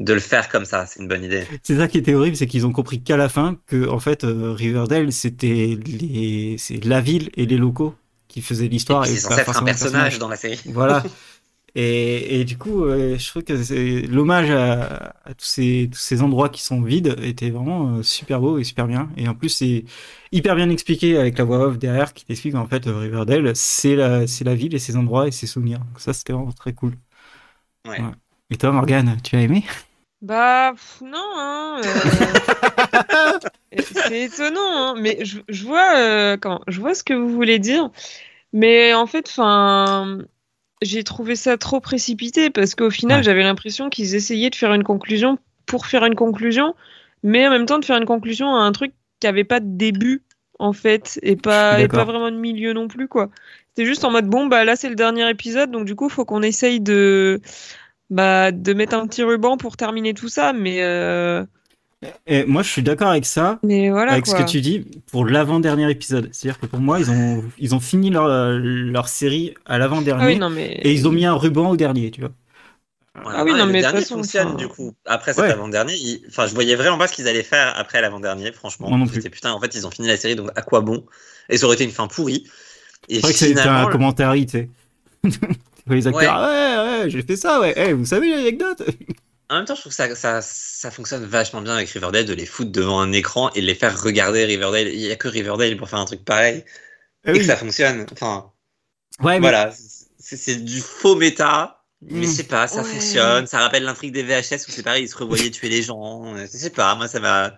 [0.00, 1.46] de le faire comme ça, c'est une bonne idée.
[1.62, 4.24] C'est ça qui était horrible, c'est qu'ils ont compris qu'à la fin que en fait
[4.24, 7.94] euh, Riverdale c'était les, c'est la ville et les locaux
[8.36, 9.04] qui faisaient Et l'histoire.
[9.06, 10.60] et c'est pas censé être un personnage dans la série.
[10.66, 11.02] Voilà.
[11.74, 15.98] Et, et du coup, euh, je trouve que c'est l'hommage à, à tous, ces, tous
[15.98, 19.10] ces endroits qui sont vides était vraiment euh, super beau et super bien.
[19.16, 19.84] Et en plus, c'est
[20.32, 23.96] hyper bien expliqué avec la voix off derrière qui t'explique qu'en fait, euh, Riverdale, c'est
[23.96, 25.78] la, c'est la ville et ses endroits et ses souvenirs.
[25.80, 26.94] Donc ça, c'était vraiment très cool.
[27.86, 28.00] Ouais.
[28.00, 28.12] Ouais.
[28.50, 29.64] Et toi, Morgane, tu as aimé?
[30.22, 33.38] Bah pff, non, hein, euh,
[33.92, 37.58] c'est étonnant, hein, mais je, je vois euh, comment, je vois ce que vous voulez
[37.58, 37.90] dire,
[38.52, 40.18] mais en fait, enfin,
[40.82, 43.22] j'ai trouvé ça trop précipité parce qu'au final, Ouais.
[43.22, 46.74] j'avais l'impression qu'ils essayaient de faire une conclusion pour faire une conclusion,
[47.22, 49.66] mais en même temps de faire une conclusion à un truc qui avait pas de
[49.76, 50.22] début
[50.58, 53.30] en fait et pas et pas vraiment de milieu non plus quoi.
[53.68, 56.24] C'était juste en mode bon bah là c'est le dernier épisode donc du coup faut
[56.24, 57.40] qu'on essaye de
[58.10, 61.44] bah, de mettre un petit ruban pour terminer tout ça, mais, euh,
[62.26, 63.58] Et moi, je suis d'accord avec ça.
[63.62, 64.36] mais voilà avec quoi.
[64.38, 66.28] ce que tu dis pour l'avant-dernier épisode.
[66.32, 68.28] C'est-à-dire que pour moi, ils ont, ils ont fini leur,
[68.58, 70.22] leur série à l'avant-dernier.
[70.22, 70.80] Ah oui, non, mais.
[70.82, 72.30] Et ils ont mis un ruban au dernier, tu vois.
[73.22, 74.92] Voilà, Ah oui, et non, le mais de dernier façon, fonctionne du coup.
[75.06, 75.50] Après cet Ouais.
[75.50, 78.90] avant-dernier, il- enfin, je voyais vraiment pas ce qu'ils allaient faire après l'avant-dernier, franchement.
[78.90, 79.22] Moi non plus.
[79.30, 81.04] Putain, en fait, ils ont fini la série, donc à quoi bon?
[81.48, 82.44] Et ça aurait été une fin pourrie.
[83.08, 84.68] Et C'est vrai que c'était un commentaire, tu sais.
[85.88, 86.26] les acteurs, Ouais.
[86.26, 87.72] ouais, ouais, j'ai fait ça, ouais.
[87.76, 88.82] Eh, vous savez l'anecdote?
[89.50, 92.34] En même temps, je trouve que ça, ça, ça fonctionne vachement bien avec Riverdale de
[92.34, 94.88] les foutre devant un écran et de les faire regarder Riverdale.
[94.88, 96.64] Il y a que Riverdale pour faire un truc pareil
[97.24, 97.38] Eh et oui.
[97.40, 98.06] que ça fonctionne.
[98.12, 98.52] Enfin,
[99.20, 99.72] Ouais, mais voilà,
[100.18, 101.84] c'est c'est du faux méta.
[102.02, 102.30] Mais Mm.
[102.30, 102.84] c'est pas, ça Ouais.
[102.84, 103.46] fonctionne.
[103.46, 106.36] Ça rappelle l'intrigue des VHS où c'est pareil, ils se revoyaient tuer les gens.
[106.36, 107.56] Je sais pas, moi ça m'a.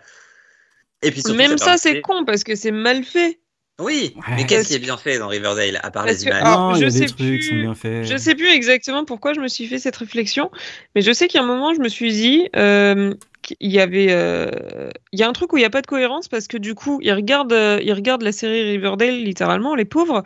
[1.02, 3.40] Et puis surtout, Même ça, c'est con parce que c'est mal fait.
[3.80, 4.22] Oui, Ouais.
[4.36, 6.42] mais qu'est-ce qui est bien fait dans Riverdale à part Parce les que- images?
[6.42, 8.04] alors, non, il y a je sais trucs qui sont plus- bien faits.
[8.04, 10.50] Je sais plus exactement pourquoi je me suis fait cette réflexion,
[10.96, 14.08] mais je sais qu'à un moment, je me suis dit euh, qu'il y avait.
[14.10, 16.56] euh, Il y a un truc où il n'y a pas de cohérence parce que
[16.56, 20.24] du coup, ils regardent, euh, ils regardent la série Riverdale littéralement, les pauvres,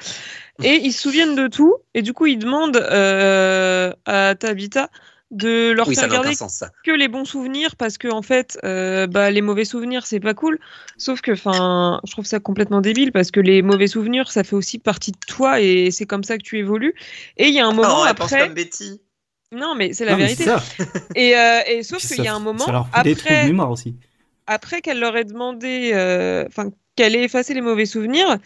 [0.64, 4.88] et ils se souviennent de tout, et du coup, ils demandent euh, à Tabitha
[5.32, 9.06] de leur Oui, faire garder sens que les bons souvenirs parce que en fait euh,
[9.06, 10.58] bah, les mauvais souvenirs c'est pas cool
[10.98, 14.56] sauf que enfin je trouve ça complètement débile parce que les mauvais souvenirs ça fait
[14.56, 16.94] aussi partie de toi et c'est comme ça que tu évolues
[17.38, 19.00] et il y a un moment Oh, elle pense après comme Betty.
[19.52, 20.62] non mais c'est la Non, vérité c'est ça.
[21.14, 23.40] et, euh, et sauf qu'il y a un moment Ça leur fait des trous de
[23.40, 23.96] après mémoire aussi.
[24.46, 26.46] après qu'elle leur ait demandé, euh,
[26.96, 28.36] qu'elle effacer les mauvais souvenirs.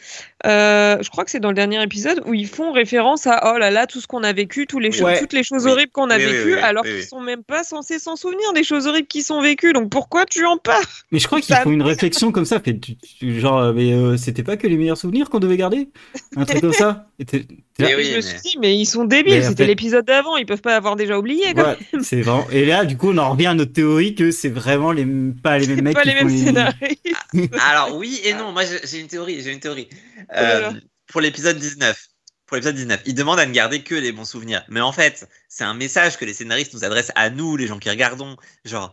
[0.47, 3.59] Euh, je crois que c'est dans le dernier épisode où ils font référence à oh
[3.59, 6.19] là là tout ce qu'on a vécu, tous les toutes les choses horribles qu'on a
[6.19, 9.73] vécues, alors qu'ils sont même pas censés s'en souvenir des choses horribles qui sont vécues.
[9.73, 10.85] Donc pourquoi tu en parles?
[11.11, 12.61] Mais je crois qu'ils font une réflexion comme ça.
[12.61, 12.79] Fait,
[13.21, 15.89] genre, mais euh, c'était pas que les meilleurs souvenirs qu'on devait garder,
[16.37, 17.07] un truc comme ça?
[17.19, 19.43] Mais je me suis dit, mais ils sont débiles.
[19.45, 20.37] C'était l'épisode d'avant.
[20.37, 21.55] Ils peuvent pas avoir déjà oublié.
[22.03, 22.47] c'est vraiment.
[22.51, 25.07] Et là, du coup, on en revient à notre théorie que c'est vraiment les
[25.43, 25.95] pas les mêmes mecs.
[25.95, 27.17] pas les mêmes scénaristes.
[27.61, 28.53] Alors oui et non.
[28.53, 29.41] Moi, j'ai une théorie.
[29.43, 29.89] J'ai une théorie.
[30.37, 30.73] Euh,
[31.07, 32.09] pour l'épisode 19.
[32.47, 34.63] Pour l'épisode 19, ils demandent à ne garder que les bons souvenirs.
[34.69, 37.79] Mais en fait, c'est un message que les scénaristes nous adressent à nous, les gens
[37.81, 38.37] qui regardons.
[38.65, 38.93] Genre,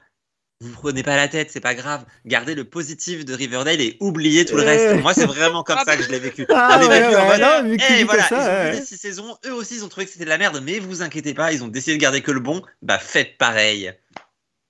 [0.64, 2.06] vous prenez pas la tête, c'est pas grave.
[2.26, 5.02] Gardez le positif de Riverdale et oubliez tout le reste.
[5.02, 6.46] Moi, c'est vraiment comme ça que je l'ai vécu.
[6.50, 9.38] Ah, vécu voilà, ça, ils ont six saisons.
[9.46, 11.64] Eux aussi, ils ont trouvé que c'était de la merde, mais vous inquiétez pas, ils
[11.64, 12.62] ont décidé de garder que le bon.
[12.82, 13.94] Bah, faites pareil.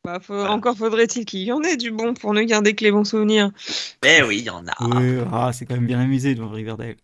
[0.03, 3.05] Bah, Encore faudrait-il qu'il y en ait du bon pour ne garder que les bons
[3.05, 3.51] souvenirs.
[4.05, 4.73] Eh oui, il y en a.
[5.31, 6.95] ah, c'est quand même bien amusé devant Riverdale.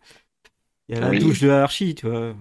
[0.90, 2.34] Il y a la touche de Archie, tu vois.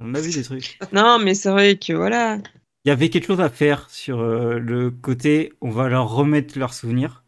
[0.00, 0.78] On a vu des trucs.
[0.92, 2.38] non, mais c'est vrai que voilà.
[2.84, 6.58] Il y avait quelque chose à faire sur euh, le côté, on va leur remettre
[6.58, 7.24] leurs souvenirs.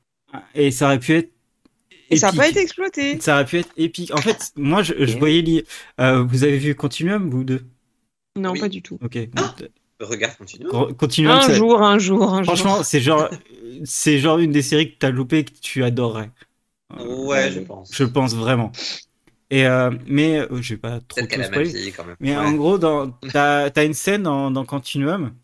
[0.54, 1.30] Et ça aurait pu être.
[2.08, 3.20] Et ça n'a pas été exploité.
[3.20, 4.12] Ça aurait pu être épique.
[4.14, 5.64] En fait, moi, je, voyais.
[6.00, 7.62] Euh, vous avez vu Continuum, vous deux?
[8.36, 8.98] Non, pas du tout.
[9.02, 9.18] Ok.
[9.36, 9.54] Ah
[10.00, 10.66] Regarde, continue.
[10.98, 11.28] Continue.
[11.28, 13.28] Un jour, un jour, un Franchement, c'est genre,
[13.84, 16.30] c'est genre une des séries que tu as loupé que tu adorerais.
[16.98, 17.94] Ouais, je pense.
[17.94, 18.72] Je pense vraiment.
[19.52, 21.20] Et euh, mais euh, je vais pas trop.
[21.26, 22.16] Quand même.
[22.20, 22.78] Mais en gros,
[23.32, 25.34] t'as as une scène dans, dans Continuum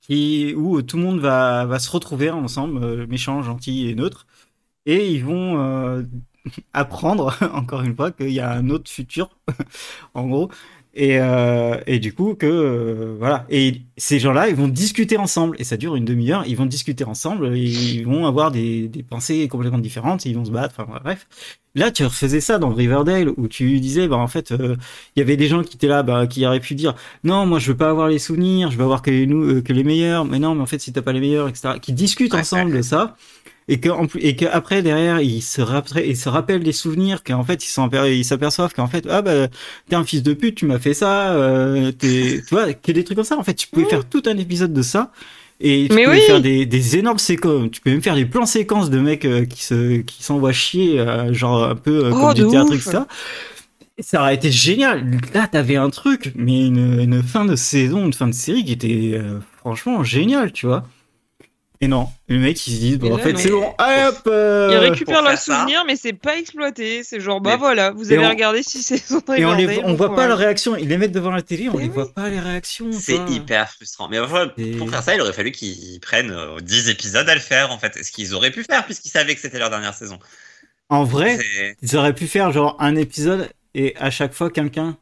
[0.00, 4.26] qui où tout le monde va va se retrouver ensemble, euh, méchant, gentil et neutre,
[4.86, 6.04] et ils vont euh,
[6.72, 9.28] apprendre encore une fois qu'il y a un autre futur,
[10.14, 10.50] en gros,
[10.98, 13.46] et, euh, et du coup, que euh, voilà.
[13.50, 15.54] Et ces gens-là, ils vont discuter ensemble.
[15.60, 16.42] Et ça dure une demi-heure.
[16.48, 17.56] Ils vont discuter ensemble.
[17.56, 20.26] Et ils vont avoir des, des pensées complètement différentes.
[20.26, 20.74] Ils vont se battre.
[20.76, 21.28] Enfin, bref.
[21.76, 24.74] Là, tu refaisais ça dans Riverdale où tu disais, bah, en fait, euh,
[25.14, 27.60] il y avait des gens qui étaient là, bah, qui auraient pu dire, non, moi,
[27.60, 28.72] je veux pas avoir les souvenirs.
[28.72, 30.24] Je veux avoir que les, nous, que les meilleurs.
[30.24, 31.74] Mais non, mais en fait, si t'as pas les meilleurs, etc.
[31.80, 33.16] Qui discutent ensemble de ça
[33.68, 37.64] et que et que après derrière ils se rappellent se rappellent des souvenirs qu'en fait
[37.64, 39.48] ils s'aperçoivent qu'en fait ah bah
[39.88, 43.16] t'es un fils de pute tu m'as fait ça euh, tu vois que des trucs
[43.16, 43.38] comme ça.
[43.38, 45.12] En fait tu pouvais faire tout un épisode de ça
[45.60, 48.88] et tu pouvais faire des, des énormes séquences tu peux même faire des plans séquences
[48.88, 52.34] de mecs euh, qui se qui s'envoient chier euh, genre un peu euh, comme oh,
[52.34, 53.00] du théâtre etc
[54.00, 55.18] ça aurait été génial.
[55.34, 58.70] Là, t'avais un truc, mais une, une, fin de saison, une fin de série qui
[58.70, 59.20] était
[59.56, 60.84] franchement génial, tu vois.
[61.80, 64.78] Et non, le mec il se dit bon, en fait c'est bon, hop euh, Ils
[64.78, 68.82] récupèrent leurs souvenirs mais c'est pas exploité, c'est genre bah voilà, vous avez regardé si
[68.82, 71.42] c'est son Et on, les, on voit pas leurs réactions, ils les mettent devant la
[71.42, 72.90] télé, on les voit pas les réactions.
[72.92, 74.08] C'est hyper frustrant.
[74.08, 74.18] Mais
[74.76, 77.78] pour faire ça, il aurait fallu qu'ils prennent 10 euh, épisodes à le faire en
[77.78, 80.18] fait, ce qu'ils auraient pu faire puisqu'ils savaient que c'était leur dernière saison.
[80.88, 81.38] En vrai,
[81.80, 84.96] ils auraient pu faire genre un épisode et à chaque fois quelqu'un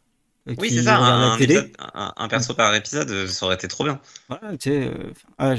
[0.58, 3.98] oui, c'est ça, un, perso par épisode, euh, ça aurait été trop bien.
[4.28, 5.54] Voilà, tu sais, euh, ah,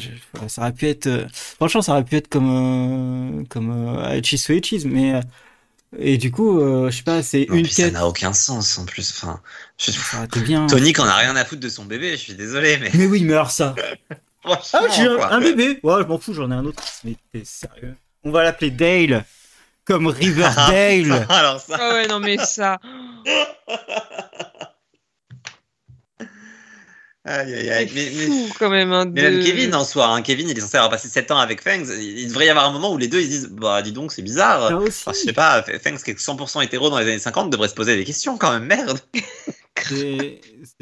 [0.48, 1.08] ça aurait pu être.
[1.08, 3.46] Euh, franchement, ça aurait pu être comme.
[3.50, 5.20] comme euh, Cheese Cheese, mais.
[5.98, 9.12] et du coup, je sais pas, c'est une Ça n'a aucun sens en plus.
[9.12, 9.42] Enfin,
[9.78, 10.40] je...
[10.40, 10.68] bien.
[10.68, 12.90] Tony, qu'on a rien à foutre de son bébé, je suis désolé, mais.
[12.94, 13.76] Mais oui, mais alors ça.
[14.46, 14.60] ah,
[14.96, 15.80] j'ai un, bébé.
[15.84, 16.82] Ouais, je m'en fous, j'en ai un autre.
[17.04, 17.96] Mais t'es sérieux.
[18.24, 19.26] On va l'appeler Dale,
[19.84, 21.26] comme Riverdale.
[21.28, 21.78] alors ça.
[21.78, 22.80] Ah ouais, non mais ça.
[27.28, 27.92] Aïe, aïe, aïe.
[27.94, 28.94] Mais, fou, quand même.
[28.94, 30.22] Hein, mais même Kevin en soi, hein.
[30.22, 31.94] Kevin il est censé avoir passé 7 ans avec Fangs.
[32.00, 34.22] Il devrait y avoir un moment où les deux ils disent Bah dis donc, c'est
[34.22, 34.82] bizarre.
[34.86, 37.98] je sais pas, Fangs qui est 100% hétéro dans les années 50 devrait se poser
[37.98, 39.00] des questions quand même, merde.
[39.80, 40.40] C'est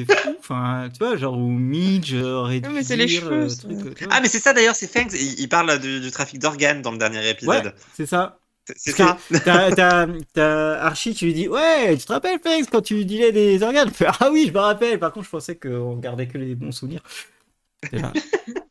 [0.07, 2.69] fou, enfin, tu vois, genre où Midge aurait dû.
[2.69, 3.47] mais c'est les cheveux.
[3.47, 5.13] Euh, ah, mais c'est ça d'ailleurs, c'est Fangs.
[5.13, 7.65] Il, parle du, trafic d'organes dans le dernier épisode.
[7.65, 8.39] Ouais, c'est ça.
[8.76, 9.18] C'est ça.
[10.34, 13.92] T'as Archie, tu lui dis Ouais, tu te rappelles, Fex, quand tu disais des organes?
[14.20, 15.00] Ah oui, je me rappelle.
[15.00, 17.02] Par contre, je pensais qu'on gardait que les bons souvenirs.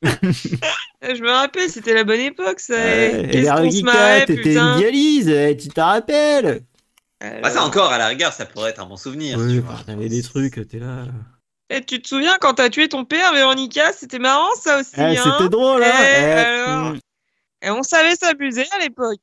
[0.02, 2.74] je me rappelle, c'était la bonne époque, ça.
[2.74, 6.62] Ouais, et la t'étais une dialyse, eh, tu te rappelles?
[7.20, 9.38] Bah, ça encore, à la rigueur, ça pourrait être un bon souvenir.
[9.38, 11.06] Oui, bah, t'avais des trucs, t'es là.
[11.70, 13.92] Et eh, tu te souviens quand t'as tué ton père, Véronica?
[13.92, 14.92] C'était marrant, ça aussi.
[14.98, 16.98] Eh, hein c'était drôle, hein et, hmm.
[17.62, 19.20] et on savait s'abuser à l'époque.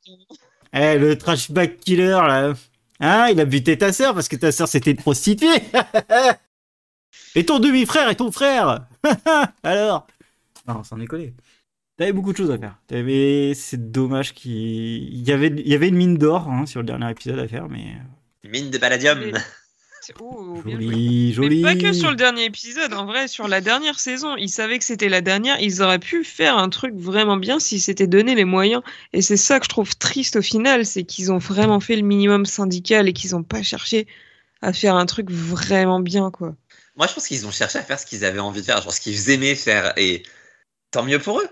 [0.74, 2.54] Eh, le trashback killer, là.
[3.00, 5.48] Hein, il a buté ta sœur parce que ta sœur c'était une prostituée.
[7.34, 8.86] et ton demi-frère et ton frère.
[9.62, 10.06] Alors.
[10.68, 11.34] Non, c'en est collé.
[11.96, 12.78] T'avais beaucoup de choses à faire.
[12.86, 13.54] T'avais...
[13.54, 15.48] C'est dommage qu'il y avait...
[15.48, 17.96] Il y avait une mine d'or hein, sur le dernier épisode à faire, mais.
[18.44, 19.32] Mine de palladium.
[20.20, 20.60] Oh.
[20.64, 24.78] Joli, pas que sur le dernier épisode, en vrai, sur la dernière saison, ils savaient
[24.78, 28.34] que c'était la dernière, ils auraient pu faire un truc vraiment bien s'ils s'étaient donné
[28.34, 28.82] les moyens.
[29.12, 32.02] Et c'est ça que je trouve triste au final, c'est qu'ils ont vraiment fait le
[32.02, 34.06] minimum syndical et qu'ils n'ont pas cherché
[34.60, 36.54] à faire un truc vraiment bien, quoi.
[36.96, 38.92] Moi, je pense qu'ils ont cherché à faire ce qu'ils avaient envie de faire, genre
[38.92, 40.22] ce qu'ils aimaient faire, et
[40.90, 41.48] tant mieux pour eux.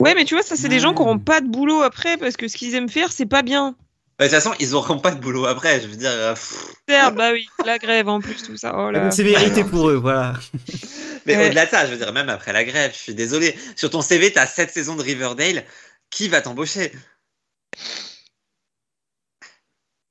[0.00, 2.36] Ouais, mais tu vois, ça, c'est des gens qui n'auront pas de boulot après parce
[2.36, 3.76] que ce qu'ils aiment faire, c'est pas bien.
[4.18, 6.10] Bah, De toute façon, ils n'auront pas de boulot après, je veux dire.
[6.10, 6.54] euh, pff.
[6.88, 8.74] Bah oui, la grève en plus, tout ça.
[8.76, 9.10] Oh là.
[9.10, 10.34] C'est vérité pour eux, voilà.
[11.26, 11.46] Mais Ouais.
[11.46, 13.56] au-delà de ça, je veux dire, même après la grève, je suis désolé.
[13.76, 15.64] Sur ton CV, t'as 7 saisons de Riverdale.
[16.10, 16.92] Qui va t'embaucher?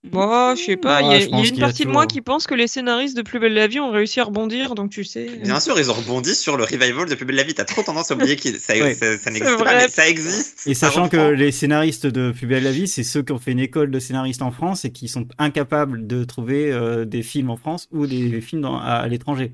[0.04, 2.22] Bon, je sais pas, il y a, il y une partie de moi toujours- qui
[2.22, 5.04] pense que les scénaristes de Plus Belle la Vie ont réussi à rebondir, donc tu
[5.04, 5.26] sais.
[5.44, 7.54] Bien sûr, ils ont rebondi sur le revival de Plus belle la vie.
[7.54, 8.96] T'as trop tendance à oublier que ça, Ouais.
[8.96, 9.84] ça, ça n'existe C'est pas, vrai.
[9.84, 10.64] mais ça existe.
[10.66, 13.38] Et ça sachant que les scénaristes de Plus belle la vie, c'est ceux qui ont
[13.38, 17.22] fait une école de scénaristes en France et qui sont incapables de trouver euh, des
[17.22, 19.52] films en France ou des films dans- à, à l'étranger.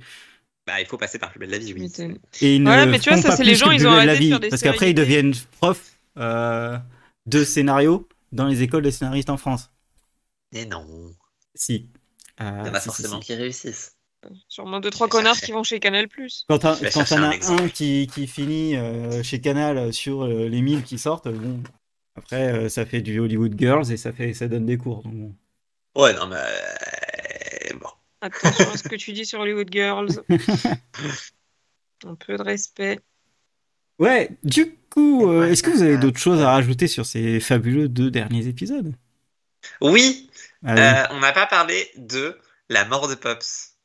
[0.65, 1.91] Bah, il faut passer par Plus belle la vie, oui.
[2.41, 3.79] Et ils Voilà, ne mais tu vois, font ça, pas c'est les plus gens, ils
[3.79, 6.77] Plus ont belle la arrêté de vie, faire des parce qu'après ils deviennent profs euh,
[7.25, 9.71] de scénario dans les écoles de scénaristes en France.
[10.53, 10.85] Mais non,
[11.55, 11.89] Si.
[12.39, 13.27] Euh, il y en a si, forcément si.
[13.27, 13.97] qui réussissent.
[14.47, 16.07] Sûrement deux, trois connards qui vont chez Canal+.
[16.47, 17.63] Quand t'en un as exemple.
[17.63, 21.61] un qui, qui finit euh, chez Canal sur euh, les 1000 qui sortent, bon,
[22.15, 25.03] après euh, ça fait du Hollywood Girls et ça, fait, ça donne des cours.
[25.03, 25.35] donc bon.
[25.95, 27.73] Ouais, non, mais.
[27.79, 27.89] Bon.
[28.21, 30.23] Attention à ce que tu dis sur Hollywood Girls.
[32.05, 32.99] Un peu de respect.
[33.99, 37.89] Ouais, du coup, euh, est-ce que vous avez d'autres choses à rajouter sur ces fabuleux
[37.89, 38.93] deux derniers épisodes?
[39.81, 40.29] Oui,
[40.65, 40.81] Allez.
[40.81, 42.37] euh, on n'a pas parlé de
[42.69, 43.75] la mort de Pops.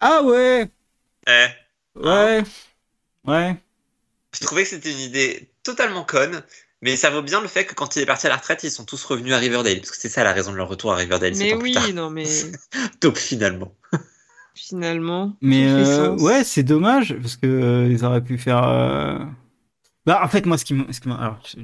[0.00, 0.68] Ah ouais
[1.28, 1.46] Euh,
[1.96, 2.42] Ouais
[3.26, 3.56] Ouais
[4.34, 6.42] je trouvais que c'était une idée totalement conne,
[6.82, 8.70] mais ça vaut bien le fait que quand il est parti à la retraite, ils
[8.70, 10.96] sont tous revenus à Riverdale, parce que c'est ça la raison de leur retour à
[10.96, 11.32] Riverdale.
[11.36, 11.88] Mais oui, tard.
[11.94, 12.24] non, mais
[13.00, 13.74] Donc finalement.
[14.54, 15.36] finalement.
[15.40, 18.62] Mais euh, ouais, c'est dommage parce que euh, ils auraient pu faire.
[20.08, 21.60] Bah, en fait, moi, ce qui, m- ce qui m- alors, je-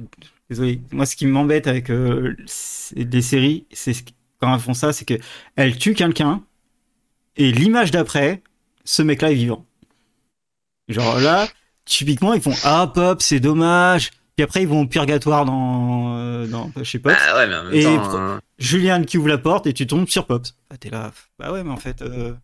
[0.51, 2.35] désolé, moi, ce qui m'embête avec euh,
[2.95, 4.03] les séries, c'est ce
[4.39, 5.15] quand elles font ça, c'est que
[5.55, 6.43] elles tuent quelqu'un
[7.37, 8.43] et l'image d'après,
[8.83, 9.65] ce mec-là est vivant.
[10.89, 11.47] Genre là,
[11.85, 14.11] typiquement, ils font ah pop, c'est dommage.
[14.35, 17.13] Puis après, ils vont au purgatoire dans, euh, dans je sais pas.
[17.13, 18.15] Ouais, mais en même Et temps.
[18.15, 20.55] hein, Julianne qui ouvre la porte et tu tombes sur Pops.
[20.69, 21.11] Ah, t'es là.
[21.39, 22.35] Bah ouais, mais en fait, euh,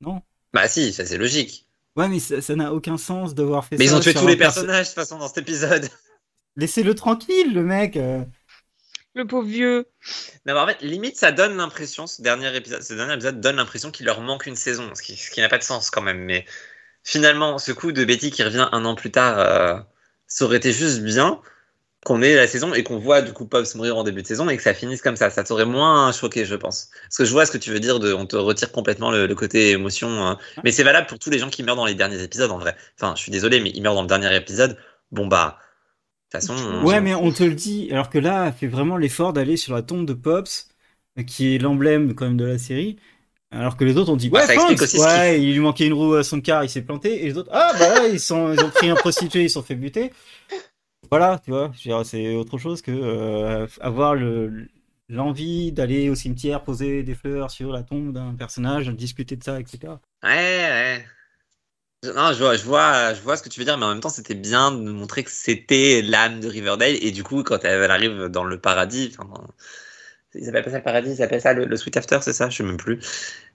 [0.00, 0.22] non.
[0.54, 1.66] Bah si, ça c'est logique.
[1.96, 3.92] Ouais, mais ça n'a aucun sens d'avoir fait Mais ça.
[3.92, 5.88] ils ont tué tous les perso- personnages de toute façon dans cet épisode.
[6.56, 7.96] Laissez-le tranquille, le mec.
[7.96, 8.22] euh.
[9.16, 9.86] Le pauvre vieux.
[10.44, 13.56] Non, mais en fait, limite, ça donne l'impression, ce dernier épisode, ce dernier épisode donne
[13.56, 16.02] l'impression qu'il leur manque une saison, ce qui, ce qui n'a pas de sens quand
[16.02, 16.18] même.
[16.18, 16.44] Mais
[17.04, 19.78] finalement, ce coup de Betty qui revient un an plus tard, euh,
[20.26, 21.40] ça aurait été juste bien
[22.04, 24.48] qu'on ait la saison et qu'on voit du coup Pops mourir en début de saison
[24.48, 25.30] et que ça finisse comme ça.
[25.30, 26.90] Ça t'aurait moins choqué, je pense.
[27.04, 29.26] Parce que je vois ce que tu veux dire, de, on te retire complètement le,
[29.26, 30.08] le côté émotion.
[30.26, 30.38] hein.
[30.64, 32.76] Mais c'est valable pour tous les gens qui meurent dans les derniers épisodes, en vrai.
[33.00, 34.76] Enfin, je suis désolé, mais ils meurent dans le dernier épisode.
[35.12, 35.58] Bon, bah,
[36.34, 36.54] de toute façon.
[36.62, 37.88] on- Ouais, mais on te le dit.
[37.92, 40.68] Alors que là, fait vraiment l'effort d'aller sur la tombe de Pops,
[41.18, 42.96] euh, qui est l'emblème quand même de la série.
[43.50, 45.60] Alors que les autres ont dit ouais, ça explique Ponce aussi ce ouais, il lui
[45.60, 47.22] manquait une roue à son car, il s'est planté.
[47.22, 49.54] Et les autres ah bah là, ils sont, ils ont pris un prostitué, ils se
[49.54, 50.10] sont fait buter.
[51.14, 51.72] Voilà, tu vois,
[52.04, 54.68] c'est autre chose que euh, avoir le
[55.08, 59.60] l'envie d'aller au cimetière poser des fleurs sur la tombe d'un personnage, discuter de ça,
[59.60, 60.00] etc.
[60.22, 61.06] Ouais, ouais.
[62.04, 63.90] Je- Non, je vois, je, vois, je vois ce que tu veux dire, mais en
[63.90, 66.96] même temps, c'était bien de montrer que c'était l'âme de Riverdale.
[67.02, 69.48] Et du coup, quand elle, arrive dans le paradis, enfin,
[70.34, 72.50] ils appellent pas ça le paradis, ils appellent ça le, le Sweet After, c'est ça?
[72.50, 73.00] Je sais même plus.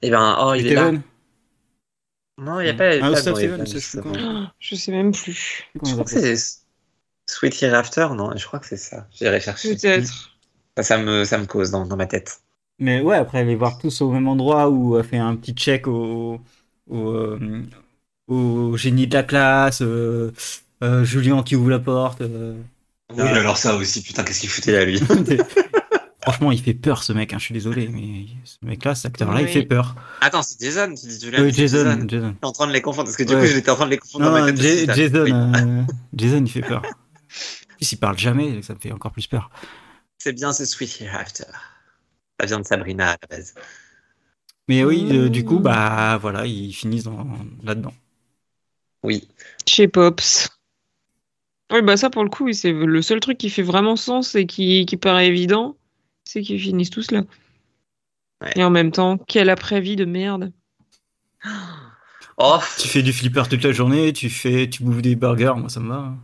[0.02, 0.94] Et ben, oh, il est là.
[2.38, 2.90] Non, il n'y a pas.
[3.02, 3.52] Ah, pas je sais.
[4.06, 5.64] Oh, je sais même plus.
[5.84, 6.36] Je crois que c'est
[7.30, 9.07] Sweet Hereafter, non Je crois que c'est ça.
[9.18, 9.76] J'irai chercher.
[9.76, 10.35] Peut-être.
[10.77, 12.41] Ça, ça me, ça me cause dans, dans ma tête.
[12.80, 15.88] Mais ouais, après aller voir tous au même endroit où elle fait un petit check
[15.88, 16.39] au,
[16.89, 17.61] au, euh,
[18.27, 20.31] au génie de la classe, euh,
[20.84, 22.22] euh, Julien qui ouvre la porte.
[22.22, 22.56] euh.
[23.14, 24.99] Oui, alors ça aussi, putain, qu'est-ce qu'il foutait là, lui?
[26.22, 29.41] Franchement, il fait peur ce mec, hein, je suis désolé, mais ce mec-là, cet acteur-là,
[29.41, 29.95] il fait peur.
[30.22, 32.06] Attends, c'est Jason, tu dis Julian Oui, Jason, Jason.
[32.07, 32.27] Jason.
[32.27, 33.41] Je suis en train de les confondre, parce que du Ouais.
[33.41, 34.93] coup, j'étais en train de les confondre Non, dans ma non, tête.
[34.93, 35.31] Jason, Oui.
[35.34, 35.81] euh,
[36.14, 36.81] Jason, il fait peur.
[37.80, 39.49] Plus, il parle jamais, ça me fait encore plus peur.
[40.18, 41.45] C'est bien ce Sweet Hereafter.
[42.39, 43.53] Ça vient de Sabrina à la base.
[44.69, 47.27] Mais oui, euh, du coup, bah voilà, ils finissent dans-
[47.64, 47.93] là-dedans.
[49.03, 49.27] Oui.
[49.68, 50.47] Chez Pops.
[51.72, 54.45] Oui, bah ça pour le coup, c'est le seul truc qui fait vraiment sens et
[54.47, 55.77] qui, qui paraît évident,
[56.23, 57.23] c'est qu'ils finissent tous là.
[58.41, 58.51] Ouais.
[58.56, 60.51] Et en même temps, quel après-vie de merde.
[62.38, 65.69] Oh, Tu fais du flipper toute la journée, tu fais, tu bouffes des burgers, moi
[65.69, 66.15] ça me va.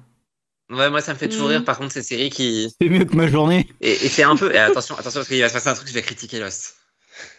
[0.71, 1.51] Ouais, moi ça me fait toujours Mm.
[1.51, 1.63] rire.
[1.65, 2.69] Par contre, ces séries qui.
[2.81, 3.67] C'est mieux que ma journée.
[3.81, 4.53] Et, et c'est un peu.
[4.53, 6.75] Et attention, attention, parce qu'il va se passer un truc, je vais critiquer Lost.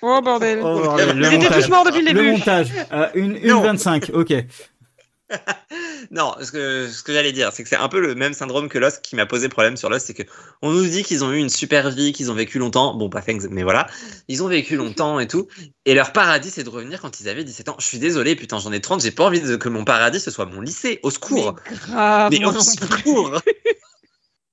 [0.02, 0.60] Oh bordel.
[0.62, 1.64] Oh, bordel, le Ils étaient montage.
[1.64, 2.30] tous morts depuis le Le début.
[2.32, 2.68] montage.
[2.92, 3.60] Euh, une, une Non.
[3.62, 4.32] 25, ok.
[6.10, 8.68] Non, ce que, ce que j'allais dire, c'est que c'est un peu le même syndrome
[8.68, 10.22] que Lost qui m'a posé problème sur Lost, c'est que
[10.62, 12.94] on nous dit qu'ils ont eu une super vie, qu'ils ont vécu longtemps.
[12.94, 13.86] Bon, pas thanks, mais voilà.
[14.28, 15.48] Ils ont vécu longtemps et tout.
[15.84, 17.76] Et leur paradis, c'est de revenir quand ils avaient 17 ans.
[17.78, 20.30] Je suis désolé, putain, j'en ai 30, j'ai pas envie de, que mon paradis, ce
[20.30, 21.00] soit mon lycée.
[21.02, 21.56] Au secours.
[21.70, 22.32] Mais grave.
[22.32, 23.40] Mais moi au secours.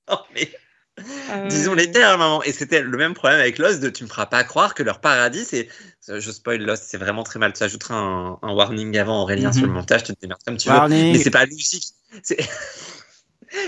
[0.34, 0.50] Mais
[1.00, 2.42] Euh, disons les termes, maman.
[2.44, 5.00] Et c'était le même problème avec Lost de tu me feras pas croire que leur
[5.00, 5.68] paradis, c'est.
[6.06, 7.52] Je spoil Lost, c'est vraiment très mal.
[7.52, 9.54] Tu ajouteras un, un warning avant, Aurélien, Mhm.
[9.54, 10.88] sur le montage, tu te démerdes comme tu veux.
[10.88, 11.84] Mais c'est pas logique.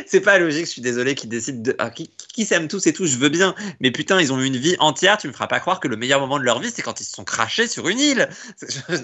[0.04, 0.20] C'est.
[0.20, 1.74] Pas logique, je suis désolé qu'ils décident de.
[1.78, 3.54] Ah, qui, qui s'aiment tous et tout, je veux bien.
[3.78, 5.96] Mais putain, ils ont eu une vie entière, tu me feras pas croire que le
[5.96, 8.28] meilleur moment de leur vie, c'est quand ils se sont crachés sur une île.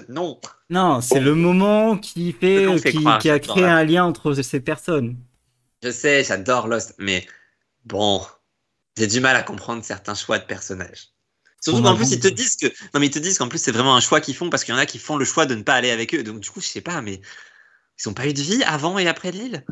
[0.09, 0.41] Non.
[0.69, 4.59] Non, c'est le moment qui fait, qui, croire, qui a créé un lien entre ces
[4.59, 5.15] personnes.
[5.83, 7.25] Je sais, j'adore Lost, mais
[7.85, 8.25] bon,
[8.97, 11.09] j'ai du mal à comprendre certains choix de personnages.
[11.61, 12.67] Surtout qu'en plus, ils te disent que.
[12.93, 14.73] Non, mais ils te disent qu'en plus, c'est vraiment un choix qu'ils font parce qu'il
[14.73, 16.21] y en a qui font le choix de ne pas aller avec eux.
[16.23, 17.21] Donc, du coup, je sais pas, mais
[17.99, 19.65] ils ont pas eu de vie avant et après l'île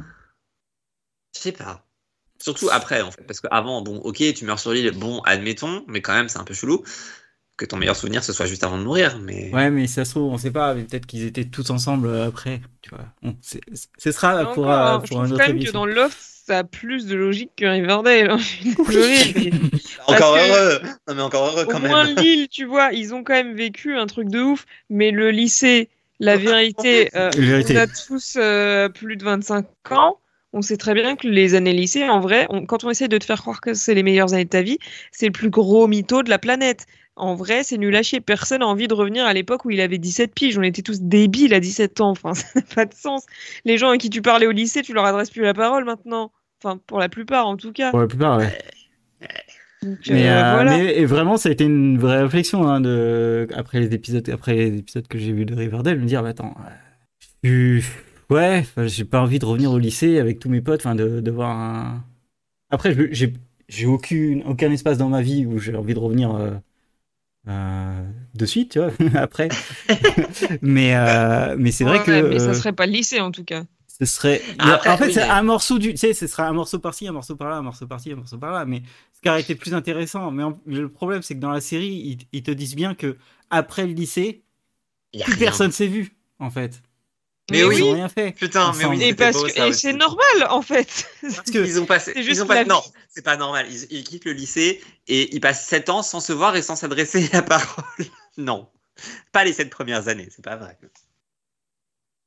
[1.36, 1.86] Je sais pas.
[2.40, 3.24] Surtout après, en fait.
[3.24, 6.44] Parce qu'avant, bon, ok, tu meurs sur l'île, bon, admettons, mais quand même, c'est un
[6.44, 6.84] peu chelou
[7.58, 9.20] que ton meilleur souvenir ce soit juste avant de mourir.
[9.20, 9.54] Mais.
[9.54, 12.28] Ouais, mais ça se trouve, on sait pas, mais peut-être qu'ils étaient tous ensemble euh,
[12.28, 13.06] après, tu vois.
[13.22, 13.62] Bon, c'est-
[13.98, 16.60] ce sera pour, euh, je pour trouve un quand autre même que dans Loft, ça
[16.60, 18.32] a plus de logique que Riverdale.
[18.32, 18.38] hein.
[18.64, 19.52] Désolée, mais
[20.08, 22.16] Encore que- heureux Non, mais encore heureux Au quand moins même.
[22.18, 24.66] Lille, tu vois, ils ont quand même vécu un truc de ouf.
[24.90, 25.90] Mais le lycée,
[26.20, 27.76] la vérité, euh, vérité.
[27.76, 30.18] on a tous euh, plus de 25 ans.
[30.54, 33.18] On sait très bien que les années lycée, en vrai, on- quand on essaie de
[33.18, 34.80] te faire croire que c'est les meilleures années de ta vie,
[35.12, 36.86] c'est le plus gros mytho de la planète.
[37.22, 38.20] En vrai, c'est nul à chier.
[38.20, 40.58] Personne n'a envie de revenir à l'époque où il avait 17 piges.
[40.58, 42.10] On était tous débiles à 17 ans.
[42.10, 43.26] Enfin, ça n'a pas de sens.
[43.64, 46.32] Les gens à qui tu parlais au lycée, tu leur adresses plus la parole maintenant.
[46.64, 47.92] Enfin, pour la plupart, en tout cas.
[47.92, 48.58] Pour la plupart, ouais.
[49.84, 50.78] Donc, Mais, euh, euh, voilà.
[50.78, 54.56] mais- et vraiment, ça a été une vraie réflexion hein, de, après les épisodes, après
[54.56, 56.70] les épisodes que j'ai vus de Riverdale, me dire, mais attends, euh,
[57.44, 57.82] je-
[58.30, 61.32] ouais, j'ai pas envie de revenir au lycée avec tous mes potes, enfin, de, de
[61.32, 62.04] voir un.
[62.72, 63.34] Après, j'ai,
[63.70, 66.52] j'ai aucune, aucun espace dans ma vie où j'ai envie de revenir euh,
[67.48, 68.04] euh,
[68.36, 68.92] de suite, tu vois,
[69.22, 69.50] après.
[70.62, 72.30] mais, euh, mais c'est vrai que.
[72.30, 73.64] Mais ça serait pas le lycée, en tout cas.
[73.88, 74.42] ce serait.
[74.60, 75.92] Après, en fait, oui, c'est mais- un morceau du.
[75.92, 78.38] Tu sais, ce sera un morceau par-ci, un morceau par-là, un morceau par-ci, un morceau
[78.38, 78.66] par-là.
[78.66, 80.32] Mais ce qui aurait été plus intéressant.
[80.32, 83.18] Mais, en- le problème, c'est que dans la série, ils, ils te disent bien que
[83.50, 84.44] après le lycée,
[85.14, 85.38] plus rien.
[85.40, 86.82] personne s'est vu, en fait.
[87.52, 87.82] Mais Ils oui.
[87.84, 88.32] ont rien fait.
[88.34, 88.96] Putain, mais Ensemble.
[88.96, 89.80] oui, Et, c'était parce beau, que, ça et aussi.
[89.82, 91.08] c'est normal, en fait.
[91.22, 92.12] Parce que Ils ont passé.
[92.16, 92.64] C'est juste ils ont pas-.
[92.66, 93.68] Non, c'est pas normal.
[93.70, 96.76] Ils, ils quittent le lycée et ils passent 7 ans sans se voir et sans
[96.76, 97.84] s'adresser la parole.
[98.38, 98.70] Non.
[99.34, 100.78] Pas les 7 premières années, c'est pas vrai.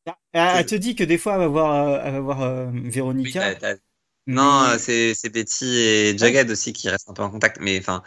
[0.06, 2.90] elle, elle te dit que des fois, elle va voir, elle va voir euh, Oui,
[2.90, 3.54] Véronica.
[3.60, 3.78] mais-
[4.26, 7.58] Non, c'est Betty et Jughead aussi qui restent un peu en contact.
[7.60, 8.02] Mais enfin,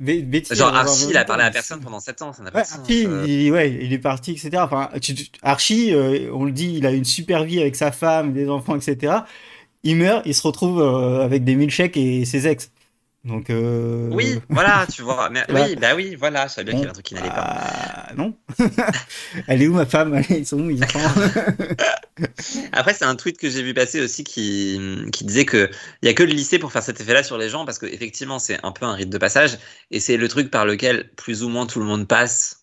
[0.00, 2.52] bah, Betty, genre Archie, il a parlé à personne pendant 7 ans, ça n'a Ouais,
[2.52, 2.78] pas de sens.
[2.80, 3.24] Archie, euh.
[3.26, 4.50] il, ouais, il est parti, etc.
[4.58, 7.92] Enfin, tu- tu- Archie, euh, on le dit, il a une super vie avec sa
[7.92, 9.14] femme, des enfants, etc.
[9.84, 12.70] Il meurt, il se retrouve euh, avec des milkshakes et ses ex.
[13.24, 15.30] Donc, euh, Oui, voilà, tu vois.
[15.30, 15.66] Mais, Voilà.
[15.66, 17.56] Oui, bah oui, voilà, je savais bien qu'il y avait un truc qui n'allait pas.
[17.56, 18.36] Ah, non.
[19.46, 20.20] Elle est où ma femme?
[20.30, 20.98] Ils sont où mes enfants
[22.72, 24.80] Après, c'est un tweet que j'ai vu passer aussi qui,
[25.12, 25.70] qui disait que
[26.02, 27.86] il y a que le lycée pour faire cet effet-là sur les gens parce que
[27.86, 29.58] effectivement, c'est un peu un rite de passage
[29.90, 32.61] et c'est le truc par lequel plus ou moins tout le monde passe.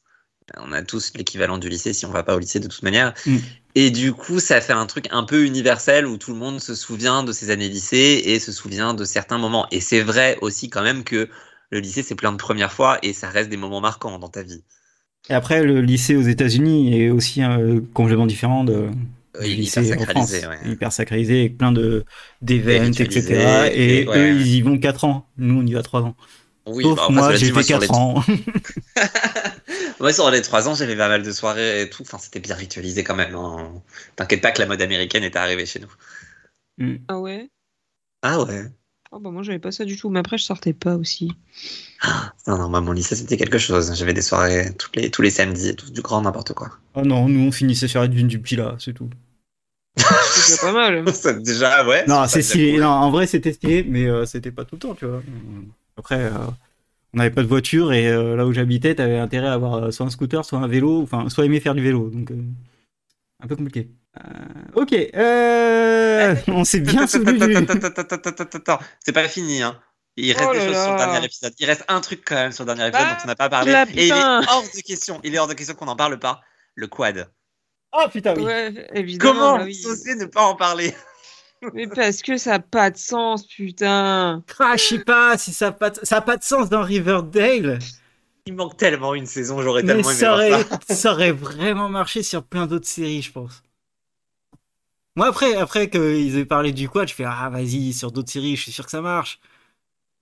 [0.57, 3.13] On a tous l'équivalent du lycée si on va pas au lycée de toute manière.
[3.25, 3.37] Mm.
[3.75, 6.73] Et du coup, ça fait un truc un peu universel où tout le monde se
[6.75, 9.67] souvient de ses années lycée et se souvient de certains moments.
[9.71, 11.29] Et c'est vrai aussi quand même que
[11.69, 14.41] le lycée, c'est plein de premières fois et ça reste des moments marquants dans ta
[14.43, 14.63] vie.
[15.29, 18.73] Et après, le lycée aux États-Unis est aussi euh, complètement différent de,
[19.35, 20.31] Euh, du il est lycée hyper en France.
[20.31, 20.71] ouais.
[20.71, 22.03] Hyper sacralisé avec plein de
[22.41, 23.69] d'événements, etc.
[23.71, 24.17] Et et- ouais.
[24.31, 25.27] eux, ils y vont 4 ans.
[25.37, 26.15] Nous, on y va 3 ans.
[26.65, 28.23] Oui, Sauf bah, moi, j'ai fait sur 4 les- ans.
[29.99, 32.03] Moi, sur les trois ans, j'avais pas mal de soirées et tout.
[32.03, 33.35] Enfin, c'était bien ritualisé quand même.
[33.35, 33.81] hein.
[34.15, 35.91] T'inquiète pas que la mode américaine est arrivée chez nous.
[36.77, 36.95] Mm.
[37.07, 37.49] Ah ouais?
[38.21, 38.65] Ah ouais.
[39.11, 41.31] Oh bah moi j'avais pas ça du tout, mais après je sortais pas aussi.
[42.47, 43.93] Non, non, moi, mon lycée, c'était quelque chose.
[43.95, 46.69] J'avais des soirées toutes les, tous les samedis, tout du grand n'importe quoi.
[46.93, 49.09] Oh non, nous, on finissait sur une du Pila, c'est tout.
[49.97, 51.03] C'est déjà pas mal.
[51.43, 52.05] Déjà, ouais.
[52.07, 52.73] Non, c'est stylé.
[52.73, 52.81] cool.
[52.81, 55.21] Non, en vrai, c'était stylé, mais euh, c'était pas tout le temps, tu vois.
[55.97, 56.31] Après, euh,
[57.13, 59.91] on n'avait pas de voiture et euh, là où j'habitais, t'avais intérêt à avoir euh,
[59.91, 62.09] soit un scooter, soit un vélo, enfin, soit aimer faire du vélo.
[62.09, 62.41] Donc, euh,
[63.41, 63.89] un peu compliqué.
[64.17, 67.67] Euh, ok, euh, on s'est bien souvenu du...
[68.99, 69.79] C'est pas fini, hein.
[70.17, 71.53] Il reste Oh des là choses sur le dernier épisode.
[71.59, 73.49] Il reste un truc quand même sur le dernier épisode Ah, dont on n'a pas
[73.49, 73.71] parlé.
[73.95, 75.21] Et il est hors de question.
[75.23, 76.41] Il est hors de question qu'on n'en parle pas.
[76.75, 77.29] Le quad.
[77.93, 78.43] Oh putain, oui.
[78.43, 79.33] Ouais, évidemment.
[79.33, 79.75] Comment bah oui.
[79.75, 80.93] saucer ne pas en parler?
[81.73, 84.43] Mais parce que ça a pas de sens, putain.
[84.59, 85.99] Ah, je sais pas si ça a pas de...
[86.03, 87.79] ça a pas de sens dans Riverdale.
[88.45, 90.79] Il manque tellement une saison, j'aurais tellement aimé ça voir aurait, ça.
[90.89, 93.63] ça aurait vraiment marché sur plein d'autres séries, je pense.
[95.15, 98.55] Moi, après, après qu'ils aient parlé du quad, je fais Ah, vas-y, sur d'autres séries,
[98.55, 99.39] je suis sûr que ça marche.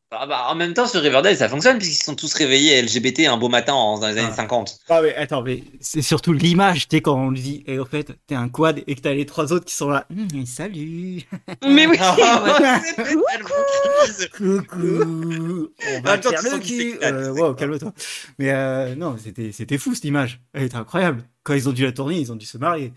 [0.10, 3.36] Ah bah, en même temps, sur Riverdale, ça fonctionne puisqu'ils sont tous réveillés LGBT un
[3.36, 4.36] beau matin en- dans les années Ah.
[4.36, 4.80] 50.
[4.88, 7.84] Ah, mais attends, mais c'est surtout l'image, tu sais, quand on lui dit Et au
[7.84, 10.08] fait, t'es un quad et que t'as les trois autres qui sont là.
[10.10, 11.24] Hum, salut
[11.68, 11.98] Mais oui.
[12.00, 12.80] Ah.
[14.36, 17.94] Coucou On va Attends, faire le cul Euh, c'est Wow, calme-toi.
[18.40, 20.40] Mais euh, non, c'était c'était fou cette image.
[20.54, 21.24] Elle était incroyable.
[21.44, 22.94] Quand ils ont dû la tourner, ils ont dû se marier.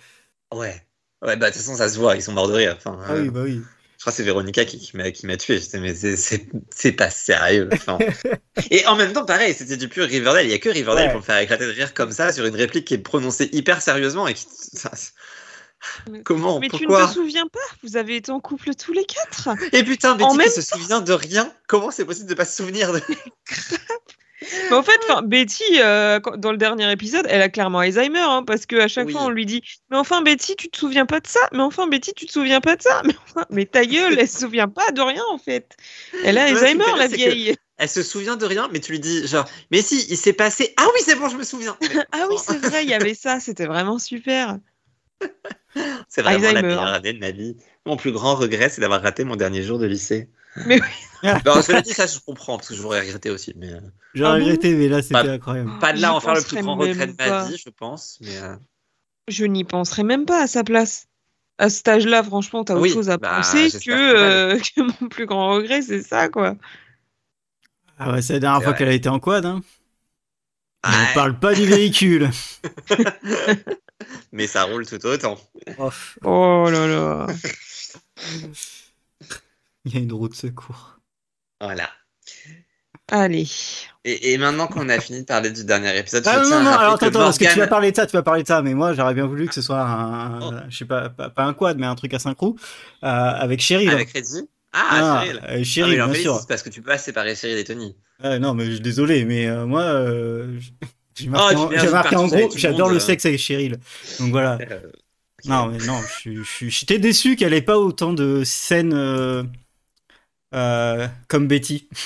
[0.54, 0.80] Ouais.
[1.22, 2.76] Ouais, bah de toute façon, ça se voit, ils sont morts de rire.
[2.78, 3.60] Enfin, Ah euh, oui, bah oui.
[4.00, 5.58] Je crois que c'est Véronica qui, qui m'a qui m'a tué.
[5.60, 7.68] J'étais, mais c'est- c'est c'est pas sérieux.
[7.70, 7.98] Enfin.
[8.70, 10.46] Et en même temps, pareil, c'était du pur Riverdale.
[10.46, 11.10] Il y a que Riverdale Ouais.
[11.12, 13.82] pour me faire éclater de rire comme ça sur une réplique qui est prononcée hyper
[13.82, 14.46] sérieusement et qui.
[14.72, 14.90] ça-
[16.10, 17.58] Mais- Comment Mais tu ne te souviens pas?
[17.82, 21.12] Vous avez été en couple tous les quatre Et putain, Betty qui se souvient de
[21.12, 21.52] rien?
[21.68, 23.00] Comment c'est possible de pas se souvenir de
[24.70, 28.20] Mais en fait, enfin, Betty, euh, quand- dans le dernier épisode, elle a clairement Alzheimer,
[28.20, 29.12] hein, parce qu'à chaque Oui.
[29.12, 31.40] fois, on lui dit Mais enfin, Betty, tu te souviens pas de ça?
[31.52, 33.02] Mais enfin, Betty, tu te souviens pas de ça?
[33.04, 35.76] Mais enfin, mais ta gueule, elle se souvient pas de rien, en fait.
[36.24, 37.54] Elle a Alzheimer, la vieille.
[37.76, 40.74] Elle se souvient de rien, mais tu lui dis genre, mais si, il s'est passé.
[40.76, 41.76] Ah oui, c'est bon, je me souviens.
[42.12, 44.58] Ah oui, c'est vrai, il y avait ça, c'était vraiment super.
[46.08, 46.68] C'est vraiment la Alzheimer.
[46.68, 47.56] meilleure année de ma vie.
[47.86, 50.28] Mon plus grand regret, c'est d'avoir raté mon dernier jour de lycée.
[50.66, 50.80] Mais
[51.44, 53.52] Bon, cela dit, ça, je comprends, parce que je voudrais regretter aussi.
[53.56, 53.80] Mais euh,
[54.14, 55.70] J'aurais Ah bon regretté, mais là, c'était Pas- incroyable.
[55.80, 58.18] pas de là en faire le plus grand regret de ma vie, je pense.
[58.20, 58.56] Mais euh,
[59.28, 61.06] Je n'y penserais même pas à sa place.
[61.58, 65.08] À cet âge-là, franchement, t'as autre Oui, chose à bah, penser que, euh, que mon
[65.08, 66.56] plus grand regret, c'est ça, quoi.
[67.98, 68.78] Ah ouais, c'est la dernière fois vrai.
[68.78, 69.44] qu'elle a été en quad.
[69.44, 69.60] Hein.
[70.82, 72.30] On ouais, parle pas du véhicule.
[74.32, 75.38] mais ça roule tout autant.
[75.78, 75.90] Oh,
[76.24, 77.26] Oh là là.
[79.84, 80.98] Il y a une roue de secours.
[81.60, 81.88] Voilà.
[83.12, 83.46] Allez.
[84.04, 86.58] Et, et maintenant qu'on a fini de parler du dernier épisode, Ah je non, tiens
[86.58, 88.42] non, non, alors attends, attends, parce que tu vas parler de ça, tu vas parler
[88.42, 90.52] de ça, mais moi j'aurais bien voulu que ce soit un, Oh.
[90.68, 92.56] je sais pas, pas, pas un quad, mais un truc à 5 roues,
[93.02, 93.90] euh, avec Cheryl.
[93.90, 96.00] Avec Reddy Ah, Ah, Cheryl.
[96.00, 96.38] euh, Ah, bien sûr.
[96.40, 97.96] c'est parce que tu peux pas séparer Cheryl et Tony.
[98.24, 100.58] Euh, non, mais je- désolé, mais euh, moi, euh,
[101.16, 103.00] j'ai Oh, marqué, tu en, marqué en gros, j'adore le euh.
[103.00, 103.78] sexe avec Cheryl.
[104.20, 104.56] Donc voilà.
[104.70, 104.80] Euh,
[105.48, 105.98] Non, mais non,
[106.68, 108.92] j'étais déçu qu'elle ait pas autant de scènes
[110.54, 111.88] euh, comme Betty.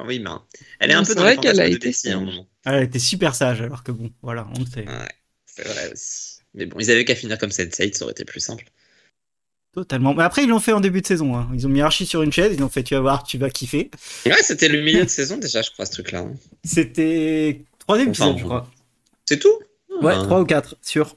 [0.00, 0.42] Oui, mais hein,
[0.80, 2.24] elle est un peu c'est dans vrai qu'elle a été Betty à un sage.
[2.26, 2.46] moment.
[2.64, 4.88] Elle était super sage, alors que bon, voilà, on le sait.
[4.88, 5.08] Ouais,
[5.44, 6.38] c'est vrai aussi.
[6.54, 8.64] Mais bon, ils avaient qu'à finir comme Sense8, ça aurait été plus simple.
[9.74, 10.14] Totalement.
[10.14, 11.36] Mais après, ils l'ont fait en début de saison.
[11.36, 11.50] hein.
[11.54, 13.48] Ils ont mis Archie sur une chaise, ils ont fait, tu vas voir, tu vas
[13.50, 13.90] kiffer.
[14.26, 16.20] Ouais, c'était le milieu de saison déjà, je crois, ce truc-là.
[16.20, 16.32] hein.
[16.64, 18.70] C'était troisième Enfin, épisode, je crois.
[19.26, 19.58] C'est tout?
[20.02, 20.22] Ouais, Ah.
[20.22, 21.16] trois ou quatre, sûr.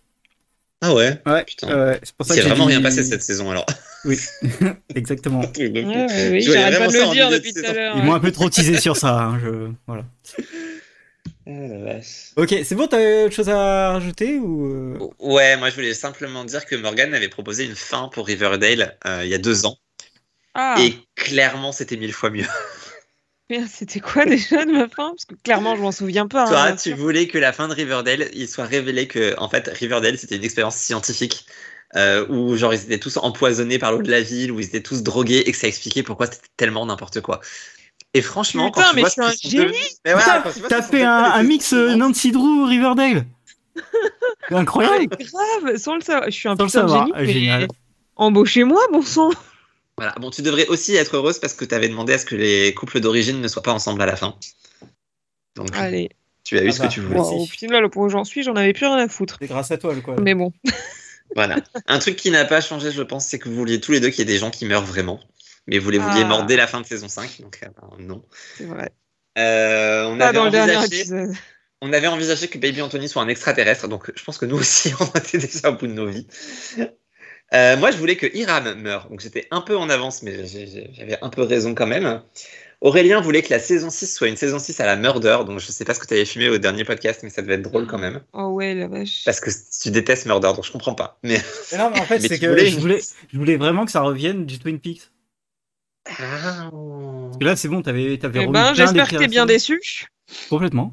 [0.81, 1.21] Ah ouais?
[1.25, 1.69] Ouais, Putain.
[1.69, 3.65] euh, c'est pour ça Il que vraiment dit- rien passé cette saison alors.
[4.05, 4.19] Oui,
[4.95, 5.41] exactement.
[5.57, 7.97] Ouais, oui, j'arrête pas de le dire depuis tout à l'heure.
[7.97, 9.17] Ils m'ont un peu trop teasé sur ça.
[9.19, 9.71] hein, je...
[9.87, 10.05] voilà.
[11.47, 11.99] Ah.
[12.37, 16.43] Ok, c'est bon, t'as autre chose à rajouter ou euh, Ouais, moi je voulais simplement
[16.43, 19.77] dire que Morgan avait proposé une fin pour Riverdale euh, il y a deux ans.
[20.55, 22.45] Ah, Et clairement, c'était mille fois mieux.
[23.49, 25.09] merde, c'était quoi déjà de ma fin?
[25.09, 26.47] Parce que clairement, je m'en souviens pas.
[26.47, 26.75] Toi, hein.
[26.75, 30.37] tu voulais que la fin de Riverdale, il soit révélé que, en fait, Riverdale, c'était
[30.37, 31.45] une expérience scientifique
[31.95, 34.81] euh, où, genre, ils étaient tous empoisonnés par l'eau de la ville, où ils étaient
[34.83, 37.41] tous drogués et que ça expliquait pourquoi c'était tellement n'importe quoi.
[38.13, 41.03] Et franchement, Putain, quand tu mais vois je suis un génie devenus- ce T'as fait
[41.03, 41.95] un, mix euh.
[41.95, 43.25] Nancy Drew Riverdale
[44.51, 46.25] Ah, Incroyable grave, sans le savoir.
[46.29, 47.11] Je suis un Sans le putain de savoir, génie.
[47.15, 47.67] ah, mais génial.
[48.15, 49.31] Embauchez-moi, bon sang.
[49.97, 50.13] Voilà.
[50.19, 52.73] Bon, tu devrais aussi être heureuse parce que tu avais demandé à ce que les
[52.73, 54.35] couples d'origine ne soient pas ensemble à la fin.
[55.55, 56.09] Donc, Allez.
[56.43, 57.19] tu as eu Ah ce bah, que tu voulais.
[57.49, 59.37] Putain, là, le point où j'en suis, j'en avais plus rien à foutre.
[59.41, 60.15] C'est grâce à toi, le quoi.
[60.21, 60.53] Mais bon.
[61.35, 61.57] Voilà.
[61.87, 64.09] Un truc qui n'a pas changé, je pense, c'est que vous vouliez tous les deux
[64.09, 65.19] qu'il y ait des gens qui meurent vraiment.
[65.67, 66.27] Mais vous les vouliez Ah.
[66.27, 68.23] morts dès la fin de saison 5, donc euh, ben, non.
[68.57, 68.91] C'est vrai.
[69.37, 71.33] Euh, on, Pas avait dans envisagé, épisode.
[71.81, 74.93] on avait envisagé que Baby Anthony soit un extraterrestre, donc je pense que nous aussi,
[74.99, 76.27] on était déjà au bout de nos vies.
[77.53, 81.17] Euh, moi, je voulais que Hiram meure, donc j'étais un peu en avance, mais j'avais
[81.21, 82.21] un peu raison quand même.
[82.85, 85.71] Aurélien voulait que la saison 6 soit une saison 6 à la Murder, donc je
[85.71, 87.87] sais pas ce que tu avais fumé au dernier podcast, mais ça devait être drôle
[87.87, 88.21] quand même.
[88.31, 89.23] Oh ouais, la vache.
[89.25, 89.49] Parce que
[89.81, 91.17] tu détestes Murder, donc je comprends pas.
[91.23, 91.41] Mais...
[91.71, 93.01] Mais non, mais en fait, c'est que voulais- je, voulais,
[93.33, 95.09] je voulais vraiment que ça revienne du Twin Peaks.
[96.07, 96.69] Ah.
[96.69, 99.81] Parce que là, c'est bon, t'avais, t'avais Eh remis ben, j'espère que t'es bien déçu.
[100.51, 100.91] Complètement.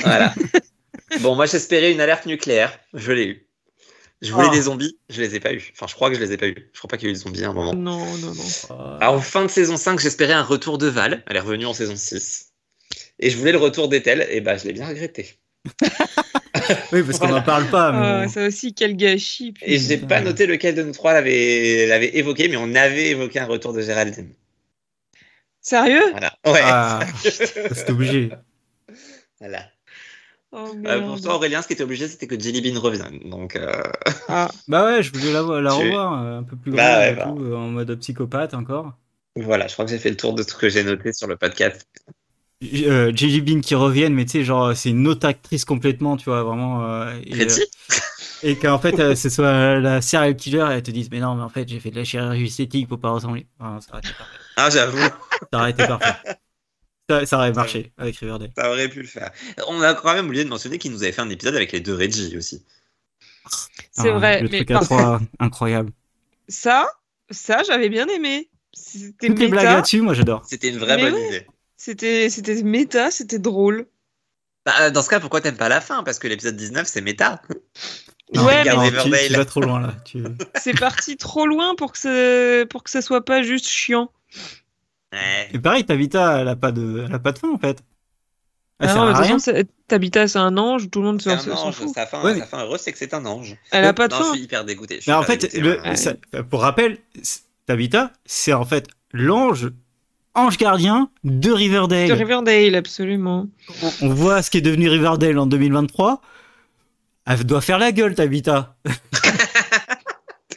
[0.00, 0.34] Voilà.
[1.20, 3.49] bon, moi j'espérais une alerte nucléaire, je l'ai eu.
[4.22, 4.54] Je voulais Oh.
[4.54, 5.70] des zombies, je les ai pas eu.
[5.72, 6.70] Enfin, je crois que je les ai pas eu.
[6.74, 7.72] Je crois pas qu'il y a eu de zombies à un moment.
[7.74, 8.44] Non, non, non.
[8.72, 11.22] Euh, Alors, en fin de saison 5, j'espérais un retour de Val.
[11.26, 12.48] Elle est revenue en saison 6.
[13.18, 15.38] Et je voulais le retour d'Ethel, et bah je l'ai bien regretté.
[16.92, 17.92] oui, parce qu'on n'en parle pas.
[17.92, 19.54] Mais Ah, ça aussi, quel gâchis.
[19.62, 20.06] Et j'ai Putain.
[20.08, 23.72] pas noté lequel de nous trois l'avait l'avait évoqué, mais on avait évoqué un retour
[23.72, 24.32] de Géraldine.
[25.60, 26.10] Sérieux?
[26.12, 26.36] Voilà.
[26.46, 26.60] Ouais.
[26.62, 28.30] Ah, c'est obligé.
[29.38, 29.66] Voilà.
[30.52, 33.20] Oh, Euh, pour toi, Aurélien, ce qui était obligé, c'était que Jelly Bean revienne.
[33.30, 33.82] Donc, euh,
[34.28, 36.98] Ah, Bah ouais, je voulais la, la Tu- revoir euh, un peu plus Bah grande,
[37.00, 37.24] ouais, bah.
[37.36, 38.94] tout, en mode psychopathe encore.
[39.36, 41.36] voilà, je crois que j'ai fait le tour de ce que j'ai noté sur le
[41.36, 41.86] podcast.
[42.60, 43.40] J- Euh, J.J.
[43.40, 46.84] Bean qui revienne, mais tu sais, genre, c'est une autre actrice complètement, tu vois, vraiment.
[46.84, 47.14] euh,
[48.42, 51.34] et, qu'en fait, euh, ce soit la serial killer, et elle te dise, mais non,
[51.36, 53.46] mais en fait, j'ai fait de la chirurgie esthétique pour pas ressembler.
[53.58, 54.38] Enfin, ça aurait été parfait.
[54.56, 54.98] Ah, j'avoue,
[55.52, 56.14] Ça aurait été parfait.
[57.10, 58.52] Ça, ça aurait marché avec Riverdale.
[58.56, 59.30] ça aurait pu le faire.
[59.68, 61.80] On a quand même oublié de mentionner qu'il nous avait fait un épisode avec les
[61.80, 62.64] deux Reggie aussi.
[63.92, 64.42] c'est Ah, vrai.
[64.42, 65.92] Le Mais truc à trois, incroyable.
[66.48, 66.88] ça,
[67.30, 68.48] ça, j'avais bien aimé.
[68.72, 69.74] C'était Toutes les blagues méta.
[69.76, 70.42] là-dessus, moi j'adore.
[70.48, 71.26] C'était une vraie Mais bonne ouais.
[71.28, 71.46] idée.
[71.76, 73.86] C'était, c'était méta, c'était drôle.
[74.66, 76.02] Bah, dans ce cas, pourquoi t'aimes pas la fin?
[76.04, 77.42] Parce que l'épisode 19, c'est méta.
[78.32, 79.26] Non, Ouais, mais tu, Riverdale.
[79.26, 79.92] tu vas trop loin là.
[80.04, 80.22] Tu...
[80.54, 84.12] c'est parti trop loin pour que ça, pour que ça soit pas juste chiant.
[85.12, 85.48] Ouais.
[85.52, 87.82] Et pareil, Tabitha, elle a pas de, elle a pas de fin en fait.
[88.78, 89.38] Elle Ah sert non, à rien.
[89.38, 89.52] façon,
[89.88, 91.88] Tabitha, c'est un ange, tout le monde C'est s'en un s'en ange, fout.
[91.94, 93.56] sa fin, Ouais, mais- sa fin heureuse, c'est que c'est un ange.
[93.72, 94.26] Elle a pas de non, fin.
[94.30, 94.96] je suis hyper dégoûté.
[94.96, 95.96] je suis Mais en fait, dégoûté, le, vraiment.
[95.96, 96.14] ça-
[96.48, 96.98] pour rappel,
[97.66, 99.70] Tabitha, c'est en fait l'ange,
[100.34, 102.08] ange gardien de Riverdale.
[102.08, 103.48] De Riverdale, absolument.
[103.82, 106.22] on, on voit ce qui est devenu Riverdale en 2023.
[107.26, 108.76] Elle doit faire la gueule, Tabitha.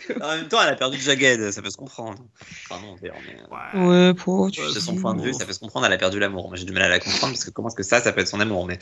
[0.22, 2.24] En même temps, elle a perdu Jagged, ça peut se comprendre.
[2.70, 3.38] Enfin, non, d'ailleurs, mais.
[3.76, 4.52] euh, Ouais, pour.
[4.52, 4.80] tu De sais.
[4.80, 6.48] son point de vue, ça peut se comprendre, elle a perdu l'amour.
[6.50, 8.22] Moi, j'ai du mal à la comprendre parce que comment est-ce que ça, ça peut
[8.22, 8.80] être son amour Mais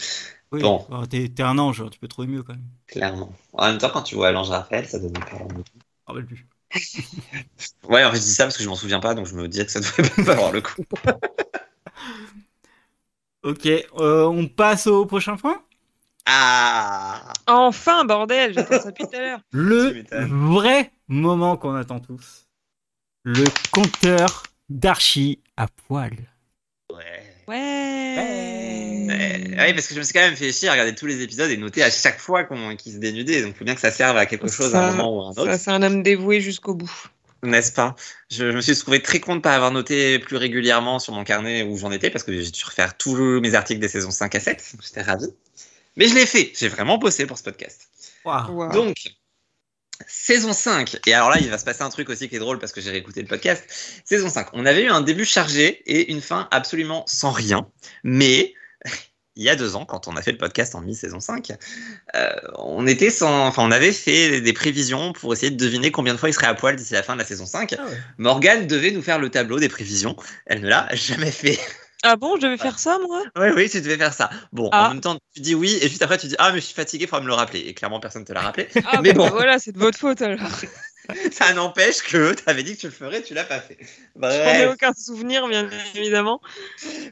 [0.51, 0.85] Oui, Bon.
[0.91, 2.63] oh, t'es t'es un ange, tu peux trouver mieux quand même.
[2.87, 3.33] clairement.
[3.53, 5.55] En même temps, quand tu vois l'ange Raphaël, ça donne pas envie.
[5.55, 5.63] Me
[6.07, 6.47] rappelle plus.
[7.83, 9.47] Ouais, en fait, je dis ça parce que je m'en souviens pas, donc je me
[9.47, 10.83] dis que ça devrait pas avoir le coup.
[13.43, 15.63] Ok, euh, on passe au prochain point?
[16.25, 19.39] Ah Enfin, bordel, j'attends ça depuis tout à l'heure.
[19.51, 22.47] Le vrai moment qu'on attend tous.
[23.23, 26.11] Le compteur d'Archie à poil.
[26.91, 27.23] Ouais.
[27.47, 29.05] Ouais.
[29.07, 31.21] Ouais, ouais, parce que je me suis quand même fait chier à regarder tous les
[31.21, 33.41] épisodes et noter à chaque fois qu'on qu'il se dénudait.
[33.41, 35.25] Donc, il faut bien que ça serve à quelque chose à un moment ou à
[35.25, 35.45] un autre.
[35.45, 36.91] Ça, c'est un homme dévoué jusqu'au bout.
[37.43, 37.95] N'est-ce pas?
[38.29, 41.23] Je, je me suis trouvé très con de pas avoir noté plus régulièrement sur mon
[41.23, 44.35] carnet où j'en étais parce que j'ai dû refaire tous mes articles des saisons 5
[44.35, 44.75] à 7.
[44.81, 45.25] J'étais ravi.
[45.95, 46.53] Mais je l'ai fait.
[46.57, 47.89] J'ai vraiment bossé pour ce podcast.
[48.25, 48.71] Wow.
[48.71, 48.95] Donc,
[50.07, 50.99] saison 5.
[51.05, 52.81] Et alors là, il va se passer un truc aussi qui est drôle parce que
[52.81, 53.65] j'ai réécouté le podcast.
[54.05, 54.49] Saison 5.
[54.53, 57.67] On avait eu un début chargé et une fin absolument sans rien.
[58.03, 58.53] Mais
[59.35, 61.53] il y a deux ans, quand on a fait le podcast en mi-saison 5,
[62.15, 66.13] euh, on était sans, enfin, on avait fait des prévisions pour essayer de deviner combien
[66.13, 67.73] de fois il serait à poil d'ici la fin de la saison 5.
[67.77, 67.97] Ah ouais.
[68.17, 70.15] Morgane devait nous faire le tableau des prévisions.
[70.45, 71.59] Elle ne l'a jamais fait.
[72.03, 73.23] Ah bon, je devais faire ça, moi?
[73.37, 74.29] Oui, oui, tu devais faire ça.
[74.51, 74.87] Bon, Ah.
[74.87, 76.73] en même temps, tu dis oui, et juste après, tu dis Ah, mais je suis
[76.73, 77.59] fatigué, il faudra me le rappeler.
[77.59, 78.67] Et clairement, personne ne te l'a rappelé.
[78.85, 79.29] Ah, Mais bah, bon.
[79.29, 80.39] voilà, c'est de votre faute alors.
[81.31, 83.77] Ça n'empêche que tu avais dit que tu le ferais, tu l'as pas fait.
[84.15, 86.39] J'en ai Bref, aucun souvenir, bien évidemment.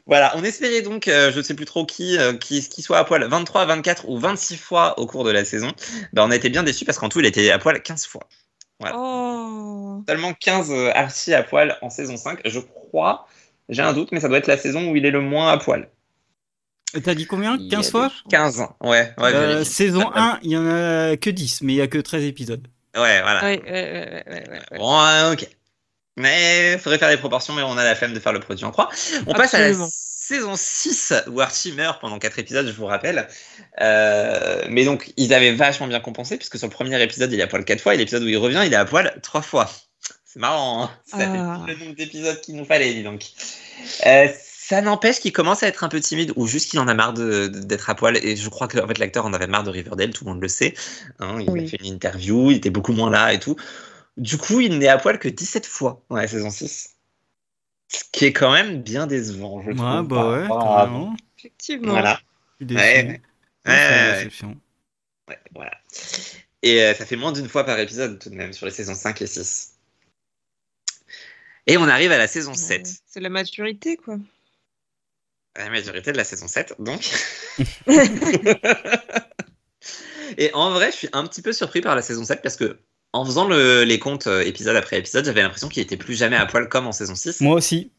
[0.06, 2.98] voilà, on espérait donc, euh, je ne sais plus trop qui, euh, qui, qui soit
[2.98, 5.72] à poil 23, 24 ou 26 fois au cours de la saison.
[6.12, 8.22] Ben, on a été bien déçus parce qu'en tout, il était à poil 15 fois.
[8.78, 8.96] Voilà.
[8.96, 10.02] Oh.
[10.08, 13.26] Seulement 15 euh, Archie à poil en saison 5, je crois.
[13.70, 15.56] J'ai un doute, mais ça doit être la saison où il est le moins à
[15.56, 15.88] poil.
[16.94, 17.56] Et T'as dit combien?
[17.56, 18.22] Il y a 15 des fois chances.
[18.30, 19.12] 15, ouais.
[19.16, 19.64] ouais Euh.
[19.64, 22.66] Saison 1, il y en a que 10, mais il y a que 13 épisodes.
[22.96, 23.42] Ouais, voilà.
[23.44, 24.78] Ouais, ouais, ouais, ouais, ouais, ouais.
[24.78, 25.48] Bon, euh, ok.
[26.16, 28.64] Mais il faudrait faire des proportions, mais on a la flemme de faire le produit
[28.64, 28.90] en croix.
[29.28, 29.88] On passe à la Absolument.
[29.92, 33.28] saison 6 où Archie meurt pendant 4 épisodes, je vous rappelle.
[33.80, 37.44] Euh, mais donc, ils avaient vachement bien compensé, puisque sur le premier épisode, il est
[37.44, 39.70] à poil 4 fois, et l'épisode où il revient, il est à poil 3 fois.
[40.32, 41.64] C'est marrant, hein ça Ah.
[41.66, 43.24] fait tout le nombre d'épisodes qu'il nous fallait, dis donc.
[44.06, 46.94] Euh, ça n'empêche qu'il commence à être un peu timide, ou juste qu'il en a
[46.94, 49.70] marre d'être à poil, et je crois que en fait, l'acteur en avait marre de
[49.70, 50.74] Riverdale, tout le monde le sait.
[51.18, 51.64] hein, il Oui.
[51.64, 53.56] a fait une interview, il était beaucoup moins là et tout.
[54.16, 56.90] Du coup, il n'est à poil que 17 fois dans la saison 6.
[57.88, 59.80] Ce qui est quand même bien décevant, je trouve.
[59.84, 60.94] Ouais, bah ouais, rapport à avant.
[61.06, 61.16] carrément.
[61.38, 61.90] Effectivement.
[61.90, 62.20] Voilà.
[62.60, 62.66] Je.
[62.66, 63.20] Ouais, ouais.
[63.66, 64.54] Ouais, Ouais, ouais,
[65.28, 65.72] ouais, voilà.
[66.62, 68.94] Et euh, ça fait moins d'une fois par épisode tout de même sur les saisons
[68.94, 69.72] 5 et 6.
[71.70, 72.82] Et on arrive à la saison 7.
[72.86, 74.16] Ouais, C'est la maturité, quoi.
[75.56, 77.00] La majorité de la saison 7, donc.
[80.38, 82.78] et en vrai, je suis un petit peu surpris par la saison 7 parce que
[83.12, 86.36] en faisant le- les comptes euh, épisode après épisode, j'avais l'impression qu'il était plus jamais
[86.36, 87.40] à poil comme en saison 6.
[87.40, 87.90] Moi aussi.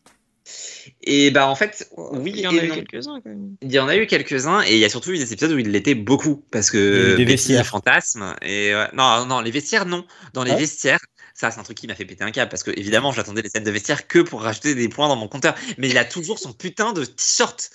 [1.03, 3.56] Et bah en fait, oui Il y en a eu quelques-uns, quand même.
[3.61, 5.60] Il y en a eu quelques-uns et il y a surtout eu des épisodes où
[5.60, 7.68] il l'était beaucoup parce Il y a eu que des Betty vestiaires.
[7.68, 10.56] fantasme et euh, non non les vestiaires non dans les Ah.
[10.56, 10.99] vestiaires
[11.42, 13.50] ça c'est un truc qui m'a fait péter un câble parce que évidemment j'attendais les
[13.50, 16.40] scènes de vestiaires que pour rajouter des points dans mon compteur mais il a toujours
[16.40, 17.72] son putain de t-shirt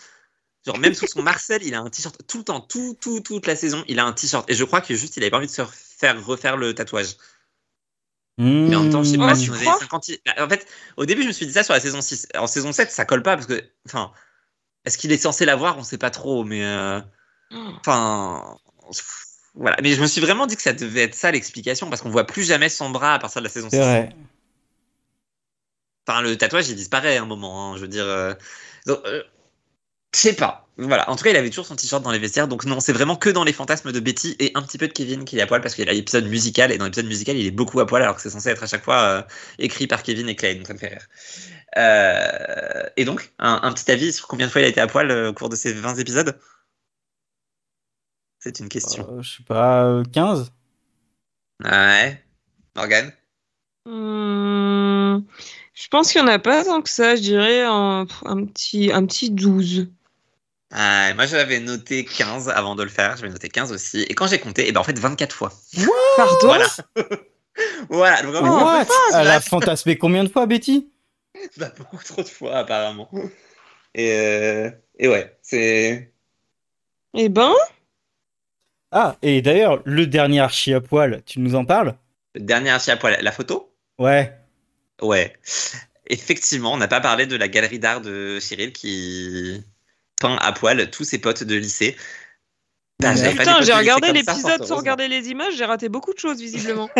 [0.64, 3.46] genre même sous son Marcel il a un t-shirt tout le temps tout tout toute
[3.46, 5.48] la saison il a un t-shirt et je crois que juste il avait pas envie
[5.48, 5.62] de se
[5.98, 7.16] faire refaire le tatouage
[8.38, 10.10] mais en même temps, je sais Oh, pas tu si on avait crois 50.
[10.38, 10.66] En fait,
[10.98, 12.28] au début, je me suis dit ça sur la saison 6.
[12.36, 13.64] En saison 7, ça colle pas parce que.
[13.86, 14.12] Enfin.
[14.84, 15.78] est-ce qu'il est censé l'avoir?
[15.78, 17.00] On sait pas trop, mais euh,
[17.80, 18.58] enfin,
[19.56, 19.76] voilà.
[19.82, 22.26] Mais je me suis vraiment dit que ça devait être ça l'explication parce qu'on voit
[22.26, 23.76] plus jamais son bras à partir de la saison 6.
[23.76, 24.10] C'est vrai.
[26.06, 27.72] Enfin, le tatouage, il disparaît à un moment.
[27.72, 28.34] hein, je veux dire, euh,
[28.86, 29.22] donc, euh,
[30.14, 30.68] je sais pas.
[30.78, 31.08] Voilà.
[31.10, 32.48] En tout cas, il avait toujours son t-shirt dans les vestiaires.
[32.48, 34.92] Donc non, c'est vraiment que dans les fantasmes de Betty et un petit peu de
[34.92, 37.36] Kevin qu'il est à poil parce qu'il y a l'épisode musical et dans l'épisode musical,
[37.36, 39.22] il est beaucoup à poil alors que c'est censé être à chaque fois euh,
[39.58, 40.54] écrit par Kevin et Clay.
[40.54, 41.06] Donc ça me fait rire.
[41.78, 44.86] Euh, et donc, un, un petit avis sur combien de fois il a été à
[44.86, 46.38] poil euh, au cours de ces 20 épisodes?
[48.46, 49.04] C'est une question.
[49.10, 50.52] Euh, je sais pas, euh, 15
[51.64, 52.22] Ouais.
[52.76, 53.12] Morgane?
[53.86, 55.18] Hmm,
[55.74, 58.92] je pense qu'il n'y en a pas tant que ça, je dirais un, un petit,
[58.92, 59.88] un petit 12.
[60.70, 63.16] Ah, moi, j'avais noté 15 avant de le faire.
[63.16, 64.02] J'avais noté 15 aussi.
[64.02, 65.52] Et quand j'ai compté, et ben en fait 24 fois.
[66.16, 66.36] Pardon?
[66.44, 66.66] Voilà.
[67.88, 68.22] voilà.
[68.22, 68.84] Donc, vraiment, What?
[68.84, 70.88] pas, Elle a fantasmé combien de fois, Betty?
[71.56, 73.10] Bah, beaucoup trop de fois, apparemment.
[73.94, 76.12] Et, euh, et ouais, c'est.
[77.14, 77.52] Eh ben,
[78.92, 81.96] Ah, et d'ailleurs, le dernier archi à poil, tu nous en parles?
[82.34, 83.18] Le dernier archi à poil.
[83.20, 83.72] La photo?
[83.98, 84.32] Ouais.
[85.02, 85.34] Ouais.
[86.08, 89.62] Effectivement, on n'a pas parlé de la galerie d'art de Cyril qui
[90.20, 91.96] peint à poil tous ses potes de lycée.
[93.00, 96.18] Bah, pas des putain, j'ai regardé l'épisode sans regarder les images, j'ai raté beaucoup de
[96.18, 96.88] choses visiblement.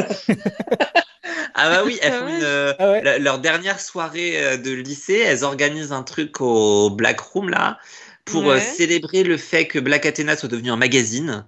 [1.58, 3.18] Ah bah oui, elles Ah font une, euh, Ah ouais.
[3.18, 7.78] leur dernière soirée euh, de lycée, elles organisent un truc au Black Room là
[8.26, 8.60] pour euh, Ouais.
[8.60, 11.46] célébrer le fait que Black Athena soit devenu un magazine.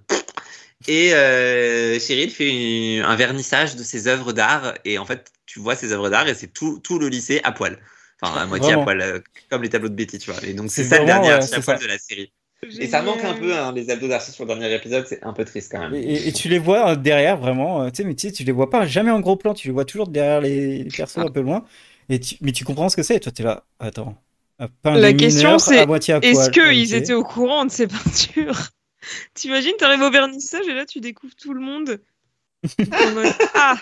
[0.87, 5.59] Et euh, Cyril fait une- un vernissage de ses œuvres d'art et en fait tu
[5.59, 7.79] vois ses œuvres d'art et c'est tout, tout le lycée à poil.
[8.23, 8.83] Enfin à moitié Vraiment.
[8.83, 10.41] à poil, euh, comme les tableaux de Betty, tu vois.
[10.45, 11.85] Et donc c'est ça le dernier archi à poil ça.
[11.85, 12.33] de la série.
[12.81, 15.33] Et ça manque un peu, hein, les abdos d'archi sur le dernier épisode, c'est un
[15.33, 15.95] peu triste quand même.
[15.95, 17.83] Et, tu les vois euh, derrière, vraiment.
[17.83, 19.69] euh, tu sais, mais tu sais, tu les vois pas jamais en gros plan, tu
[19.69, 21.65] les vois toujours derrière les, les persos un peu loin.
[22.09, 23.65] Et tu- mais tu comprends ce que c'est, et toi, t'es là.
[23.79, 24.17] Attends.
[24.85, 25.87] La question, c'est,
[26.23, 28.59] Est-ce qu'ils étaient au courant de ces peintures
[29.35, 32.01] T'imagines, t'arrives au vernissage et là tu découvres tout le monde.
[32.79, 33.77] Mode, ah,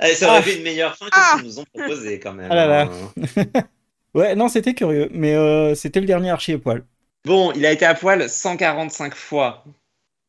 [0.00, 0.42] Allez, ça aurait Ah.
[0.42, 1.32] fait une meilleure fin que Ah.
[1.34, 2.48] ce qu'ils nous ont proposé quand même.
[2.50, 2.90] Ah là là.
[2.90, 3.62] hein.
[4.14, 6.84] Ouais, non, c'était curieux, mais euh, c'était le dernier archi à poil.
[7.24, 9.64] Bon, il a été à poil 145 fois.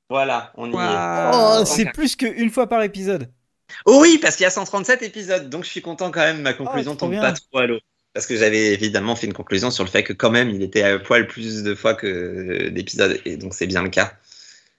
[0.10, 1.32] Voilà, on y est.
[1.34, 3.32] Oh, c'est plus qu'une fois par épisode.
[3.86, 6.42] Oh oui, parce qu'il y a 137 épisodes, donc je suis content quand même.
[6.42, 7.22] Ma conclusion Oh, trop tombe bien.
[7.22, 7.80] pas trop à l'eau.
[8.14, 10.82] Parce que j'avais évidemment fait une conclusion sur le fait que quand même il était
[10.84, 14.14] à poil plus de fois que euh, d'épisodes, et donc c'est bien le cas.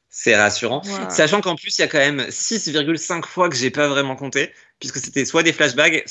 [0.09, 0.82] C'est rassurant.
[0.85, 1.11] Wow.
[1.11, 4.52] Sachant qu'en plus, il y a quand même 6,5 fois que j'ai pas vraiment compté,
[4.81, 6.05] puisque c'était soit des flashbacks,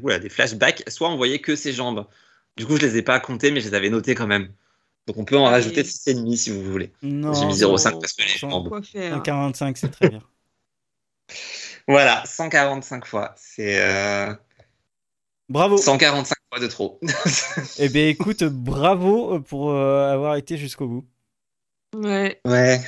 [0.00, 2.06] voilà, des flashbacks, soit on voyait que ses jambes.
[2.56, 4.52] Du coup, je les ai pas comptés, mais je les avais notés quand même.
[5.08, 5.54] Donc on peut en Allez.
[5.56, 6.92] rajouter 6,5 si vous voulez.
[7.02, 8.68] Non, J'ai mis non, 0,5 parce que les cent- jambes.
[8.68, 10.22] Quoi faire 145, c'est très bien.
[11.88, 13.34] Voilà, 145 fois.
[13.36, 14.32] C'est euh,
[15.48, 15.76] Bravo.
[15.76, 17.00] 145 fois de trop.
[17.78, 21.06] Eh bien, écoute, bravo pour euh, avoir été jusqu'au bout.
[21.94, 22.80] Ouais, ouais.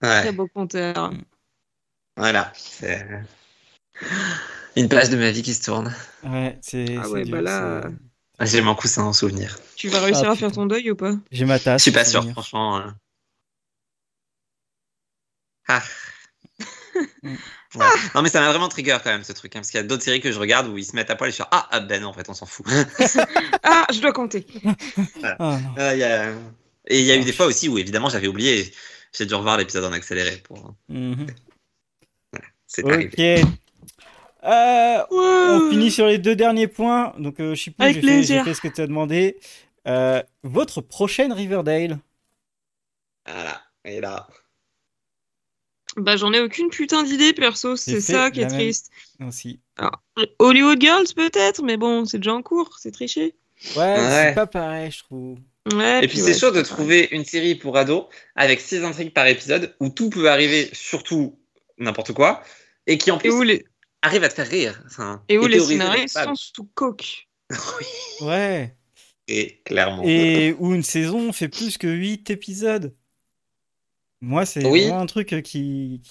[0.00, 1.12] très Ouais, beau compteur.
[2.16, 2.52] voilà.
[2.54, 3.06] C'est
[4.76, 5.94] une page de ma vie qui se tourne.
[6.24, 6.96] Ouais, c'est.
[7.00, 7.82] Ah ouais, dur, bah là,
[8.40, 9.58] c'est- J'ai mon coussin en souvenir.
[9.76, 11.14] Tu vas réussir Ah, à faire ton deuil ou pas?
[11.30, 11.82] J'ai ma Je tasse.
[11.82, 12.78] suis pas sûr, franchement.
[12.78, 12.90] euh.
[15.68, 15.82] Ah.
[17.22, 17.34] Mm.
[17.76, 17.86] Ouais.
[18.14, 19.86] Non mais ça m'a vraiment trigger quand même ce truc hein, parce qu'il y a
[19.86, 21.66] d'autres séries que je regarde où ils se mettent à poil et je suis ah,
[21.70, 22.66] ah ben non en fait on s'en fout.
[23.62, 24.46] Ah, je dois compter.
[25.24, 25.58] Ah.
[25.76, 26.30] Ah, y a-
[26.86, 28.72] Et il y a eu des fois aussi où évidemment j'avais oublié
[29.16, 31.26] j'ai dû revoir l'épisode en accéléré pour Mhm.
[32.66, 33.42] c'est arrivé.
[33.42, 33.48] Ok.
[34.46, 37.14] Euh, on finit sur les deux derniers points.
[37.18, 39.38] Donc, euh, je sais plus, Avec j'ai fait, fait ce que tu as demandé.
[39.88, 41.98] Euh, votre prochaine Riverdale?
[43.26, 43.62] Voilà.
[43.86, 44.26] Et là.
[45.96, 47.76] Bah, j'en ai aucune putain d'idée, perso.
[47.76, 48.52] C'est ça qui est même.
[48.52, 48.90] triste.
[49.26, 49.60] aussi.
[50.38, 53.34] Hollywood Girls, peut-être, mais bon, c'est déjà en cours, c'est triché.
[53.76, 54.08] Ouais, Ouais.
[54.28, 55.38] c'est pas pareil, je trouve.
[55.72, 58.04] Ouais, Et puis c'est chaud de pas trouver une série pour ados
[58.36, 61.38] avec six intrigues par épisode où tout peut arriver, surtout
[61.78, 62.42] n'importe quoi,
[62.86, 63.64] et qui en plus les,
[64.02, 64.82] arrive à te faire rire.
[64.86, 67.28] Enfin, et où les scénaristes les sont sous coke.
[68.20, 68.76] Ouais.
[69.26, 70.02] Et clairement.
[70.04, 72.94] Et où une saison fait plus que 8 épisodes.
[74.24, 74.70] Moi, c'est Oui.
[74.70, 76.02] vraiment un truc qui...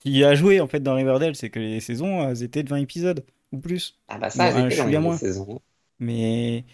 [0.00, 2.78] qui a joué en fait dans Riverdale, c'est que les saisons, elles étaient de 20
[2.78, 3.98] épisodes ou plus.
[4.08, 5.20] Ah bah ça, Bon, dans chouïa les moins.
[5.20, 5.62] saisons.
[6.00, 6.64] Mais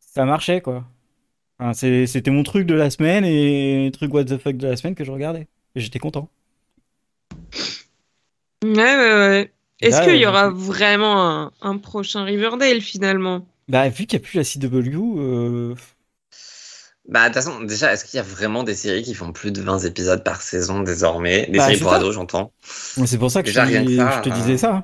[0.00, 0.86] ça marchait quoi.
[1.60, 4.68] Enfin, c'est- c'était mon truc de la semaine et le truc what the fuck de
[4.68, 5.48] la semaine que je regardais.
[5.76, 6.30] Et j'étais content.
[8.64, 9.52] Ouais, ouais, ouais.
[9.82, 13.46] Est-ce là, qu'il y euh, aura vraiment un, un prochain Riverdale finalement?
[13.68, 15.74] Bah, vu qu'il n'y a plus la CW, euh...
[17.10, 19.50] Bah de toute façon, déjà, est-ce qu'il y a vraiment des séries qui font plus
[19.50, 21.46] de 20 épisodes par saison désormais?
[21.50, 21.96] Des Bah, séries pour ça.
[21.96, 22.52] ados, j'entends.
[22.62, 24.82] c'est pour ça que je, Déjà, rien que ça, je te disais euh, ça.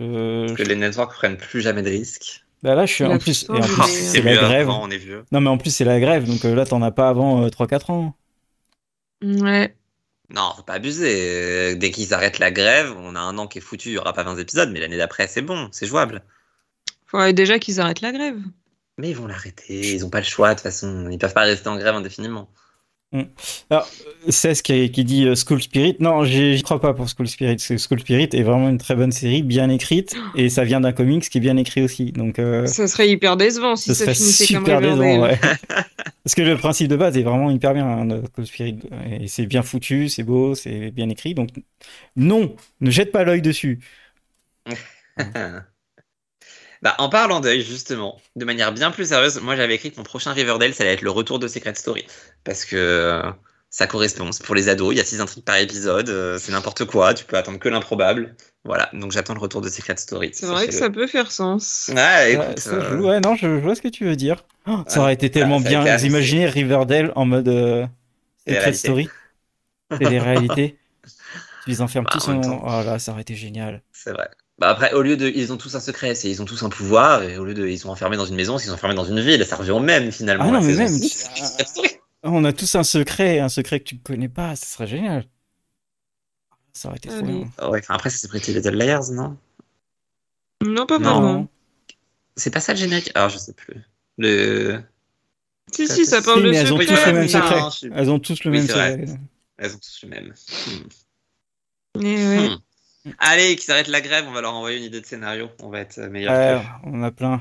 [0.00, 2.44] Euh, Que les networks prennent plus jamais de risques.
[2.62, 4.68] Bah là, je suis en plus, et en fin, plus mais- c'est la grève.
[4.70, 5.24] avant, on est vieux.
[5.32, 7.90] Non, mais en plus, c'est la grève, donc euh, là, t'en as pas avant 3-4
[7.90, 8.14] ans.
[9.22, 9.74] Ouais.
[10.30, 11.72] Non, faut pas abuser.
[11.72, 13.98] Euh, Dès qu'ils arrêtent la grève, on a un an qui est foutu, il y
[13.98, 16.22] aura pas 20 épisodes, mais l'année d'après, c'est bon, c'est jouable.
[17.06, 18.38] Faudrait déjà qu'ils arrêtent la grève.
[18.98, 21.42] Mais ils vont l'arrêter, ils ont pas le choix de toute façon, ils peuvent pas
[21.42, 22.48] rester en grève indéfiniment.
[24.28, 25.96] C'est ce qui, qui dit euh, School Spirit.
[26.00, 27.56] Non, j'y crois pas pour School Spirit.
[27.56, 30.80] parce que School Spirit est vraiment une très bonne série, bien écrite, et ça vient
[30.80, 32.10] d'un comics qui est bien écrit aussi.
[32.10, 34.98] Donc, euh, Ça serait hyper décevant si ce ça serait finissait comme super Riverdale.
[35.08, 35.22] décevant.
[35.22, 35.38] Ouais.
[36.24, 38.78] Parce que le principe de base est vraiment hyper bien, hein, School Spirit.
[39.20, 41.34] Et c'est bien foutu, c'est beau, c'est bien écrit.
[41.34, 41.50] Donc,
[42.16, 43.80] non, ne jette pas l'œil dessus.
[46.84, 50.04] bah, en parlant d'œil, justement, de manière bien plus sérieuse, moi j'avais écrit que mon
[50.04, 52.06] prochain Riverdale, ça allait être le retour de Secret Story.
[52.44, 53.22] Parce que euh,
[53.70, 56.84] ça correspond, pour les ados, il y a six intrigues par épisode, euh, c'est n'importe
[56.84, 58.36] quoi, tu peux attendre que l'improbable.
[58.64, 60.30] Voilà, donc j'attends le retour de Secret Story.
[60.32, 61.90] C'est vrai que ça peut faire sens.
[61.92, 64.16] Ouais, Ouais, écoute, ça, euh, je- ouais, non, je, je vois ce que tu veux
[64.16, 64.44] dire.
[64.66, 65.02] Oh, ça Ouais.
[65.02, 65.80] aurait été tellement bien.
[65.96, 67.86] Vous imaginez Riverdale en mode euh,
[68.46, 68.72] Secret.
[68.74, 69.08] Story
[69.90, 70.78] C'est les réalités.
[71.64, 72.58] Tu les enfermes Bah, tous en même en.
[72.58, 72.62] temps.
[72.66, 73.82] Oh là, ça aurait été génial.
[73.92, 74.28] C'est vrai.
[74.58, 76.68] Bah après, au lieu de, ils ont tous un secret, c'est ils ont tous un
[76.68, 79.04] pouvoir, et au lieu de, ils sont enfermés dans une maison, ils sont enfermés dans
[79.04, 80.44] une ville, ça revient au même finalement.
[80.46, 82.00] Ah non, mais même, six, Secret.
[82.22, 85.26] On a tous un secret, un secret que tu ne connais pas, ça serait génial.
[86.72, 87.48] Ça aurait été trop bien.
[87.58, 89.36] Ah Ouais, enfin, après, ça c'est Pretty Little Liars, non?
[90.64, 91.48] Non, pas vraiment.
[92.36, 93.10] C'est pas ça le générique?
[93.14, 93.76] Alors, je sais plus.
[94.18, 94.80] Le...
[95.72, 96.94] Si, si, ça parle Si, de mais elles ont secret.
[96.96, 97.90] tous le même secret.
[97.94, 99.04] Elles ont tous le Oui, même secret.
[99.58, 100.34] Elles ont tous le même.
[100.66, 102.00] Hmm.
[102.00, 102.48] Eh ouais.
[102.48, 102.56] Hmm.
[103.18, 105.50] Allez, qu'ils arrêtent la grève, on va leur envoyer une idée de scénario.
[105.62, 107.38] On va être meilleur Ouais, on a plein.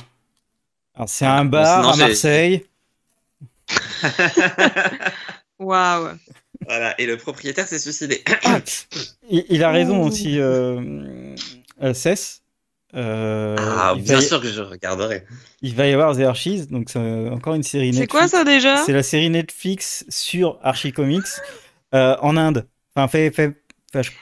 [0.95, 2.65] Alors, c'est un Bon, bar sinon, à Marseille.
[5.59, 6.09] Waouh.
[6.65, 8.23] voilà, et le propriétaire s'est suicidé.
[8.45, 8.59] Ah,
[9.29, 11.35] il, il a raison aussi, euh,
[11.81, 12.41] euh, Cess.
[12.95, 15.25] Euh, ah, bien y, sûr que je regarderai.
[15.63, 16.99] il va y avoir The Archies, donc c'est
[17.29, 18.11] encore une série C'est Netflix.
[18.11, 18.77] quoi ça déjà?
[18.77, 21.23] C'est la série Netflix sur Archie Comics
[21.95, 22.67] euh, en Inde.
[22.95, 23.62] Enfin, fait, fait,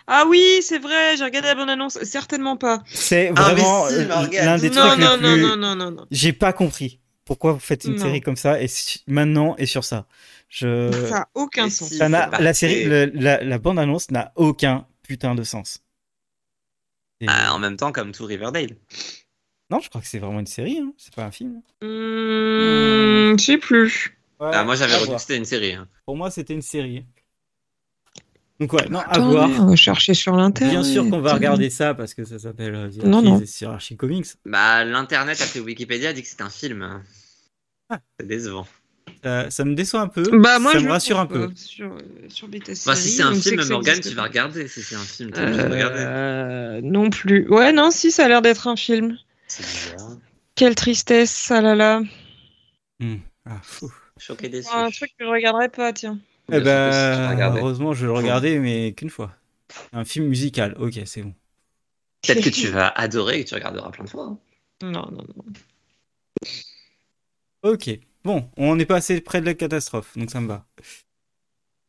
[0.08, 1.98] Ah oui, c'est vrai, j'ai regardé la bande-annonce.
[2.04, 2.84] Certainement pas.
[2.88, 4.06] c'est Ah, vraiment si, euh,
[4.44, 5.42] l'un des Non, trucs non, les non, plus.
[5.42, 6.06] non, non, non, non.
[6.12, 8.04] J'ai pas compris pourquoi vous faites une Non.
[8.04, 10.08] série comme ça et si- maintenant et sur ça.
[10.50, 10.92] Je.
[11.10, 11.90] Ça a aucun sens.
[11.90, 11.96] si.
[11.98, 15.80] Ça n'a- la série, le- la, la bande annonce n'a aucun putain de sens.
[17.22, 18.76] Et- Ah, en même temps, comme tout Riverdale.
[19.70, 20.92] Non, je crois que c'est vraiment une série, hein.
[20.98, 21.62] c'est pas un film.
[21.82, 24.18] Hmm, je sais plus.
[24.42, 25.74] Ah, moi, j'avais retenu que c'était une série.
[25.74, 25.88] hein.
[26.06, 27.06] Pour moi, c'était une série.
[28.62, 29.50] Donc ouais, non, à Attendez, voir.
[29.60, 30.72] on va chercher sur l'internet.
[30.72, 33.44] Bien sûr qu'on va regarder ça parce que ça s'appelle euh, The Non, non.
[33.44, 34.28] sur Archie Comics.
[34.46, 37.02] Bah, l'internet après Wikipédia dit que c'est un film.
[37.90, 37.98] Ah.
[38.20, 38.68] C'est décevant.
[39.26, 40.22] Euh, ça me déçoit un peu.
[40.40, 41.50] Bah moi ça je me rassure un peu.
[41.56, 41.98] Sur, euh,
[42.28, 44.68] sur Beta Bah, si c'est un film, ça existe tu vas regarder.
[44.68, 46.00] Si c'est un film, tu vas regarder.
[46.00, 47.48] Euh, non plus.
[47.50, 49.18] Ouais, non, si, ça a l'air d'être un film.
[49.48, 50.18] C'est bizarre.
[50.54, 52.02] Quelle tristesse, ah là là.
[53.00, 53.18] Hmm.
[53.46, 53.92] Ah, fou.
[54.20, 54.70] Choqué déçu.
[54.72, 56.20] un truc que je regarderai pas, tiens.
[56.52, 57.60] Eh si, ben, regarder.
[57.60, 59.32] heureusement, je le regardais, mais qu'une fois.
[59.94, 61.34] Un film musical, ok, c'est bon.
[62.22, 64.26] Peut-être que tu vas adorer et que tu regarderas plein de fois.
[64.26, 64.40] hein.
[64.84, 65.46] Non, non, non.
[67.64, 67.90] Ok,
[68.24, 70.66] bon, on n'est pas assez près de la catastrophe, donc ça me va.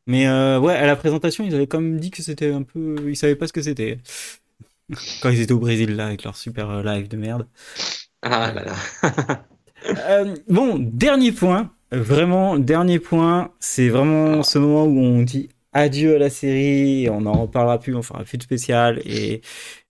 [0.06, 2.96] Mais euh, ouais, à la présentation, ils avaient quand même dit que c'était un peu.
[3.08, 4.00] Ils savaient pas ce que c'était.
[5.22, 7.46] Quand ils étaient au Brésil, là, avec leur super euh, live de merde.
[8.22, 9.44] Ah là là.
[9.86, 11.72] Euh, bon, dernier point.
[11.92, 13.50] Vraiment, dernier point.
[13.60, 17.08] C'est vraiment ce moment où on dit adieu à la série.
[17.10, 19.00] On n'en reparlera plus, on fera plus de spécial.
[19.04, 19.40] Et,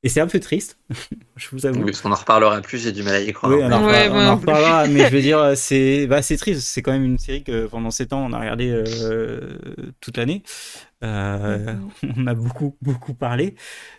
[0.03, 0.79] et c'est un peu triste.
[1.37, 1.81] je vous avoue.
[1.81, 3.53] Oui, parce qu'on en reparlera plus, j'ai du mal à y croire.
[3.53, 6.37] Oui, on en, Ouais, reparlera- on en reparlera, mais je veux dire, c'est bah, c'est
[6.37, 6.61] triste.
[6.63, 9.59] C'est quand même une série que pendant 7 ans, on a regardé euh,
[10.01, 10.43] toute l'année.
[11.03, 11.75] Euh,
[12.17, 13.55] on a beaucoup, beaucoup parlé.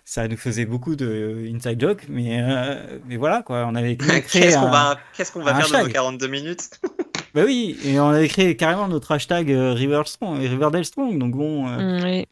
[0.05, 3.65] Ça nous faisait beaucoup de inside joke, mais, euh, mais voilà, quoi.
[3.67, 5.93] On avait créé Qu'est-ce qu'on va, qu'est-ce qu'on va faire de nos hashtag.
[5.93, 6.69] 42 minutes
[7.33, 11.17] Bah oui, et on avait créé carrément notre hashtag euh, River Strong, Riverdale Strong.
[11.17, 12.25] Donc bon, euh, Mm, oui.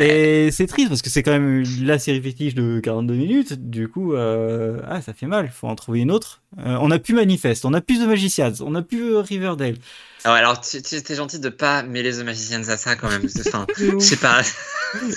[0.00, 3.68] et c'est triste parce que c'est quand même la série fétiche de 42 minutes.
[3.68, 5.50] Du coup, euh, ah, ça fait mal.
[5.50, 6.42] Faut en trouver une autre.
[6.58, 9.76] Euh, on a plus Manifest, on a plus The Magicians, on a plus euh, Riverdale.
[10.24, 13.08] Ah ouais, alors tu, tu t'es gentil de pas mêler The Magicians à ça quand
[13.08, 13.26] même.
[13.46, 14.42] Enfin, je sais pas.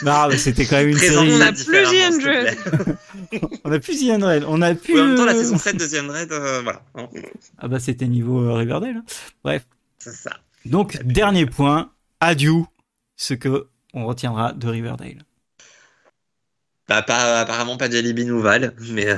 [0.02, 1.34] Bah, mais c'était quand même une série.
[1.34, 2.58] On a plus The plaît.
[3.64, 5.00] On a plus The Unreal, on a plus.
[5.00, 6.82] En même temps, la euh, saison 7 de The Unread, euh, voilà.
[7.58, 9.04] Ah bah c'était niveau euh, Riverdale.
[9.46, 9.58] hein.
[10.00, 10.32] C'est ça.
[10.66, 12.64] Donc dernier point, adieu,
[13.16, 15.24] ce que on retiendra de Riverdale.
[16.88, 19.18] Bah, pas, apparemment pas d'alibi Nouval, mais euh,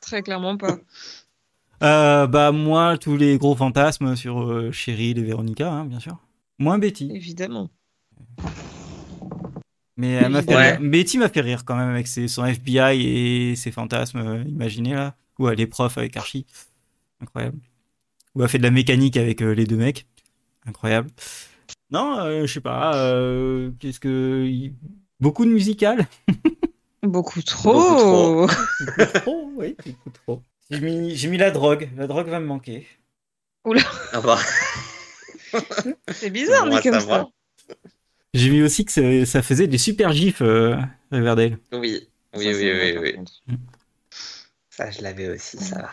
[0.00, 0.78] Très clairement pas.
[1.82, 6.18] Euh, bah moi, tous les gros fantasmes sur euh, Cheryl et Véronica, hein, bien sûr.
[6.58, 7.10] Moins Betty.
[7.14, 7.70] Évidemment.
[9.96, 10.72] Mais elle m'a fait Ouais.
[10.76, 10.80] rire.
[10.80, 13.02] Betty m'a fait rire quand même avec ses, son FBI
[13.50, 15.16] et ses fantasmes euh, imaginés là.
[15.38, 16.46] Ou elle est prof avec Archie.
[17.20, 17.58] incroyable.
[18.34, 20.06] Ou a fait de la mécanique avec euh, les deux mecs,
[20.66, 21.10] incroyable.
[21.90, 22.90] Non, euh, je sais pas.
[23.78, 24.70] Qu'est-ce que
[25.20, 26.06] beaucoup de musical.
[27.02, 27.72] Beaucoup trop.
[27.72, 28.46] Beaucoup trop.
[28.46, 30.42] Beaucoup trop, oui, beaucoup trop.
[30.70, 31.90] J'ai mis, j'ai mis la drogue.
[31.96, 32.86] La drogue va me manquer.
[34.12, 34.38] Ah bah,
[36.12, 37.26] C'est bizarre, à comme ça.
[38.34, 40.76] J'ai mis aussi que ça, ça faisait des super gifs, euh,
[41.10, 41.58] Riverdale.
[41.72, 43.12] oui, oui, Ça, oui, oui, par oui.
[43.14, 43.32] contre.
[44.70, 45.90] Ça, je l'avais aussi, ça va.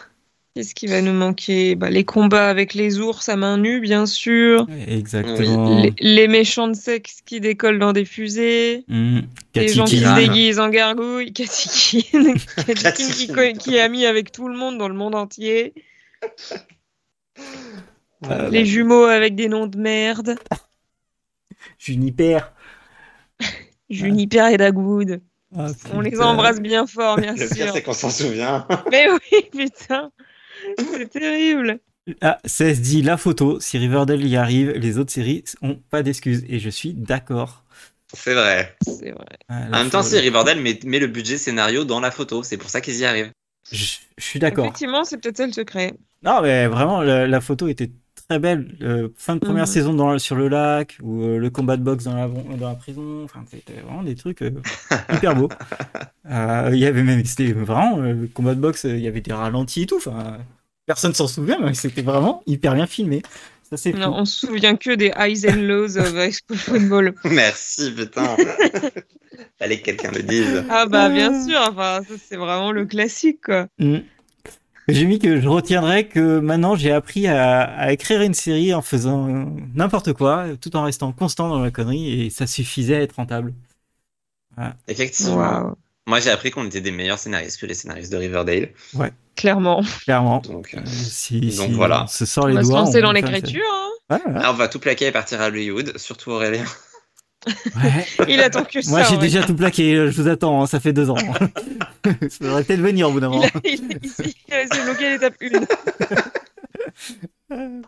[0.56, 1.76] Qu'est-ce qui va nous manquer?
[1.76, 4.66] Bah, Les combats avec les ours à main nue, bien sûr.
[4.88, 5.82] Exactement.
[5.82, 8.86] Les, les méchants de sexe qui décollent dans des fusées.
[8.88, 9.20] Mmh.
[9.56, 11.34] Les gens qui se déguisent en gargouilles.
[11.34, 12.36] Katikine.
[12.82, 15.74] Katikine qui, qui est ami avec tout le monde dans le monde entier.
[18.50, 20.38] Les jumeaux avec des noms de merde.
[21.78, 22.40] Juniper.
[23.90, 25.22] Juniper et Dagwood.
[25.58, 27.74] Ah, On les embrasse bien fort, bien Le pire, sûr.
[27.74, 28.66] c'est qu'on s'en souvient.
[28.92, 30.12] Mais oui, putain.
[30.78, 31.80] C'est terrible.
[32.22, 33.60] Ah, ça se dit la photo.
[33.60, 36.44] Si Riverdale y arrive, les autres séries ont pas d'excuses.
[36.48, 37.64] Et je suis d'accord.
[38.14, 38.76] C'est vrai.
[38.86, 39.26] C'est vrai.
[39.50, 42.58] Ah, En même temps, si Riverdale met, met le budget scénario dans la photo, c'est
[42.58, 43.32] pour ça qu'ils y arrivent.
[43.72, 44.66] je, je suis d'accord.
[44.66, 45.94] Effectivement, c'est peut-être ça le secret.
[46.24, 47.92] Non, mais vraiment, la, la photo était
[48.30, 48.76] très belle.
[48.82, 49.70] Euh, fin de première Mhm.
[49.72, 52.76] saison dans, sur le lac, ou euh, le combat de boxe dans la, dans la
[52.76, 53.24] prison.
[53.24, 54.52] Enfin, c'était vraiment des trucs euh,
[55.14, 55.50] hyper beaux.
[56.28, 59.08] Euh, Il y avait même, c'était vraiment, euh, le combat de boxe, euh, il y
[59.08, 59.98] avait des ralentis et tout.
[59.98, 60.40] Enfin,
[60.88, 63.22] personne s'en souvient, mais c'était vraiment hyper bien filmé.
[63.70, 63.94] Ça, c'est.
[63.94, 67.14] Non, on se souvient que des highs and lows of High School Football.
[67.26, 68.36] Merci, putain.
[69.60, 70.64] Fallait que quelqu'un le dise.
[70.70, 73.68] Ah bah bien sûr, enfin ça c'est vraiment le classique quoi.
[73.80, 73.98] Mm.
[74.88, 78.82] J'ai mis que je retiendrai que maintenant j'ai appris à, à écrire une série en
[78.84, 79.28] faisant
[79.74, 83.54] n'importe quoi, tout en restant constant dans la connerie, et ça suffisait à être rentable.
[84.88, 85.76] Effectivement.
[86.08, 88.70] Moi, j'ai appris qu'on était des meilleurs scénaristes que les scénaristes de Riverdale.
[89.36, 89.82] clairement.
[90.04, 90.40] Clairement.
[90.42, 92.04] Donc, euh, Euh, si, Donc si voilà.
[92.04, 92.80] on se sort On les va se doigts.
[92.82, 93.64] lancer on dans l'écriture.
[94.12, 94.18] hein.
[94.18, 94.40] Ouais, ouais.
[94.40, 96.64] là, on va tout plaquer et partir à Hollywood, surtout Aurélien.
[97.76, 98.06] Ouais.
[98.28, 98.90] Il attend que ça.
[98.92, 99.22] Moi j'ai ouais.
[99.22, 101.18] déjà tout plaqué, je vous attends, hein, ça fait deux ans.
[102.30, 103.46] ça devrait peut-être venir au bout d'un Il, moment.
[103.46, 105.36] a, il, il, il a bloqué à l'étape
[107.52, 107.82] 1.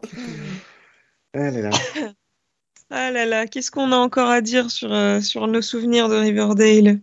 [2.90, 6.16] Ah là là, qu'est-ce qu'on a encore à dire sur, euh, sur nos souvenirs de
[6.16, 7.02] Riverdale?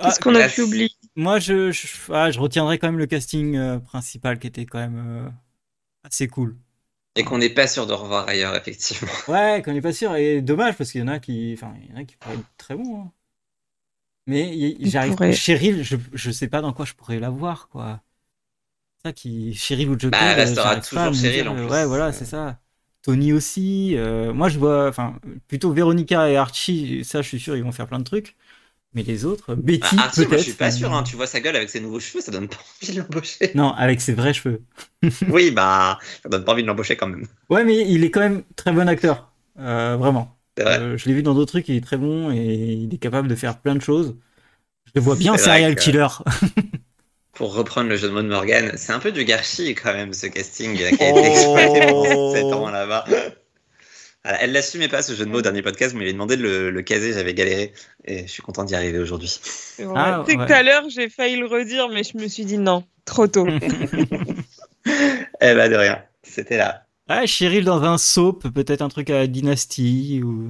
[0.00, 0.90] Qu'est-ce Ah, qu'on a pu oublier?
[1.16, 4.78] Moi je, je, ah, je retiendrai quand même le casting euh, principal qui était quand
[4.78, 5.30] même euh,
[6.04, 6.56] assez cool.
[7.18, 9.12] Et qu'on n'est pas sûr de revoir ailleurs, effectivement.
[9.28, 11.90] Ouais, qu'on n'est pas sûr, et dommage parce qu'il y en a qui, enfin, il
[11.90, 13.02] y en a qui pourraient être très bons.
[13.02, 13.12] hein.
[14.26, 15.14] Mais j'arrive.
[15.14, 15.32] pourraient.
[15.32, 18.00] Cheryl, je, je sais pas dans quoi je pourrais la voir, quoi.
[19.04, 20.18] Ça qui, Cheryl ou Joker.
[20.20, 21.72] Bah, elle euh, restera toujours Cheryl, dire, en euh, plus.
[21.72, 22.58] Ouais, voilà, c'est ça.
[23.02, 23.94] Tony aussi.
[23.96, 25.16] euh, moi, je vois, enfin,
[25.46, 27.04] plutôt Véronica et Archie.
[27.04, 28.36] Ça, je suis sûr, ils vont faire plein de trucs.
[28.94, 30.28] Mais les autres, Betty, Bah, peut-être.
[30.28, 30.92] moi, je suis pas sûr.
[30.94, 31.02] Hein.
[31.02, 33.50] Tu vois sa gueule avec ses nouveaux cheveux, ça donne pas envie de l'embaucher.
[33.54, 34.62] Non, avec ses vrais cheveux.
[35.28, 37.26] oui, bah, ça donne pas envie de l'embaucher quand même.
[37.50, 39.30] Ouais, mais il est quand même très bon acteur.
[39.60, 40.36] Euh, vraiment.
[40.56, 40.78] C'est vrai.
[40.80, 43.28] Euh, je l'ai vu dans d'autres trucs, il est très bon et il est capable
[43.28, 44.16] de faire plein de choses.
[44.86, 46.06] Je le vois bien C'est serial que- killer.
[47.34, 50.12] Pour reprendre le jeu de mots de Morgan, c'est un peu du Garchi quand même,
[50.12, 53.04] ce casting qui a été exploité pendant 7 ans là-bas.
[54.40, 56.70] Elle l'assumait pas ce jeu de mots au dernier podcast, vous m'avez demandé de le,
[56.70, 57.72] le caser, j'avais galéré
[58.04, 59.28] et je suis content d'y arriver aujourd'hui.
[59.42, 59.94] C'est vrai.
[59.96, 60.46] Ah, Tu sais que ouais.
[60.46, 63.46] tout à l'heure, j'ai failli le redire, mais je me suis dit non, trop tôt.
[65.40, 66.84] Eh bah de rien, c'était là.
[67.08, 70.48] Ah, Cheryl dans un soap, peut-être un truc à Dynasty ou.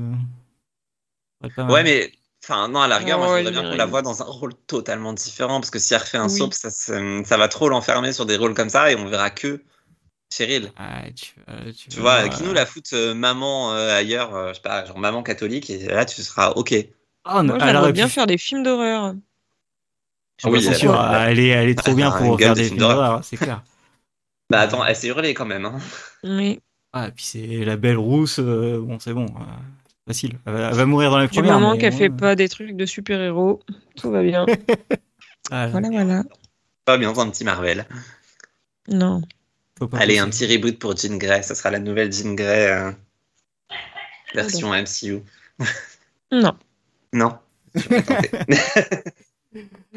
[1.42, 1.72] Ouais, pas mal.
[1.72, 2.10] Ouais, mais
[2.42, 4.26] enfin, non, à la rigueur, moi Oh, je voudrais bien qu'on la voit dans un
[4.26, 6.36] rôle totalement différent parce que si elle refait un Oui.
[6.36, 9.62] soap, ça, ça va trop l'enfermer sur des rôles comme ça et on verra que
[10.30, 10.70] Cheryl.
[10.76, 14.48] Ah, tu, euh, tu Tu vois, qui nous la fout euh, maman euh, ailleurs, euh,
[14.50, 16.74] je sais pas, genre maman catholique, et là tu seras ok.
[17.24, 19.14] Oh, non, Moi, elle j'aimerais aurait bien pu- faire des films d'horreur.
[20.42, 22.64] Ah oui, sûr, elle- ah, elle est, elle est trop bien pour faire de des
[22.64, 22.96] film films d'horreur.
[23.08, 23.62] d'horreur, c'est clair.
[24.50, 25.64] Bah attends, elle s'est hurlée quand même.
[25.66, 25.78] Hein.
[26.24, 26.60] Oui.
[26.92, 29.44] Ah, et puis c'est la belle rousse, euh, bon, c'est bon, euh,
[30.06, 30.38] facile.
[30.46, 31.60] Elle va, elle va mourir dans les Du premières.
[31.60, 33.60] moment mais qu'elle fait euh, pas des trucs de super-héros,
[33.96, 34.46] tout va bien.
[35.50, 36.22] ah, voilà, voilà.
[36.84, 37.86] Pas bien dans un petit Marvel.
[38.88, 39.22] Non.
[39.78, 42.66] Faut pas Allez, un petit reboot pour Jean Grey, ça sera la nouvelle Jean Grey
[42.70, 42.90] euh,
[44.34, 45.20] version MCU.
[46.32, 46.52] Non.
[47.14, 47.38] Non.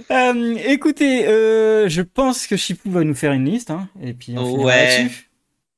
[0.10, 4.34] Euh, écoutez, euh, je pense que Chipou va nous faire une liste, hein, et puis
[4.38, 5.00] on Ouais.
[5.00, 5.30] là-dessus.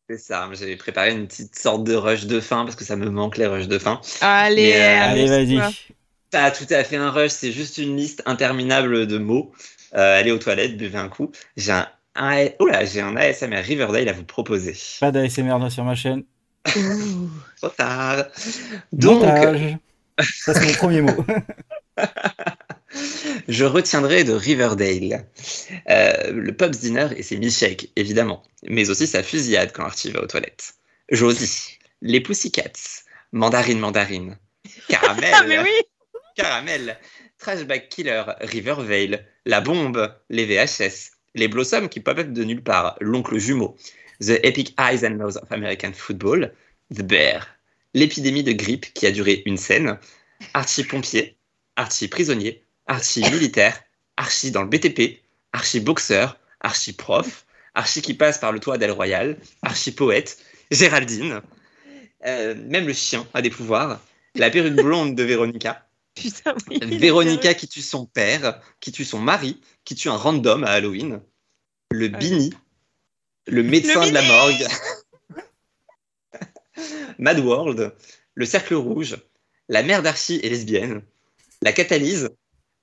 [0.07, 3.09] C'est ça, j'avais préparé une petite sorte de rush de fin parce que ça me
[3.09, 3.99] manque les rushs de fin.
[4.21, 5.59] Allez, euh, Allez, vas-y.
[6.29, 9.51] Pas tout à fait un rush, c'est juste une liste interminable de mots.
[9.95, 11.31] Euh, allez aux toilettes, buvez un coup.
[11.57, 14.75] J'ai un, un, oula, j'ai un ASMR Riverdale à vous proposer.
[14.99, 16.23] Pas d'ASMR sur ma chaîne.
[17.57, 18.25] Trop tard.
[18.91, 19.77] Donc, Montage.
[20.19, 21.25] Ça, c'est mon premier mot.
[23.47, 25.25] je retiendrai de Riverdale
[25.89, 30.21] euh, le pub's dinner et ses milkshakes, évidemment, mais aussi sa fusillade quand Archie va
[30.21, 30.75] aux toilettes.
[31.09, 34.37] Josie, les Pussycats, Mandarine Mandarine,
[34.87, 35.71] Caramel, Ah, mais oui
[36.35, 36.97] Caramel,
[37.37, 43.37] Trashback Killer, Rivervale, La Bombe, les VHS, les Blossoms qui pop-up de nulle part, L'Oncle
[43.37, 43.75] Jumeau,
[44.19, 46.53] The Epic Eyes and Nose of American Football,
[46.93, 47.47] The Bear,
[47.93, 49.97] l'épidémie de grippe qui a duré une scène,
[50.53, 51.35] Archie pompier,
[51.75, 53.81] Archie prisonnier, Archie militaire,
[54.17, 55.21] Archie dans le BTP,
[55.53, 57.45] Archie boxeur, Archie prof,
[57.75, 60.37] Archie qui passe par le toit d'El Royal, Archie poète,
[60.71, 61.41] Géraldine,
[62.25, 63.99] euh, même le chien a des pouvoirs,
[64.35, 65.85] la perruque blonde de Véronica,
[66.15, 66.79] Putain, oui.
[66.97, 71.21] Véronica qui tue son père, qui tue son mari, qui tue un random à Halloween,
[71.91, 72.53] le Ah Bini,
[73.47, 74.67] le médecin Le de la morgue,
[77.19, 77.93] Mad World,
[78.35, 79.17] le cercle rouge,
[79.69, 81.03] la mère d'Archie est lesbienne,
[81.61, 82.29] la catalyse,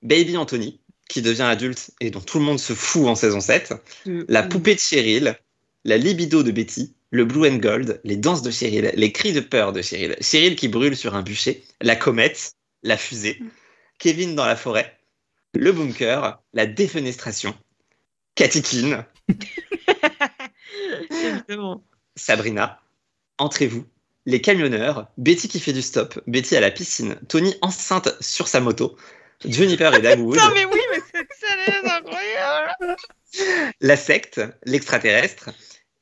[0.01, 3.73] Baby Anthony, qui devient adulte et dont tout le monde se fout en saison 7,
[4.05, 5.37] la poupée de Cheryl,
[5.83, 9.41] la libido de Betty, le blue and gold, les danses de Cheryl, les cris de
[9.41, 12.53] peur de Cheryl, Cheryl qui brûle sur un bûcher, la comète,
[12.83, 13.39] la fusée,
[13.99, 14.97] Kevin dans la forêt,
[15.53, 17.55] le bunker, la défenestration,
[18.35, 19.05] Katikin.
[22.15, 22.81] Sabrina,
[23.37, 23.85] Entrez-vous,
[24.25, 28.59] les camionneurs, Betty qui fait du stop, Betty à la piscine, Tony enceinte sur sa
[28.59, 28.95] moto,
[29.45, 32.97] Juniper et Dagwood, Putain, mais oui, mais cette scène est incroyable
[33.79, 35.49] la secte, l'extraterrestre,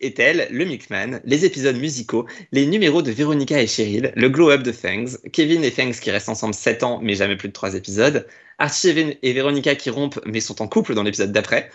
[0.01, 4.71] Ethel, le Milkman, les épisodes musicaux, les numéros de Véronica et Cheryl, le glow-up de
[4.71, 8.27] Fangs, Kevin et Fangs qui restent ensemble 7 ans mais jamais plus de 3 épisodes,
[8.57, 11.69] Archie et Vé- et Véronica qui rompent mais sont en couple dans l'épisode d'après,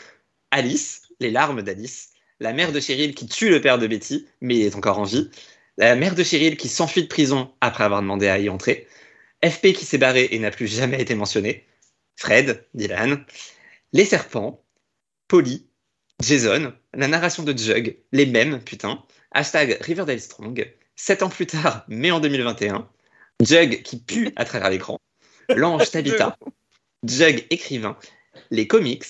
[0.50, 2.10] Alice, les larmes d'Alice,
[2.40, 5.30] la mère de Cheryl qui tue le père de Betty mais est encore en vie,
[5.76, 8.86] la mère de Cheryl qui s'enfuit de prison après avoir demandé à y entrer,
[9.44, 11.66] FP qui s'est barré et n'a plus jamais été mentionné,
[12.16, 13.24] Fred, Dylan,
[13.92, 14.64] les serpents,
[15.28, 15.66] Polly,
[16.22, 21.84] Jason, la narration de Jug, les mêmes, putain, hashtag Riverdale Strong, 7 ans plus tard,
[21.88, 22.88] mais en 2021,
[23.40, 24.98] Jug qui pue à travers l'écran,
[25.48, 26.38] l'ange Tabitha,
[27.04, 27.98] Jug écrivain,
[28.50, 29.04] les comics,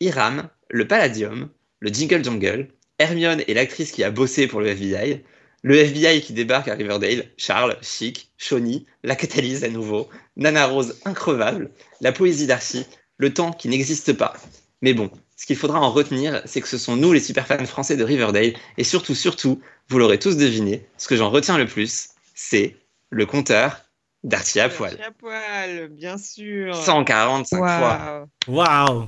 [0.00, 1.50] Iram, le Palladium,
[1.80, 2.68] le Jingle Jungle,
[2.98, 5.22] Hermione et l'actrice qui a bossé pour le FBI,
[5.62, 10.98] le FBI qui débarque à Riverdale, Charles, Chic, Shawnee, la catalyse à nouveau, Nana Rose
[11.04, 11.70] increvable,
[12.00, 14.34] la poésie d'Archie, le temps qui n'existe pas.
[14.82, 17.96] Mais bon, ce qu'il faudra en retenir, c'est que ce sont nous les superfans français
[17.96, 22.08] de Riverdale, et surtout, surtout, vous l'aurez tous deviné, ce que j'en retiens le plus,
[22.34, 22.76] c'est
[23.10, 23.80] le compteur
[24.24, 24.98] d'Archie à poil.
[25.00, 26.74] À poil, bien sûr.
[26.74, 28.26] 145 fois.
[28.48, 29.06] Waouh.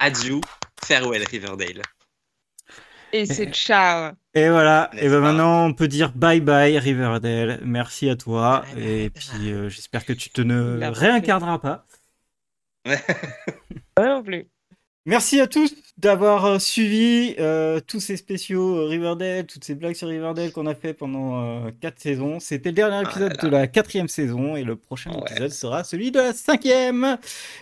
[0.00, 0.40] Adieu,
[0.84, 1.82] farewell Riverdale.
[3.12, 4.12] Et c'est ciao.
[4.34, 7.58] Et voilà, et ben maintenant on peut dire bye bye Riverdale.
[7.64, 8.64] Merci à toi.
[8.76, 11.86] Et puis euh, j'espère que tu te ne réincarneras pas.
[13.94, 14.46] Pas non plus.
[15.08, 19.94] Merci à tous d'avoir euh, suivi euh, tous ces spéciaux euh, Riverdale, toutes ces blagues
[19.94, 22.40] sur Riverdale qu'on a fait pendant euh, quatre saisons.
[22.40, 25.22] C'était le dernier Ah épisode là de la quatrième saison et le prochain Ouais.
[25.30, 27.16] épisode sera celui de la cinquième.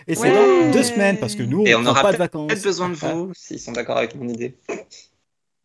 [0.09, 0.65] Et c'est Ouais.
[0.67, 2.47] dans deux semaines parce que nous Et on on prend aura pas de vacances.
[2.49, 4.57] peut-être besoin de vous, s'ils sont d'accord avec mon idée.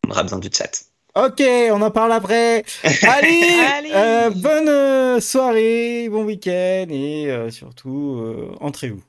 [0.07, 0.85] On aura besoin du chat.
[1.17, 1.43] Ok,
[1.73, 2.63] on en parle après.
[3.03, 3.43] Allez,
[3.77, 3.91] Allez.
[3.93, 9.03] euh, bonne soirée, bon week-end et euh, surtout euh, entrez-vous.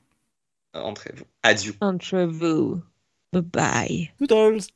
[0.74, 1.24] Entrez-vous.
[1.42, 1.74] Adieu.
[1.80, 2.82] Entre vous.
[3.32, 4.12] Bye bye.
[4.18, 4.68] Toodles.